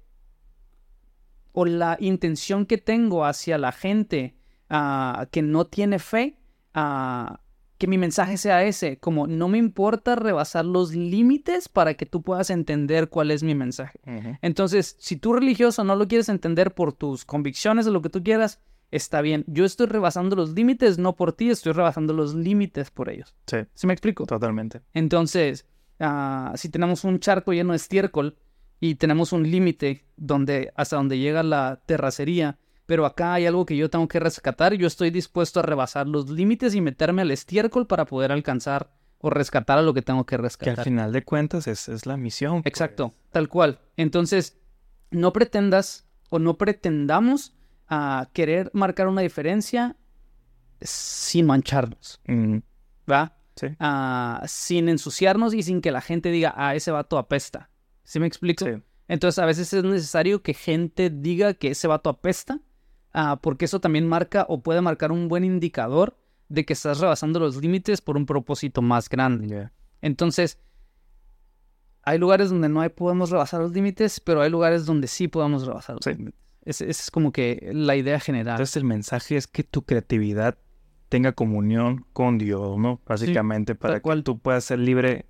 o 1.52 1.64
la 1.64 1.96
intención 2.00 2.66
que 2.66 2.78
tengo 2.78 3.24
hacia 3.24 3.58
la 3.58 3.72
gente 3.72 4.36
ah, 4.68 5.28
que 5.30 5.42
no 5.42 5.66
tiene 5.66 5.98
fe, 5.98 6.38
ah, 6.74 7.40
que 7.78 7.86
mi 7.86 7.96
mensaje 7.96 8.36
sea 8.36 8.64
ese, 8.64 8.98
como 8.98 9.26
no 9.28 9.48
me 9.48 9.58
importa 9.58 10.16
rebasar 10.16 10.64
los 10.64 10.94
límites 10.94 11.68
para 11.68 11.94
que 11.94 12.06
tú 12.06 12.22
puedas 12.22 12.50
entender 12.50 13.08
cuál 13.08 13.30
es 13.30 13.42
mi 13.44 13.54
mensaje. 13.54 14.00
Entonces, 14.42 14.96
si 14.98 15.16
tú 15.16 15.32
religioso 15.32 15.84
no 15.84 15.94
lo 15.94 16.08
quieres 16.08 16.28
entender 16.28 16.74
por 16.74 16.92
tus 16.92 17.24
convicciones 17.24 17.86
o 17.86 17.92
lo 17.92 18.02
que 18.02 18.10
tú 18.10 18.22
quieras, 18.22 18.60
está 18.90 19.20
bien. 19.20 19.44
Yo 19.46 19.64
estoy 19.64 19.86
rebasando 19.86 20.34
los 20.34 20.50
límites, 20.50 20.98
no 20.98 21.14
por 21.14 21.32
ti, 21.32 21.50
estoy 21.50 21.72
rebasando 21.72 22.12
los 22.12 22.34
límites 22.34 22.90
por 22.90 23.10
ellos. 23.10 23.34
Sí, 23.46 23.58
¿Sí 23.74 23.86
me 23.86 23.92
explico? 23.92 24.26
totalmente. 24.26 24.80
Entonces, 24.92 25.66
ah, 26.00 26.52
si 26.56 26.68
tenemos 26.70 27.04
un 27.04 27.20
charco 27.20 27.52
lleno 27.52 27.72
de 27.72 27.76
estiércol 27.76 28.36
y 28.80 28.96
tenemos 28.96 29.32
un 29.32 29.48
límite 29.48 30.04
donde 30.16 30.72
hasta 30.74 30.96
donde 30.96 31.18
llega 31.18 31.42
la 31.42 31.80
terracería, 31.86 32.58
pero 32.88 33.04
acá 33.04 33.34
hay 33.34 33.44
algo 33.44 33.66
que 33.66 33.76
yo 33.76 33.90
tengo 33.90 34.08
que 34.08 34.18
rescatar, 34.18 34.72
yo 34.72 34.86
estoy 34.86 35.10
dispuesto 35.10 35.60
a 35.60 35.62
rebasar 35.62 36.06
los 36.08 36.30
límites 36.30 36.74
y 36.74 36.80
meterme 36.80 37.20
al 37.20 37.30
estiércol 37.30 37.86
para 37.86 38.06
poder 38.06 38.32
alcanzar 38.32 38.90
o 39.18 39.28
rescatar 39.28 39.76
a 39.76 39.82
lo 39.82 39.92
que 39.92 40.00
tengo 40.00 40.24
que 40.24 40.30
Que 40.30 40.36
al 40.36 40.42
rescatar. 40.42 40.84
final 40.84 41.12
de 41.12 41.22
cuentas 41.22 41.66
es, 41.66 41.90
es 41.90 42.06
la 42.06 42.16
misión. 42.16 42.62
pues. 42.62 42.72
Exacto, 42.72 43.12
tal 43.30 43.48
cual. 43.50 43.78
Entonces, 43.98 44.58
no 45.10 45.34
pretendas 45.34 46.08
o 46.30 46.38
no 46.38 46.56
pretendamos 46.56 47.54
a 47.88 48.30
querer 48.32 48.70
marcar 48.72 49.06
una 49.08 49.20
diferencia 49.20 49.96
sin 50.80 51.44
mancharnos, 51.44 52.20
Mm, 52.26 52.58
¿va? 53.10 53.36
sí. 53.56 53.66
Ah, 53.80 54.42
sin 54.46 54.88
ensuciarnos 54.88 55.52
y 55.52 55.62
sin 55.62 55.82
que 55.82 55.90
la 55.90 56.00
gente 56.00 56.30
diga, 56.30 56.54
ah, 56.56 56.74
ese 56.74 56.90
vato 56.90 57.18
apesta. 57.18 57.68
¿Sí 58.04 58.18
me 58.18 58.26
explico? 58.26 58.64
Sí. 58.64 58.82
Entonces, 59.08 59.38
a 59.40 59.44
veces 59.46 59.72
es 59.74 59.84
necesario 59.84 60.42
que 60.42 60.54
gente 60.54 61.10
diga 61.10 61.52
que 61.54 61.70
ese 61.72 61.86
vato 61.88 62.08
apesta, 62.10 62.60
ah, 63.12 63.38
porque 63.42 63.64
eso 63.66 63.80
también 63.80 64.06
marca 64.06 64.46
o 64.48 64.60
puede 64.62 64.80
marcar 64.80 65.12
un 65.12 65.28
buen 65.28 65.44
indicador 65.44 66.16
de 66.48 66.64
que 66.64 66.72
estás 66.72 67.00
rebasando 67.00 67.40
los 67.40 67.56
límites 67.56 68.00
por 68.00 68.16
un 68.16 68.26
propósito 68.26 68.80
más 68.82 69.08
grande. 69.08 69.70
Entonces, 70.00 70.58
hay 72.02 72.18
lugares 72.18 72.50
donde 72.50 72.68
no 72.68 72.80
hay- 72.80 72.88
podemos 72.88 73.30
rebasar 73.30 73.60
los 73.60 73.72
límites, 73.72 74.20
pero 74.20 74.40
hay 74.40 74.50
lugares 74.50 74.86
donde 74.86 75.06
sí 75.08 75.28
podemos 75.28 75.66
rebasar 75.66 75.96
los 75.96 76.04
Sí. 76.04 76.14
límites. 76.14 76.40
Esa 76.64 76.84
esa 76.84 77.02
es 77.02 77.10
como 77.10 77.32
que 77.32 77.70
la 77.72 77.96
idea 77.96 78.20
general. 78.20 78.54
Entonces 78.56 78.76
el 78.76 78.84
mensaje 78.84 79.36
es 79.36 79.46
que 79.46 79.62
tu 79.64 79.82
creatividad 79.82 80.58
tenga 81.08 81.32
comunión 81.32 82.04
con 82.12 82.36
Dios, 82.38 82.78
¿no? 82.78 83.00
Básicamente 83.06 83.74
para 83.74 83.94
que 83.94 84.00
cual. 84.02 84.22
tú 84.22 84.38
puedas 84.38 84.64
ser 84.64 84.78
libre 84.78 85.24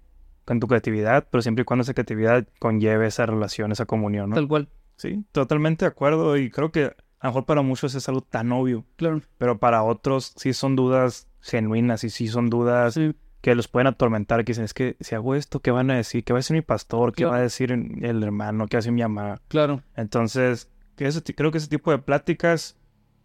con 0.45 0.59
tu 0.61 0.66
creatividad, 0.66 1.29
pero 1.31 1.43
siempre 1.43 1.62
y 1.62 1.64
cuando 1.64 1.83
esa 1.83 1.95
creatividad 1.95 2.47
conlleve 2.59 3.07
esa 3.07 3.26
relación, 3.26 3.70
esa 3.70 3.87
comunión, 3.87 4.31
¿no? 4.31 4.35
Tal 4.37 4.49
cual. 4.49 4.68
Sí, 4.97 5.24
totalmente 5.31 5.85
de 5.85 5.91
acuerdo 5.91 6.37
y 6.37 6.51
creo 6.51 6.72
que 6.72 6.93
a 7.20 7.26
lo 7.26 7.30
mejor 7.32 7.44
para 7.46 7.62
muchos 7.62 7.94
es 7.94 8.08
algo 8.08 8.20
tan 8.22 8.52
obvio, 8.52 8.84
Claro. 8.96 9.22
pero 9.38 9.58
para 9.58 9.82
otros 9.82 10.32
sí 10.36 10.52
son 10.52 10.76
dudas 10.76 11.26
genuinas 11.40 12.04
y 12.04 12.10
sí 12.10 12.28
son 12.28 12.50
dudas 12.50 12.94
Sí. 12.94 13.14
que 13.40 13.54
los 13.54 13.68
pueden 13.68 13.86
atormentar, 13.86 14.44
que 14.44 14.50
dicen, 14.52 14.64
es 14.64 14.74
que 14.74 14.96
si 15.00 15.14
hago 15.14 15.34
esto, 15.34 15.60
¿qué 15.60 15.70
van 15.70 15.90
a 15.90 15.96
decir? 15.96 16.24
¿Qué 16.24 16.32
va 16.32 16.38
a 16.38 16.40
decir 16.40 16.54
mi 16.56 16.62
pastor? 16.62 17.12
¿Qué 17.12 17.22
Claro. 17.22 17.32
va 17.32 17.38
a 17.38 17.42
decir 17.42 17.70
el 17.72 18.22
hermano? 18.22 18.66
¿Qué 18.66 18.76
va 18.76 18.78
a 18.78 18.82
decir 18.82 18.92
mi 18.92 19.02
mamá? 19.02 19.40
Claro. 19.48 19.82
Entonces, 19.96 20.68
que 20.96 21.06
ese 21.06 21.20
ti- 21.20 21.32
creo 21.34 21.50
que 21.52 21.58
ese 21.58 21.68
tipo 21.68 21.90
de 21.92 21.98
pláticas 21.98 22.76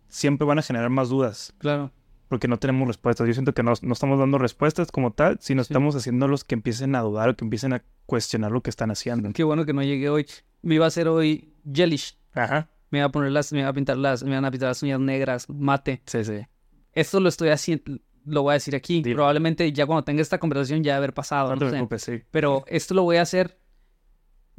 siempre 0.07 0.45
van 0.45 0.59
a 0.59 0.61
generar 0.61 0.89
más 0.91 1.09
dudas, 1.09 1.53
Claro. 1.57 1.91
porque 2.29 2.47
no 2.47 2.57
tenemos 2.59 2.87
respuestas. 2.87 3.27
Yo 3.27 3.33
siento 3.33 3.53
que 3.53 3.63
no, 3.63 3.73
no 3.81 3.93
estamos 3.93 4.19
dando 4.19 4.37
respuestas 4.37 4.91
como 4.91 5.11
tal, 5.11 5.37
sino 5.41 5.63
Sí. 5.63 5.73
estamos 5.73 5.95
haciendo 5.95 6.27
los 6.27 6.43
que 6.43 6.53
empiecen 6.55 6.95
a 6.95 7.01
dudar 7.01 7.29
o 7.29 7.35
que 7.35 7.43
empiecen 7.45 7.73
a 7.73 7.83
cuestionar 8.05 8.51
lo 8.51 8.61
que 8.61 8.69
están 8.69 8.91
haciendo. 8.91 9.31
Qué 9.33 9.43
bueno 9.43 9.65
que 9.65 9.73
no 9.73 9.81
llegué 9.81 10.09
hoy. 10.09 10.27
Me 10.61 10.75
iba 10.75 10.85
a 10.85 10.89
hacer 10.89 11.07
hoy 11.07 11.53
jellish. 11.71 12.17
Ajá. 12.35 12.69
Me 12.93 12.99
iba 12.99 13.07
a 13.07 13.11
poner 13.11 13.31
las, 13.31 13.51
me 13.51 13.61
iba 13.61 13.69
a 13.69 13.73
pintar 13.73 13.97
las, 13.97 14.23
me 14.23 14.35
van 14.35 14.45
a 14.45 14.51
pintar 14.51 14.69
las 14.69 14.83
uñas 14.83 14.99
negras, 14.99 15.49
mate. 15.49 16.03
Sí, 16.05 16.23
sí. 16.23 16.45
Esto 16.91 17.19
lo 17.19 17.27
estoy 17.27 17.49
haciendo, 17.49 17.97
lo 18.23 18.43
voy 18.43 18.51
a 18.51 18.53
decir 18.53 18.75
aquí. 18.75 19.01
Probablemente 19.01 19.73
ya 19.73 19.87
cuando 19.87 20.03
tenga 20.03 20.21
esta 20.21 20.37
conversación 20.37 20.83
ya 20.83 20.95
haber 20.97 21.11
pasado. 21.11 21.49
No 21.49 21.55
no 21.55 21.59
te 21.59 21.69
preocupes, 21.71 22.03
sí. 22.03 22.21
Pero 22.29 22.63
esto 22.67 22.93
lo 22.93 23.01
voy 23.01 23.17
a 23.17 23.23
hacer. 23.23 23.57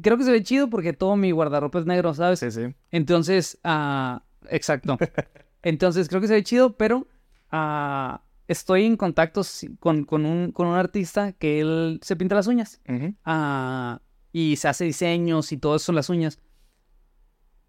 Creo 0.02 0.18
que 0.18 0.24
se 0.24 0.32
ve 0.32 0.42
chido 0.42 0.68
porque 0.68 0.92
todo 0.92 1.14
mi 1.14 1.30
guardarropa 1.30 1.78
es 1.78 1.86
negro, 1.86 2.12
¿sabes? 2.12 2.40
Sí, 2.40 2.50
sí. 2.50 2.74
Entonces, 2.90 3.60
ah, 3.62 4.24
exacto. 4.50 4.98
Entonces 5.62 6.08
creo 6.08 6.20
que 6.20 6.26
se 6.26 6.34
ve 6.34 6.42
chido, 6.42 6.76
pero 6.76 7.06
ah, 7.52 8.24
estoy 8.48 8.84
en 8.84 8.96
contacto 8.96 9.42
con, 9.78 10.02
con 10.02 10.26
un, 10.26 10.50
con 10.50 10.66
un 10.66 10.74
artista 10.74 11.34
que 11.34 11.60
él 11.60 12.00
se 12.02 12.16
pinta 12.16 12.34
las 12.34 12.48
uñas. 12.48 12.80
Ah, 13.24 14.00
y 14.32 14.56
se 14.56 14.66
hace 14.66 14.86
diseños 14.86 15.52
y 15.52 15.56
todo 15.56 15.76
eso 15.76 15.92
en 15.92 15.96
las 15.96 16.08
uñas. 16.08 16.40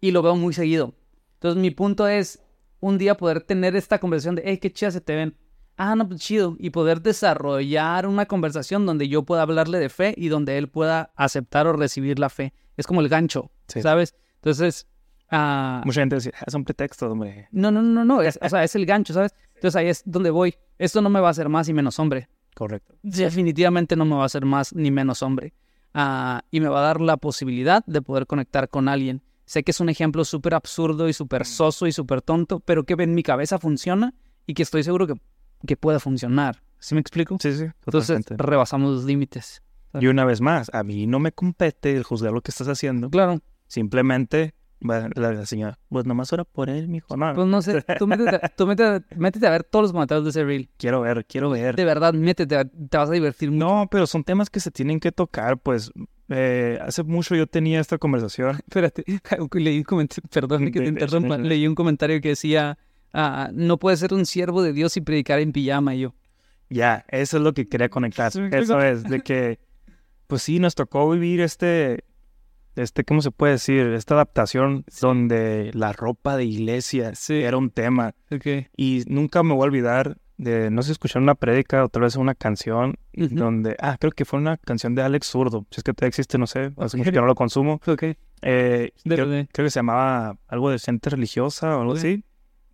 Y 0.06 0.12
lo 0.12 0.22
veo 0.22 0.36
muy 0.36 0.54
seguido. 0.54 0.94
Entonces 1.34 1.60
mi 1.60 1.72
punto 1.72 2.06
es 2.06 2.38
un 2.78 2.96
día 2.96 3.16
poder 3.16 3.40
tener 3.40 3.74
esta 3.74 3.98
conversación 3.98 4.36
de, 4.36 4.42
hey, 4.44 4.58
qué 4.58 4.72
chidas 4.72 4.94
se 4.94 5.00
te 5.00 5.16
ven. 5.16 5.36
Ah, 5.76 5.96
no, 5.96 6.06
pues 6.08 6.20
chido. 6.20 6.54
Y 6.60 6.70
poder 6.70 7.02
desarrollar 7.02 8.06
una 8.06 8.26
conversación 8.26 8.86
donde 8.86 9.08
yo 9.08 9.24
pueda 9.24 9.42
hablarle 9.42 9.80
de 9.80 9.88
fe 9.88 10.14
y 10.16 10.28
donde 10.28 10.58
él 10.58 10.68
pueda 10.68 11.10
aceptar 11.16 11.66
o 11.66 11.72
recibir 11.72 12.20
la 12.20 12.28
fe. 12.30 12.54
Es 12.76 12.86
como 12.86 13.00
el 13.00 13.08
gancho, 13.08 13.50
Sí. 13.66 13.82
¿sabes? 13.82 14.14
Entonces, 14.36 14.86
ah, 15.28 15.82
Mucha 15.84 16.02
gente 16.02 16.14
dice, 16.16 16.32
"Ah, 16.40 16.50
son 16.52 16.64
pretextos, 16.64 17.10
hombre. 17.10 17.48
no, 17.50 17.72
no, 17.72 17.82
no, 17.82 18.04
no. 18.04 18.22
Es, 18.22 18.38
o 18.40 18.48
sea, 18.48 18.62
es 18.62 18.76
el 18.76 18.86
gancho, 18.86 19.12
¿sabes? 19.12 19.34
Entonces 19.56 19.74
ahí 19.74 19.88
es 19.88 20.02
donde 20.06 20.30
voy. 20.30 20.54
Esto 20.78 21.00
no 21.02 21.10
me 21.10 21.18
va 21.18 21.28
a 21.28 21.30
hacer 21.32 21.48
más 21.48 21.68
y 21.68 21.72
menos 21.72 21.98
hombre. 21.98 22.28
Correcto. 22.54 22.94
Definitivamente 23.02 23.96
no 23.96 24.04
me 24.04 24.14
va 24.14 24.22
a 24.22 24.26
hacer 24.26 24.44
más 24.44 24.72
ni 24.72 24.92
menos 24.92 25.20
hombre. 25.22 25.52
Ah, 25.94 26.42
y 26.52 26.60
me 26.60 26.68
va 26.68 26.78
a 26.78 26.82
dar 26.82 27.00
la 27.00 27.16
posibilidad 27.16 27.84
de 27.86 28.02
poder 28.02 28.26
conectar 28.28 28.68
con 28.68 28.86
alguien. 28.88 29.20
Sé 29.46 29.62
que 29.62 29.70
es 29.70 29.80
un 29.80 29.88
ejemplo 29.88 30.24
súper 30.24 30.54
absurdo 30.54 31.08
y 31.08 31.12
súper 31.12 31.46
soso 31.46 31.86
y 31.86 31.92
súper 31.92 32.20
tonto, 32.20 32.60
pero 32.60 32.84
que 32.84 32.94
en 32.98 33.14
mi 33.14 33.22
cabeza 33.22 33.58
funciona 33.58 34.12
y 34.46 34.54
que 34.54 34.62
estoy 34.64 34.82
seguro 34.82 35.06
que, 35.06 35.14
que 35.66 35.76
puede 35.76 36.00
funcionar. 36.00 36.62
¿Sí 36.78 36.94
me 36.94 37.00
explico? 37.00 37.38
Sí, 37.40 37.52
sí. 37.54 37.64
Entonces 37.86 38.18
totalmente. 38.18 38.36
rebasamos 38.38 38.92
los 38.92 39.04
límites. 39.04 39.62
Y 39.98 40.08
una 40.08 40.24
vez 40.26 40.40
más, 40.42 40.68
a 40.74 40.82
mí 40.82 41.06
no 41.06 41.18
me 41.20 41.32
compete 41.32 41.96
el 41.96 42.02
juzgar 42.02 42.32
lo 42.32 42.42
que 42.42 42.50
estás 42.50 42.68
haciendo. 42.68 43.08
Claro, 43.08 43.40
Simplemente, 43.68 44.54
la, 44.80 45.08
la 45.14 45.44
señora, 45.46 45.78
pues 45.88 46.04
nomás 46.06 46.32
ora 46.32 46.44
por 46.44 46.68
él, 46.70 46.88
mijo. 46.88 47.16
No, 47.16 47.34
pues 47.34 47.46
no 47.46 47.62
sé, 47.62 47.82
tú 47.98 48.06
métete, 48.06 48.40
tú 48.56 48.66
métete- 48.66 49.04
métete 49.16 49.46
a 49.46 49.50
ver 49.50 49.64
todos 49.64 49.84
los 49.84 49.92
comentarios 49.92 50.24
de 50.24 50.30
ese 50.30 50.44
reel. 50.44 50.68
quiero 50.76 51.00
ver, 51.02 51.24
quiero 51.26 51.50
ver. 51.50 51.76
De 51.76 51.84
verdad, 51.84 52.12
métete, 52.14 52.64
te 52.64 52.96
vas 52.96 53.08
a 53.08 53.12
divertir 53.12 53.50
mucho. 53.50 53.64
No, 53.66 53.88
pero 53.90 54.06
son 54.06 54.22
temas 54.24 54.50
que 54.50 54.60
se 54.60 54.70
tienen 54.70 54.98
que 55.00 55.12
tocar, 55.12 55.58
pues 55.58 55.90
eh, 56.28 56.78
hace 56.82 57.02
mucho 57.02 57.34
yo 57.34 57.46
tenía 57.46 57.80
esta 57.80 57.98
conversación. 57.98 58.56
Espérate, 58.66 59.04
leí 59.54 59.78
un 59.78 59.84
comentario, 59.84 60.28
perdón 60.30 60.70
que 60.72 60.80
te 60.80 60.86
interrumpa, 60.86 61.38
leí 61.38 61.66
un 61.66 61.74
comentario 61.74 62.20
que 62.20 62.30
decía, 62.30 62.78
ah, 63.12 63.50
no 63.52 63.78
puedes 63.78 64.00
ser 64.00 64.14
un 64.14 64.26
siervo 64.26 64.62
de 64.62 64.72
Dios 64.72 64.96
y 64.96 65.00
predicar 65.00 65.38
en 65.40 65.52
pijama 65.52 65.94
y 65.94 66.00
yo. 66.00 66.14
Ya, 66.68 67.04
eso 67.08 67.36
es 67.36 67.42
lo 67.42 67.54
que 67.54 67.68
quería 67.68 67.88
conectar. 67.88 68.32
Eso 68.52 68.80
es, 68.80 69.04
de 69.04 69.20
que, 69.20 69.60
pues 70.26 70.42
sí, 70.42 70.58
nos 70.58 70.74
tocó 70.74 71.08
vivir 71.08 71.40
este, 71.40 72.04
este, 72.74 73.04
¿cómo 73.04 73.22
se 73.22 73.30
puede 73.30 73.52
decir? 73.52 73.86
Esta 73.86 74.14
adaptación 74.14 74.84
donde 75.00 75.70
la 75.74 75.92
ropa 75.92 76.36
de 76.36 76.44
iglesia 76.44 77.12
era 77.28 77.56
un 77.56 77.70
tema. 77.70 78.14
Okay. 78.32 78.66
Y 78.76 79.04
nunca 79.06 79.44
me 79.44 79.54
voy 79.54 79.62
a 79.62 79.66
olvidar 79.66 80.18
de, 80.38 80.70
no 80.70 80.82
sé, 80.82 80.92
escuchar 80.92 81.22
una 81.22 81.34
prédica 81.34 81.84
o 81.84 81.88
tal 81.88 82.02
vez 82.02 82.16
una 82.16 82.34
canción 82.34 82.98
donde, 83.12 83.76
ah, 83.80 83.96
creo 83.98 84.12
que 84.12 84.24
fue 84.24 84.38
una 84.38 84.56
canción 84.56 84.94
de 84.94 85.02
Alex 85.02 85.28
Zurdo, 85.28 85.66
si 85.70 85.80
es 85.80 85.84
que 85.84 85.92
todavía 85.92 86.08
existe, 86.08 86.38
no 86.38 86.46
sé, 86.46 86.72
hace 86.76 86.96
mucho 86.96 87.10
que 87.10 87.20
no 87.20 87.26
lo 87.26 87.34
consumo. 87.34 87.80
Okay. 87.86 88.16
Eh, 88.42 88.92
creo, 89.04 89.26
creo, 89.26 89.66
que 89.66 89.70
se 89.70 89.78
llamaba 89.78 90.36
algo 90.48 90.70
de 90.70 90.78
gente 90.78 91.10
religiosa 91.10 91.76
o 91.76 91.80
algo 91.80 91.94
así. 91.94 92.24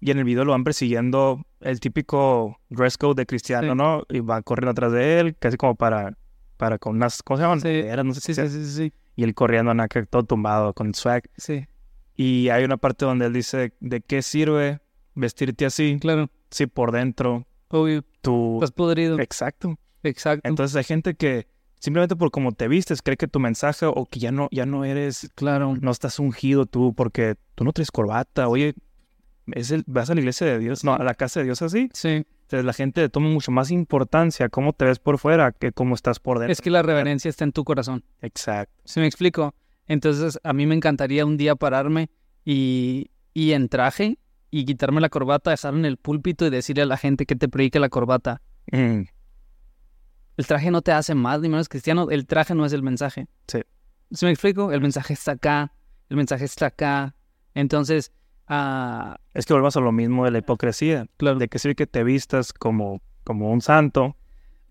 Y 0.01 0.11
en 0.11 0.19
el 0.19 0.25
video 0.25 0.45
lo 0.45 0.51
van 0.51 0.65
persiguiendo 0.65 1.47
el 1.61 1.79
típico 1.79 2.59
dress 2.71 2.99
code 2.99 3.23
de 3.23 3.27
cristiano, 3.27 3.77
¿no? 3.77 4.03
Y 4.09 4.19
va 4.19 4.43
corriendo 4.43 4.73
atrás 4.73 4.91
de 4.91 5.21
él, 5.21 5.37
casi 5.39 5.57
como 5.57 5.77
para, 5.77 6.19
para 6.57 6.79
con 6.79 6.97
unas, 6.97 7.23
¿cómo 7.23 7.37
se 7.37 7.43
llaman? 7.45 7.61
Sí, 7.61 7.85
no 8.05 8.15
sé 8.15 8.21
sí, 8.21 8.35
sí, 8.35 8.49
sí, 8.49 8.65
sí, 8.65 8.93
Y 9.15 9.23
él 9.23 9.35
corriendo 9.35 9.71
acá 9.71 10.05
todo 10.07 10.25
tumbado 10.25 10.75
con 10.75 10.93
swag. 10.93 11.23
Sí. 11.37 11.67
Y 12.17 12.49
hay 12.49 12.65
una 12.65 12.79
parte 12.79 13.05
donde 13.05 13.27
él 13.27 13.33
dice, 13.33 13.75
¿de 13.79 14.01
qué 14.01 14.23
sirve 14.23 14.81
vestirte 15.15 15.67
así? 15.67 15.99
Claro. 16.01 16.29
Si 16.51 16.67
por 16.67 16.91
dentro 16.91 17.47
Obvio. 17.73 18.05
tú... 18.21 18.55
Estás 18.57 18.71
podrido. 18.71 19.19
Exacto. 19.19 19.77
Exacto. 20.03 20.49
Entonces 20.49 20.77
hay 20.77 20.85
gente 20.85 21.15
que 21.15 21.47
simplemente 21.79 22.15
por 22.15 22.31
cómo 22.31 22.53
te 22.53 22.69
vistes 22.69 23.03
cree 23.03 23.17
que 23.17 23.29
tu 23.29 23.41
mensaje 23.41 23.87
o 23.87 24.07
que 24.07 24.21
ya 24.21 24.31
no, 24.31 24.49
ya 24.53 24.67
no 24.67 24.85
eres... 24.85 25.31
Claro. 25.35 25.77
No 25.81 25.91
estás 25.91 26.19
ungido 26.19 26.67
tú 26.67 26.95
porque 26.95 27.37
tú 27.55 27.65
no 27.65 27.73
traes 27.73 27.91
corbata. 27.91 28.49
Oye, 28.49 28.75
es 29.47 29.71
el, 29.71 29.85
vas 29.87 30.11
a 30.11 30.15
la 30.15 30.21
iglesia 30.21 30.47
de 30.47 30.59
Dios, 30.59 30.85
no, 30.85 30.95
a 30.95 31.03
la 31.03 31.15
casa 31.15 31.41
de 31.41 31.45
Dios 31.45 31.63
así. 31.63 31.89
Sí. 31.93 32.25
Entonces 32.43 32.65
la 32.65 32.73
gente 32.73 33.09
toma 33.09 33.29
mucho 33.29 33.51
más 33.51 33.71
importancia 33.71 34.49
cómo 34.49 34.75
te 34.75 34.85
ves 34.85 34.99
por 34.99 35.19
fuera 35.19 35.53
que 35.53 35.73
cómo 35.73 35.95
estás 35.95 36.21
por 36.21 36.39
dentro. 36.39 36.53
Es 36.53 36.61
que 36.61 36.71
la 36.71 36.83
reverencia 36.83 37.29
está 37.29 37.45
en 37.45 37.53
tu 37.53 37.65
corazón. 37.65 38.05
Exacto. 38.21 38.75
¿Sí 38.85 39.01
me 39.01 39.07
explico? 39.07 39.55
Entonces 39.87 40.39
a 40.43 40.53
mí 40.53 40.67
me 40.67 40.75
encantaría 40.75 41.25
un 41.25 41.37
día 41.37 41.57
pararme 41.57 42.11
y, 42.45 43.11
y 43.33 43.53
en 43.53 43.69
traje 43.69 44.19
y 44.55 44.67
quitarme 44.67 45.01
la 45.01 45.09
corbata, 45.09 45.53
estar 45.55 45.75
en 45.75 45.87
el 45.87 45.97
púlpito 45.97 46.47
y 46.47 46.51
decirle 46.51 46.83
a 46.83 46.87
la 46.87 46.99
gente 46.99 47.25
que 47.25 47.35
te 47.35 47.49
predique 47.49 47.81
la 47.81 47.89
corbata. 47.89 48.43
Mm, 48.71 49.05
El 50.37 50.47
traje 50.47 50.71
no 50.71 50.83
te 50.83 50.93
hace 50.93 51.15
más 51.15 51.41
ni 51.41 51.49
menos 51.49 51.69
cristiano, 51.71 52.11
el 52.11 52.27
traje 52.27 52.55
no 52.55 52.65
es 52.67 52.73
el 52.75 52.83
mensaje. 52.83 53.27
Sí. 53.49 53.63
¿Sí 54.13 54.27
me 54.27 54.31
explico? 54.31 54.71
El 54.71 54.83
mensaje 54.83 55.15
está 55.15 55.33
acá, 55.33 55.73
el 56.11 56.17
mensaje 56.19 56.45
está 56.45 56.67
acá. 56.67 57.15
Entonces, 57.55 58.13
ah, 58.47 59.17
Es 59.33 59.47
que 59.47 59.55
vuelvas 59.55 59.77
a 59.77 59.81
lo 59.81 59.91
mismo 59.91 60.27
de 60.27 60.31
la 60.33 60.39
hipocresía. 60.39 61.07
claro, 61.17 61.39
De 61.39 61.49
que 61.49 61.59
sirve 61.59 61.75
que 61.75 61.87
te 61.87 62.05
vistas 62.05 62.53
como, 62.53 63.01
como 63.25 63.51
un 63.51 63.63
santo 63.63 64.17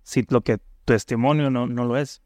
si 0.04 0.24
lo 0.30 0.42
que 0.42 0.58
tu 0.60 0.64
testimonio 0.86 1.50
no, 1.50 1.66
no 1.66 1.86
lo 1.86 1.98
es. 1.98 2.22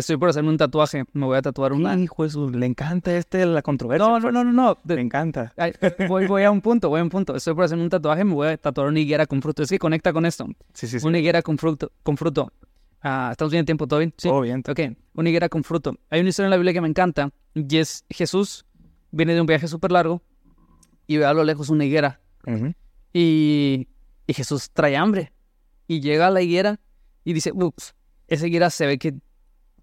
Estoy 0.00 0.16
por 0.16 0.28
hacerme 0.28 0.48
un 0.50 0.56
tatuaje, 0.56 1.04
me 1.12 1.24
voy 1.26 1.36
a 1.36 1.42
tatuar 1.42 1.72
un... 1.72 1.86
Ay, 1.86 2.02
hijo 2.02 2.24
de 2.24 2.30
su- 2.30 2.50
le 2.50 2.66
encanta 2.66 3.16
este 3.16 3.44
la 3.46 3.62
controversia. 3.62 4.06
No, 4.08 4.18
no, 4.20 4.30
no, 4.32 4.44
no, 4.44 4.52
no. 4.52 4.78
Le 4.84 5.00
encanta. 5.00 5.52
ay, 5.56 5.72
voy, 6.08 6.26
voy 6.26 6.42
a 6.42 6.50
un 6.50 6.60
punto, 6.60 6.88
voy 6.88 7.00
a 7.00 7.02
un 7.02 7.10
punto. 7.10 7.34
Estoy 7.36 7.54
por 7.54 7.64
hacerme 7.64 7.84
un 7.84 7.90
tatuaje, 7.90 8.24
me 8.24 8.34
voy 8.34 8.48
a 8.48 8.56
tatuar 8.56 8.88
una 8.88 8.98
higuera 9.00 9.26
con 9.26 9.40
fruto. 9.42 9.62
Es 9.62 9.70
que 9.70 9.78
conecta 9.78 10.12
con 10.12 10.26
esto. 10.26 10.46
Sí, 10.72 10.86
sí, 10.86 10.98
sí. 11.00 11.06
Una 11.06 11.18
higuera 11.18 11.42
con 11.42 11.58
fruto. 11.58 11.92
Con 12.02 12.16
fruto. 12.16 12.52
Ah, 13.02 13.28
¿Estamos 13.32 13.52
bien 13.52 13.62
de 13.62 13.66
tiempo? 13.66 13.86
¿Todo 13.86 13.98
bien? 14.00 14.14
Sí. 14.16 14.28
Todo 14.28 14.40
bien. 14.40 14.62
Ok, 14.68 14.80
una 15.14 15.28
higuera 15.28 15.48
con 15.48 15.62
fruto. 15.62 15.94
Hay 16.10 16.20
una 16.20 16.30
historia 16.30 16.46
en 16.46 16.50
la 16.50 16.56
Biblia 16.56 16.72
que 16.72 16.80
me 16.80 16.88
encanta 16.88 17.30
y 17.54 17.76
es 17.76 18.04
Jesús 18.08 18.64
viene 19.10 19.34
de 19.34 19.40
un 19.42 19.46
viaje 19.46 19.68
súper 19.68 19.92
largo 19.92 20.22
y 21.06 21.18
ve 21.18 21.26
a 21.26 21.34
lo 21.34 21.44
lejos 21.44 21.68
una 21.68 21.84
higuera 21.84 22.20
Ujú. 22.46 22.72
y, 23.12 23.86
y 24.26 24.32
Jesús 24.34 24.70
trae 24.72 24.96
hambre 24.96 25.32
y 25.86 26.00
llega 26.00 26.26
a 26.26 26.30
la 26.30 26.40
higuera 26.42 26.80
y 27.24 27.32
dice, 27.34 27.52
ups, 27.52 27.94
esa 28.26 28.46
higuera 28.46 28.70
se 28.70 28.86
ve 28.86 28.98
que 28.98 29.14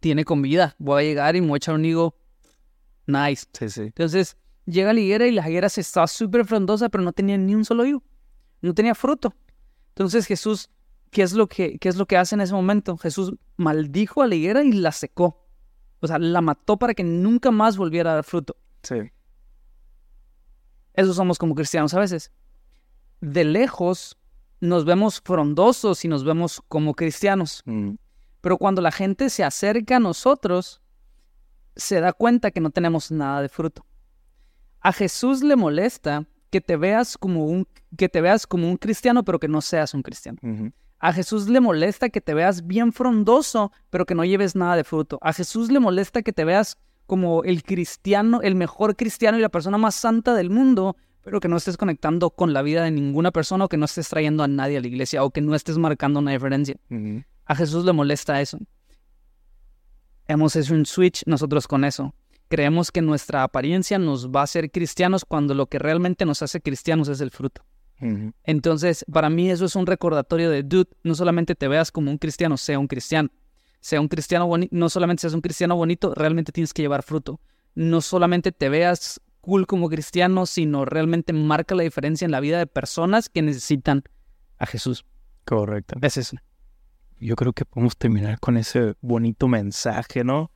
tiene 0.02 0.26
comida, 0.26 0.76
voy 0.80 1.04
a 1.04 1.06
llegar 1.06 1.36
y 1.38 1.42
me 1.42 1.48
voy 1.48 1.56
a 1.56 1.58
echar 1.58 1.76
un 1.76 1.86
higo 1.86 2.16
nice. 3.06 3.46
Sí, 3.54 3.70
sí. 3.70 3.82
Entonces 3.84 4.36
llega 4.66 4.92
la 4.92 5.00
higuera 5.00 5.28
y 5.28 5.32
la 5.32 5.48
higuera 5.48 5.70
se 5.70 5.82
estaba 5.82 6.08
súper 6.08 6.44
frondosa 6.46 6.90
pero 6.90 7.04
no 7.04 7.14
tenía 7.14 7.38
ni 7.38 7.56
un 7.56 7.64
solo 7.64 7.86
higo, 7.86 8.04
no 8.62 8.74
tenía 8.74 8.96
fruto. 8.96 9.34
Entonces 9.90 10.26
Jesús, 10.26 10.70
¿qué 11.12 11.22
es 11.22 11.34
lo 11.34 11.48
que, 11.48 11.78
qué 11.78 11.88
es 11.88 11.96
lo 11.96 12.06
que 12.06 12.18
hace 12.18 12.36
en 12.36 12.42
ese 12.42 12.54
momento? 12.54 12.98
Jesús 12.98 13.34
maldijo 13.56 14.22
a 14.22 14.28
la 14.28 14.36
higuera 14.36 14.64
y 14.64 14.74
la 14.74 14.92
secó. 14.92 15.46
O 16.00 16.08
sea, 16.08 16.18
la 16.18 16.42
mató 16.42 16.78
para 16.78 16.96
que 16.96 17.04
nunca 17.04 17.52
más 17.52 17.78
volviera 17.78 18.12
a 18.12 18.16
dar 18.16 18.24
fruto. 18.24 18.58
Sí. 18.82 18.96
Eso 20.96 21.14
somos 21.14 21.38
como 21.38 21.54
cristianos 21.54 21.94
a 21.94 22.00
veces. 22.00 22.32
De 23.22 23.44
lejos 23.44 24.18
nos 24.62 24.84
vemos 24.84 25.22
frondosos 25.24 26.04
y 26.06 26.08
nos 26.08 26.24
vemos 26.24 26.64
como 26.68 26.96
cristianos. 26.96 27.62
Mm, 27.66 27.92
Pero 28.42 28.58
cuando 28.58 28.82
la 28.82 28.92
gente 28.92 29.30
se 29.30 29.44
acerca 29.44 29.98
a 29.98 30.00
nosotros, 30.00 30.82
se 31.76 32.00
da 32.02 32.14
cuenta 32.14 32.52
que 32.52 32.60
no 32.60 32.72
tenemos 32.72 33.12
nada 33.12 33.42
de 33.42 33.50
fruto. 33.50 33.86
A 34.82 34.92
Jesús 34.92 35.44
le 35.44 35.56
molesta 35.56 36.26
que 36.50 36.60
te 36.60 36.76
veas 36.76 37.18
como 37.18 37.46
un, 37.46 37.68
que 37.98 38.10
te 38.10 38.20
veas 38.20 38.46
como 38.46 38.68
un 38.68 38.78
cristiano, 38.78 39.24
pero 39.24 39.40
que 39.40 39.48
no 39.48 39.62
seas 39.62 39.94
un 39.94 40.02
cristiano. 40.02 40.40
A 41.00 41.14
Jesús 41.14 41.48
le 41.48 41.60
molesta 41.60 42.10
que 42.10 42.22
te 42.22 42.34
veas 42.34 42.68
bien 42.68 42.94
frondoso, 42.94 43.72
pero 43.90 44.06
que 44.06 44.16
no 44.16 44.26
lleves 44.26 44.56
nada 44.56 44.76
de 44.76 44.84
fruto. 44.84 45.18
A 45.22 45.34
Jesús 45.34 45.72
le 45.72 45.80
molesta 45.80 46.22
que 46.22 46.34
te 46.34 46.46
veas 46.46 46.78
como 47.08 47.44
el 47.44 47.64
cristiano, 47.64 48.42
el 48.42 48.56
mejor 48.56 48.96
cristiano 48.96 49.38
y 49.38 49.42
la 49.42 49.50
persona 49.50 49.78
más 49.78 49.96
santa 49.96 50.34
del 50.34 50.50
mundo, 50.50 50.96
pero 51.24 51.40
que 51.40 51.48
no 51.48 51.58
estés 51.58 51.78
conectando 51.78 52.30
con 52.32 52.54
la 52.54 52.62
vida 52.62 52.84
de 52.84 52.92
ninguna 52.92 53.32
persona 53.32 53.66
o 53.66 53.70
que 53.70 53.78
no 53.78 53.86
estés 53.86 54.10
trayendo 54.10 54.44
a 54.44 54.48
nadie 54.48 54.78
a 54.78 54.82
la 54.82 54.88
iglesia 54.88 55.24
o 55.24 55.32
que 55.32 55.42
no 55.42 55.56
estés 55.56 55.78
marcando 55.78 56.20
una 56.20 56.32
diferencia. 56.32 56.76
A 57.52 57.56
Jesús 57.56 57.84
le 57.84 57.92
molesta 57.92 58.40
eso. 58.40 58.60
Hemos 60.26 60.56
hecho 60.56 60.74
un 60.74 60.86
switch 60.86 61.24
nosotros 61.26 61.68
con 61.68 61.84
eso. 61.84 62.16
Creemos 62.48 62.94
que 62.94 63.02
nuestra 63.02 63.44
apariencia 63.44 64.00
nos 64.00 64.30
va 64.30 64.40
a 64.40 64.44
hacer 64.44 64.72
cristianos 64.72 65.26
cuando 65.26 65.54
lo 65.54 65.66
que 65.66 65.78
realmente 65.78 66.24
nos 66.26 66.42
hace 66.42 66.62
cristianos 66.62 67.10
es 67.10 67.20
el 67.20 67.30
fruto. 67.30 67.66
Entonces, 68.46 69.04
para 69.12 69.30
mí 69.30 69.52
eso 69.52 69.66
es 69.66 69.76
un 69.76 69.86
recordatorio 69.86 70.50
de, 70.50 70.64
dude, 70.64 70.92
no 71.04 71.14
solamente 71.14 71.54
te 71.54 71.68
veas 71.68 71.92
como 71.92 72.10
un 72.10 72.18
cristiano, 72.18 72.56
sea 72.56 72.80
un 72.80 72.88
cristiano. 72.88 73.28
Sea 73.82 74.00
un 74.00 74.08
cristiano 74.08 74.48
bonito, 74.48 74.74
no 74.74 74.88
solamente 74.88 75.20
seas 75.20 75.34
un 75.34 75.42
cristiano 75.42 75.76
bonito, 75.76 76.16
realmente 76.16 76.54
tienes 76.54 76.74
que 76.74 76.84
llevar 76.84 77.04
fruto. 77.04 77.42
No 77.76 78.00
solamente 78.00 78.54
te 78.54 78.70
veas 78.70 79.20
cool 79.42 79.68
como 79.68 79.90
cristiano, 79.90 80.46
sino 80.46 80.86
realmente 80.86 81.34
marca 81.34 81.76
la 81.76 81.84
diferencia 81.84 82.24
en 82.24 82.32
la 82.32 82.40
vida 82.40 82.60
de 82.60 82.68
personas 82.68 83.28
que 83.28 83.42
necesitan 83.42 84.04
a 84.58 84.66
Jesús. 84.68 85.04
Correcto. 85.44 85.96
Es 86.02 86.16
eso. 86.16 86.38
Yo 87.22 87.36
creo 87.36 87.54
que 87.54 87.66
podemos 87.66 87.96
terminar 87.98 88.40
con 88.40 88.58
ese 88.58 88.96
bonito 89.02 89.48
mensaje, 89.48 90.24
¿no? 90.24 90.52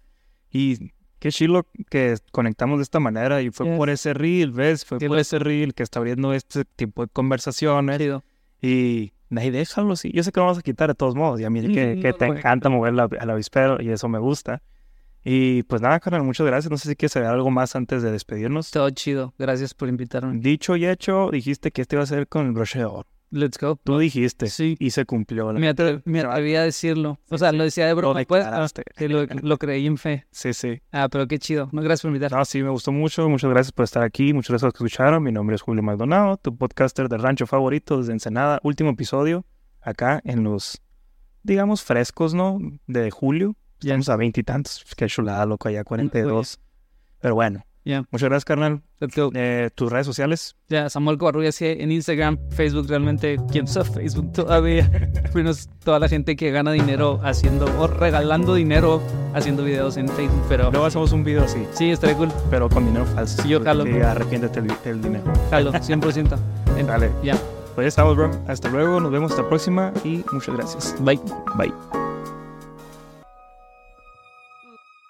Y 0.51 0.91
qué 1.19 1.31
chilo 1.31 1.65
que 1.89 2.15
conectamos 2.31 2.79
de 2.79 2.83
esta 2.83 2.99
manera 2.99 3.41
y 3.41 3.51
fue 3.51 3.67
Yes. 3.67 3.77
por 3.77 3.89
ese 3.89 4.13
reel, 4.13 4.51
¿ves? 4.51 4.83
Fue 4.85 4.99
Sí, 4.99 5.07
por 5.07 5.19
ese 5.19 5.39
reel 5.39 5.73
que 5.73 5.83
está 5.83 5.99
abriendo 5.99 6.33
este 6.33 6.65
tipo 6.65 7.05
de 7.05 7.11
conversaciones 7.11 7.97
Chido. 7.99 8.23
y 8.61 9.13
ahí 9.35 9.49
déjalo 9.51 9.93
así. 9.93 10.11
Yo 10.11 10.23
sé 10.23 10.31
que 10.31 10.39
lo 10.39 10.45
vamos 10.45 10.57
a 10.59 10.61
quitar 10.61 10.89
de 10.89 10.95
todos 10.95 11.15
modos 11.15 11.39
y 11.39 11.43
a 11.45 11.49
mí 11.49 11.61
que, 11.73 11.95
Mm, 11.95 12.01
que 12.01 12.07
no 12.09 12.15
te 12.15 12.25
voy 12.25 12.35
a 12.35 12.39
encanta 12.39 12.69
mover 12.69 12.93
la- 12.93 13.09
al 13.19 13.29
avispero 13.29 13.81
y 13.81 13.89
eso 13.89 14.07
me 14.09 14.19
gusta. 14.19 14.61
Y 15.23 15.63
pues 15.63 15.81
nada, 15.81 15.99
carnal, 15.99 16.23
muchas 16.23 16.45
gracias. 16.45 16.69
No 16.69 16.77
sé 16.77 16.89
si 16.89 16.95
quieres 16.95 17.13
saber 17.13 17.29
algo 17.29 17.49
más 17.49 17.75
antes 17.75 18.03
de 18.03 18.11
despedirnos. 18.11 18.69
Todo 18.71 18.89
chido. 18.91 19.33
Gracias 19.39 19.73
por 19.73 19.89
invitarme. 19.89 20.39
Dicho 20.39 20.75
y 20.75 20.85
hecho, 20.85 21.29
dijiste 21.31 21.71
que 21.71 21.81
este 21.81 21.95
iba 21.95 22.03
a 22.03 22.07
ser 22.07 22.27
con 22.27 22.45
el 22.45 22.51
broche 22.51 22.79
de 22.79 22.85
oro. 22.85 23.07
Let's 23.35 23.57
go. 23.59 23.75
Tú 23.83 23.97
dijiste 23.97 24.47
Sí. 24.47 24.77
y 24.79 24.91
se 24.91 25.05
cumplió. 25.05 25.51
la- 25.51 25.59
Me, 25.59 25.69
atre- 25.69 26.01
me 26.05 26.21
atreví 26.21 26.55
a 26.55 26.61
decirlo. 26.63 27.19
O 27.29 27.37
sea, 27.37 27.51
sí. 27.51 27.57
lo 27.57 27.63
decía 27.65 27.85
de 27.85 27.91
Lo 27.91 27.97
broma. 27.97 28.23
pues, 28.25 28.45
ah, 28.45 28.65
sí, 28.97 29.07
lo, 29.09 29.25
lo 29.25 29.57
creí 29.57 29.85
en 29.87 29.97
fe. 29.97 30.25
Sí, 30.31 30.53
sí. 30.53 30.81
Ah, 30.93 31.09
pero 31.11 31.27
qué 31.27 31.37
chido. 31.37 31.67
No, 31.73 31.81
gracias 31.81 32.03
por 32.03 32.09
invitarme. 32.11 32.37
No, 32.37 32.45
sí, 32.45 32.63
me 32.63 32.69
gustó 32.69 32.93
mucho. 32.93 33.27
Muchas 33.27 33.49
gracias 33.49 33.73
por 33.73 33.83
estar 33.83 34.03
aquí. 34.03 34.31
Muchas 34.33 34.51
gracias 34.51 34.71
por 34.71 34.87
escucharon. 34.87 35.21
Mi 35.21 35.33
nombre 35.33 35.55
es 35.57 35.61
Julio 35.61 35.83
Maldonado, 35.83 36.37
tu 36.37 36.55
podcaster 36.55 37.09
del 37.09 37.21
rancho 37.21 37.45
favorito 37.45 37.97
desde 37.97 38.13
Ensenada. 38.13 38.59
Último 38.63 38.91
episodio 38.91 39.45
acá 39.81 40.21
en 40.23 40.43
los, 40.45 40.81
digamos, 41.43 41.83
frescos, 41.83 42.33
¿no? 42.33 42.57
De 42.87 43.11
julio. 43.11 43.55
Ya. 43.81 43.89
Estamos 43.95 44.09
a 44.09 44.15
veintitantos. 44.15 44.85
Qué 44.95 45.07
chulada, 45.07 45.45
loco, 45.45 45.69
ya 45.69 45.83
42. 45.83 46.59
Pero 47.19 47.35
bueno. 47.35 47.65
Ya. 47.85 48.03
Muchas 48.11 48.29
gracias, 48.29 48.45
carnal. 48.45 48.81
Eh, 49.35 49.69
tus 49.75 49.91
redes 49.91 50.07
sociales. 50.07 50.55
Ya, 50.69 50.89
Samuel 50.89 51.19
Covarrubias 51.19 51.53
sí, 51.53 51.65
en 51.67 51.91
Instagram, 51.91 52.39
Facebook, 52.49 52.87
realmente, 52.89 53.37
¿quién 53.51 53.65
usa 53.65 53.83
Facebook 53.85 54.33
todavía? 54.33 54.89
Menos 55.35 55.69
toda 55.83 55.99
la 55.99 56.09
gente 56.09 56.35
que 56.35 56.49
gana 56.51 56.71
dinero 56.71 57.19
haciendo 57.23 57.65
o 57.79 57.85
regalando 57.87 58.55
dinero 58.55 59.01
haciendo 59.35 59.63
videos 59.63 59.97
en 59.97 60.09
Facebook, 60.09 60.43
pero 60.49 60.71
Luego 60.71 60.85
hacemos 60.87 61.11
un 61.11 61.23
video 61.23 61.43
así, 61.43 61.63
sí, 61.73 61.91
estaría 61.91 62.17
cool. 62.17 62.31
pero 62.49 62.67
con 62.69 62.85
dinero 62.87 63.05
falso. 63.05 63.43
Sí, 63.43 63.49
yo 63.49 63.61
jalo. 63.63 63.83
Sí, 63.83 63.91
arrepiéntete 64.01 64.61
del 64.83 65.01
dinero. 65.01 65.31
Jalo, 65.51 65.71
100%. 65.73 66.37
En- 66.77 66.87
Dale. 66.87 67.11
Ya, 67.23 67.37
Pues 67.75 67.85
ya 67.85 67.89
estamos, 67.89 68.15
bro. 68.15 68.31
Hasta 68.47 68.69
luego. 68.69 68.99
Nos 68.99 69.11
vemos 69.11 69.29
hasta 69.31 69.43
la 69.43 69.49
próxima 69.49 69.93
y 70.03 70.23
muchas 70.31 70.55
gracias. 70.55 70.95
bye. 71.01 71.19
Bye. 71.55 72.04